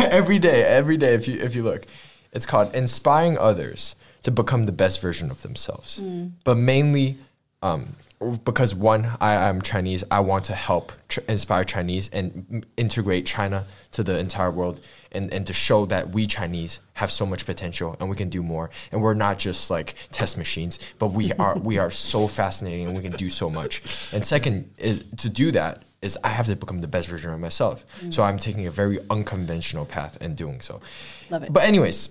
[0.09, 0.63] every day.
[0.63, 1.85] Every day, if you if you look,
[2.31, 6.01] it's called inspiring others to become the best version of themselves.
[6.43, 7.17] But mainly,
[7.61, 7.95] um,
[8.43, 10.03] because one, I am Chinese.
[10.09, 14.81] I want to help tr- inspire Chinese and m- integrate China to the entire world,
[15.11, 18.41] and and to show that we Chinese have so much potential and we can do
[18.41, 18.71] more.
[18.91, 22.95] And we're not just like test machines, but we are we are so fascinating and
[22.95, 23.83] we can do so much.
[24.11, 27.39] And second is to do that is I have to become the best version of
[27.39, 27.85] myself.
[28.01, 28.13] Mm.
[28.13, 30.81] So I'm taking a very unconventional path in doing so.
[31.29, 31.53] Love it.
[31.53, 32.09] But anyways,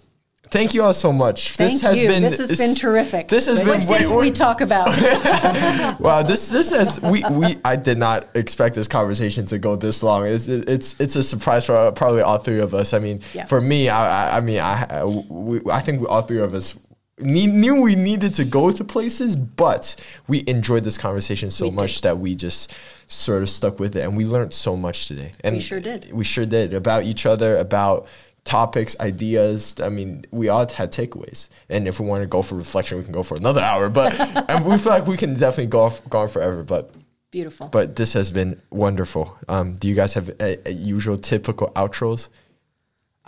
[0.50, 1.52] Thank you all so much.
[1.52, 2.08] Thank this has you.
[2.08, 3.28] been this has been terrific.
[3.28, 4.88] This has What been did way, we talk about?
[6.00, 6.22] wow.
[6.22, 10.26] This this has we we I did not expect this conversation to go this long.
[10.26, 12.92] It's it's it's a surprise for probably all three of us.
[12.92, 13.46] I mean, Yeah.
[13.46, 16.78] for me, I I, I mean I we, I think all three of us.
[17.18, 19.96] Need, knew we needed to go to places, but
[20.28, 22.02] we enjoyed this conversation so We much did.
[22.02, 22.74] that we just
[23.06, 25.32] sort of stuck with it, and we learned so much today.
[25.42, 26.12] And we sure did.
[26.12, 28.06] We sure did about each other, about
[28.46, 29.78] topics, ideas.
[29.80, 31.48] I mean, we all had takeaways.
[31.68, 33.90] And if we want to go for reflection, we can go for another hour.
[33.90, 34.18] But
[34.50, 36.62] and we feel like we can definitely go off, go on forever.
[36.62, 36.92] But
[37.30, 37.68] Beautiful.
[37.68, 39.36] but this has been wonderful.
[39.48, 42.28] Um, do you guys have a, a usual typical outros?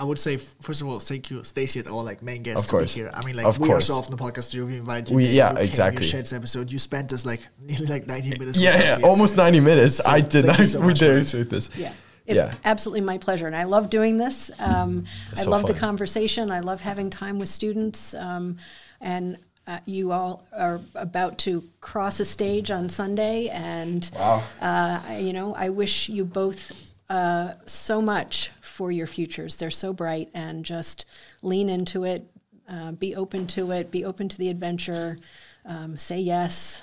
[0.01, 2.79] I would say, first of all, thank you, Stacie, at all like main guests Of
[2.79, 3.11] to be here.
[3.13, 3.91] I mean, like Of we course.
[3.91, 4.67] are so often the podcast studio.
[4.67, 5.17] We invite you.
[5.17, 6.05] We- yeah, you came, exactly.
[6.05, 6.71] You shared this episode.
[6.71, 8.59] You spent us like nearly like 90 minutes.
[8.59, 9.97] Yeah, yeah, almost ninety minutes.
[9.97, 10.65] So I did not.
[10.65, 11.23] so we did that.
[11.23, 11.69] expect this.
[11.77, 11.93] Yeah.
[12.29, 12.55] It's Yeah.
[12.65, 13.47] absolutely my pleasure.
[13.47, 14.51] And I love doing this.
[14.59, 16.51] Um, I so love the conversation.
[16.53, 18.15] I love having time with students.
[18.15, 18.59] Um,
[19.01, 23.49] and uh, you all are about to cross a stage on Sunday.
[23.49, 24.43] And, Wow.
[24.61, 26.71] uh, I- you know, I wish you both
[27.11, 29.57] uh, so much for your futures.
[29.57, 31.07] They're so bright and just
[31.43, 32.31] lean into it,
[32.69, 35.17] uh, be open to it, be open to the adventure,
[35.65, 36.83] um, say yes,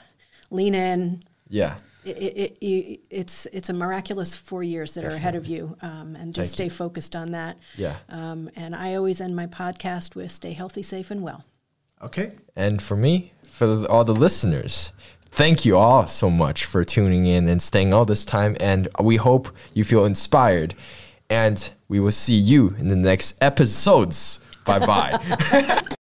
[0.49, 1.77] lean in Yeah.
[2.05, 6.15] It, it, it, it's it's a miraculous four years that are ahead of you, um,
[6.15, 7.57] and just Thank stay focused on that.
[7.75, 7.97] Yeah.
[8.09, 11.45] Um, and I always end my podcast with "Stay healthy, safe, and well."
[12.01, 12.33] Okay.
[12.55, 14.91] And for me, for all the listeners,
[15.31, 18.55] thank you all so much for tuning in and staying all this time.
[18.59, 20.75] And we hope you feel inspired.
[21.29, 24.39] And we will see you in the next episodes.
[24.65, 25.81] Bye bye.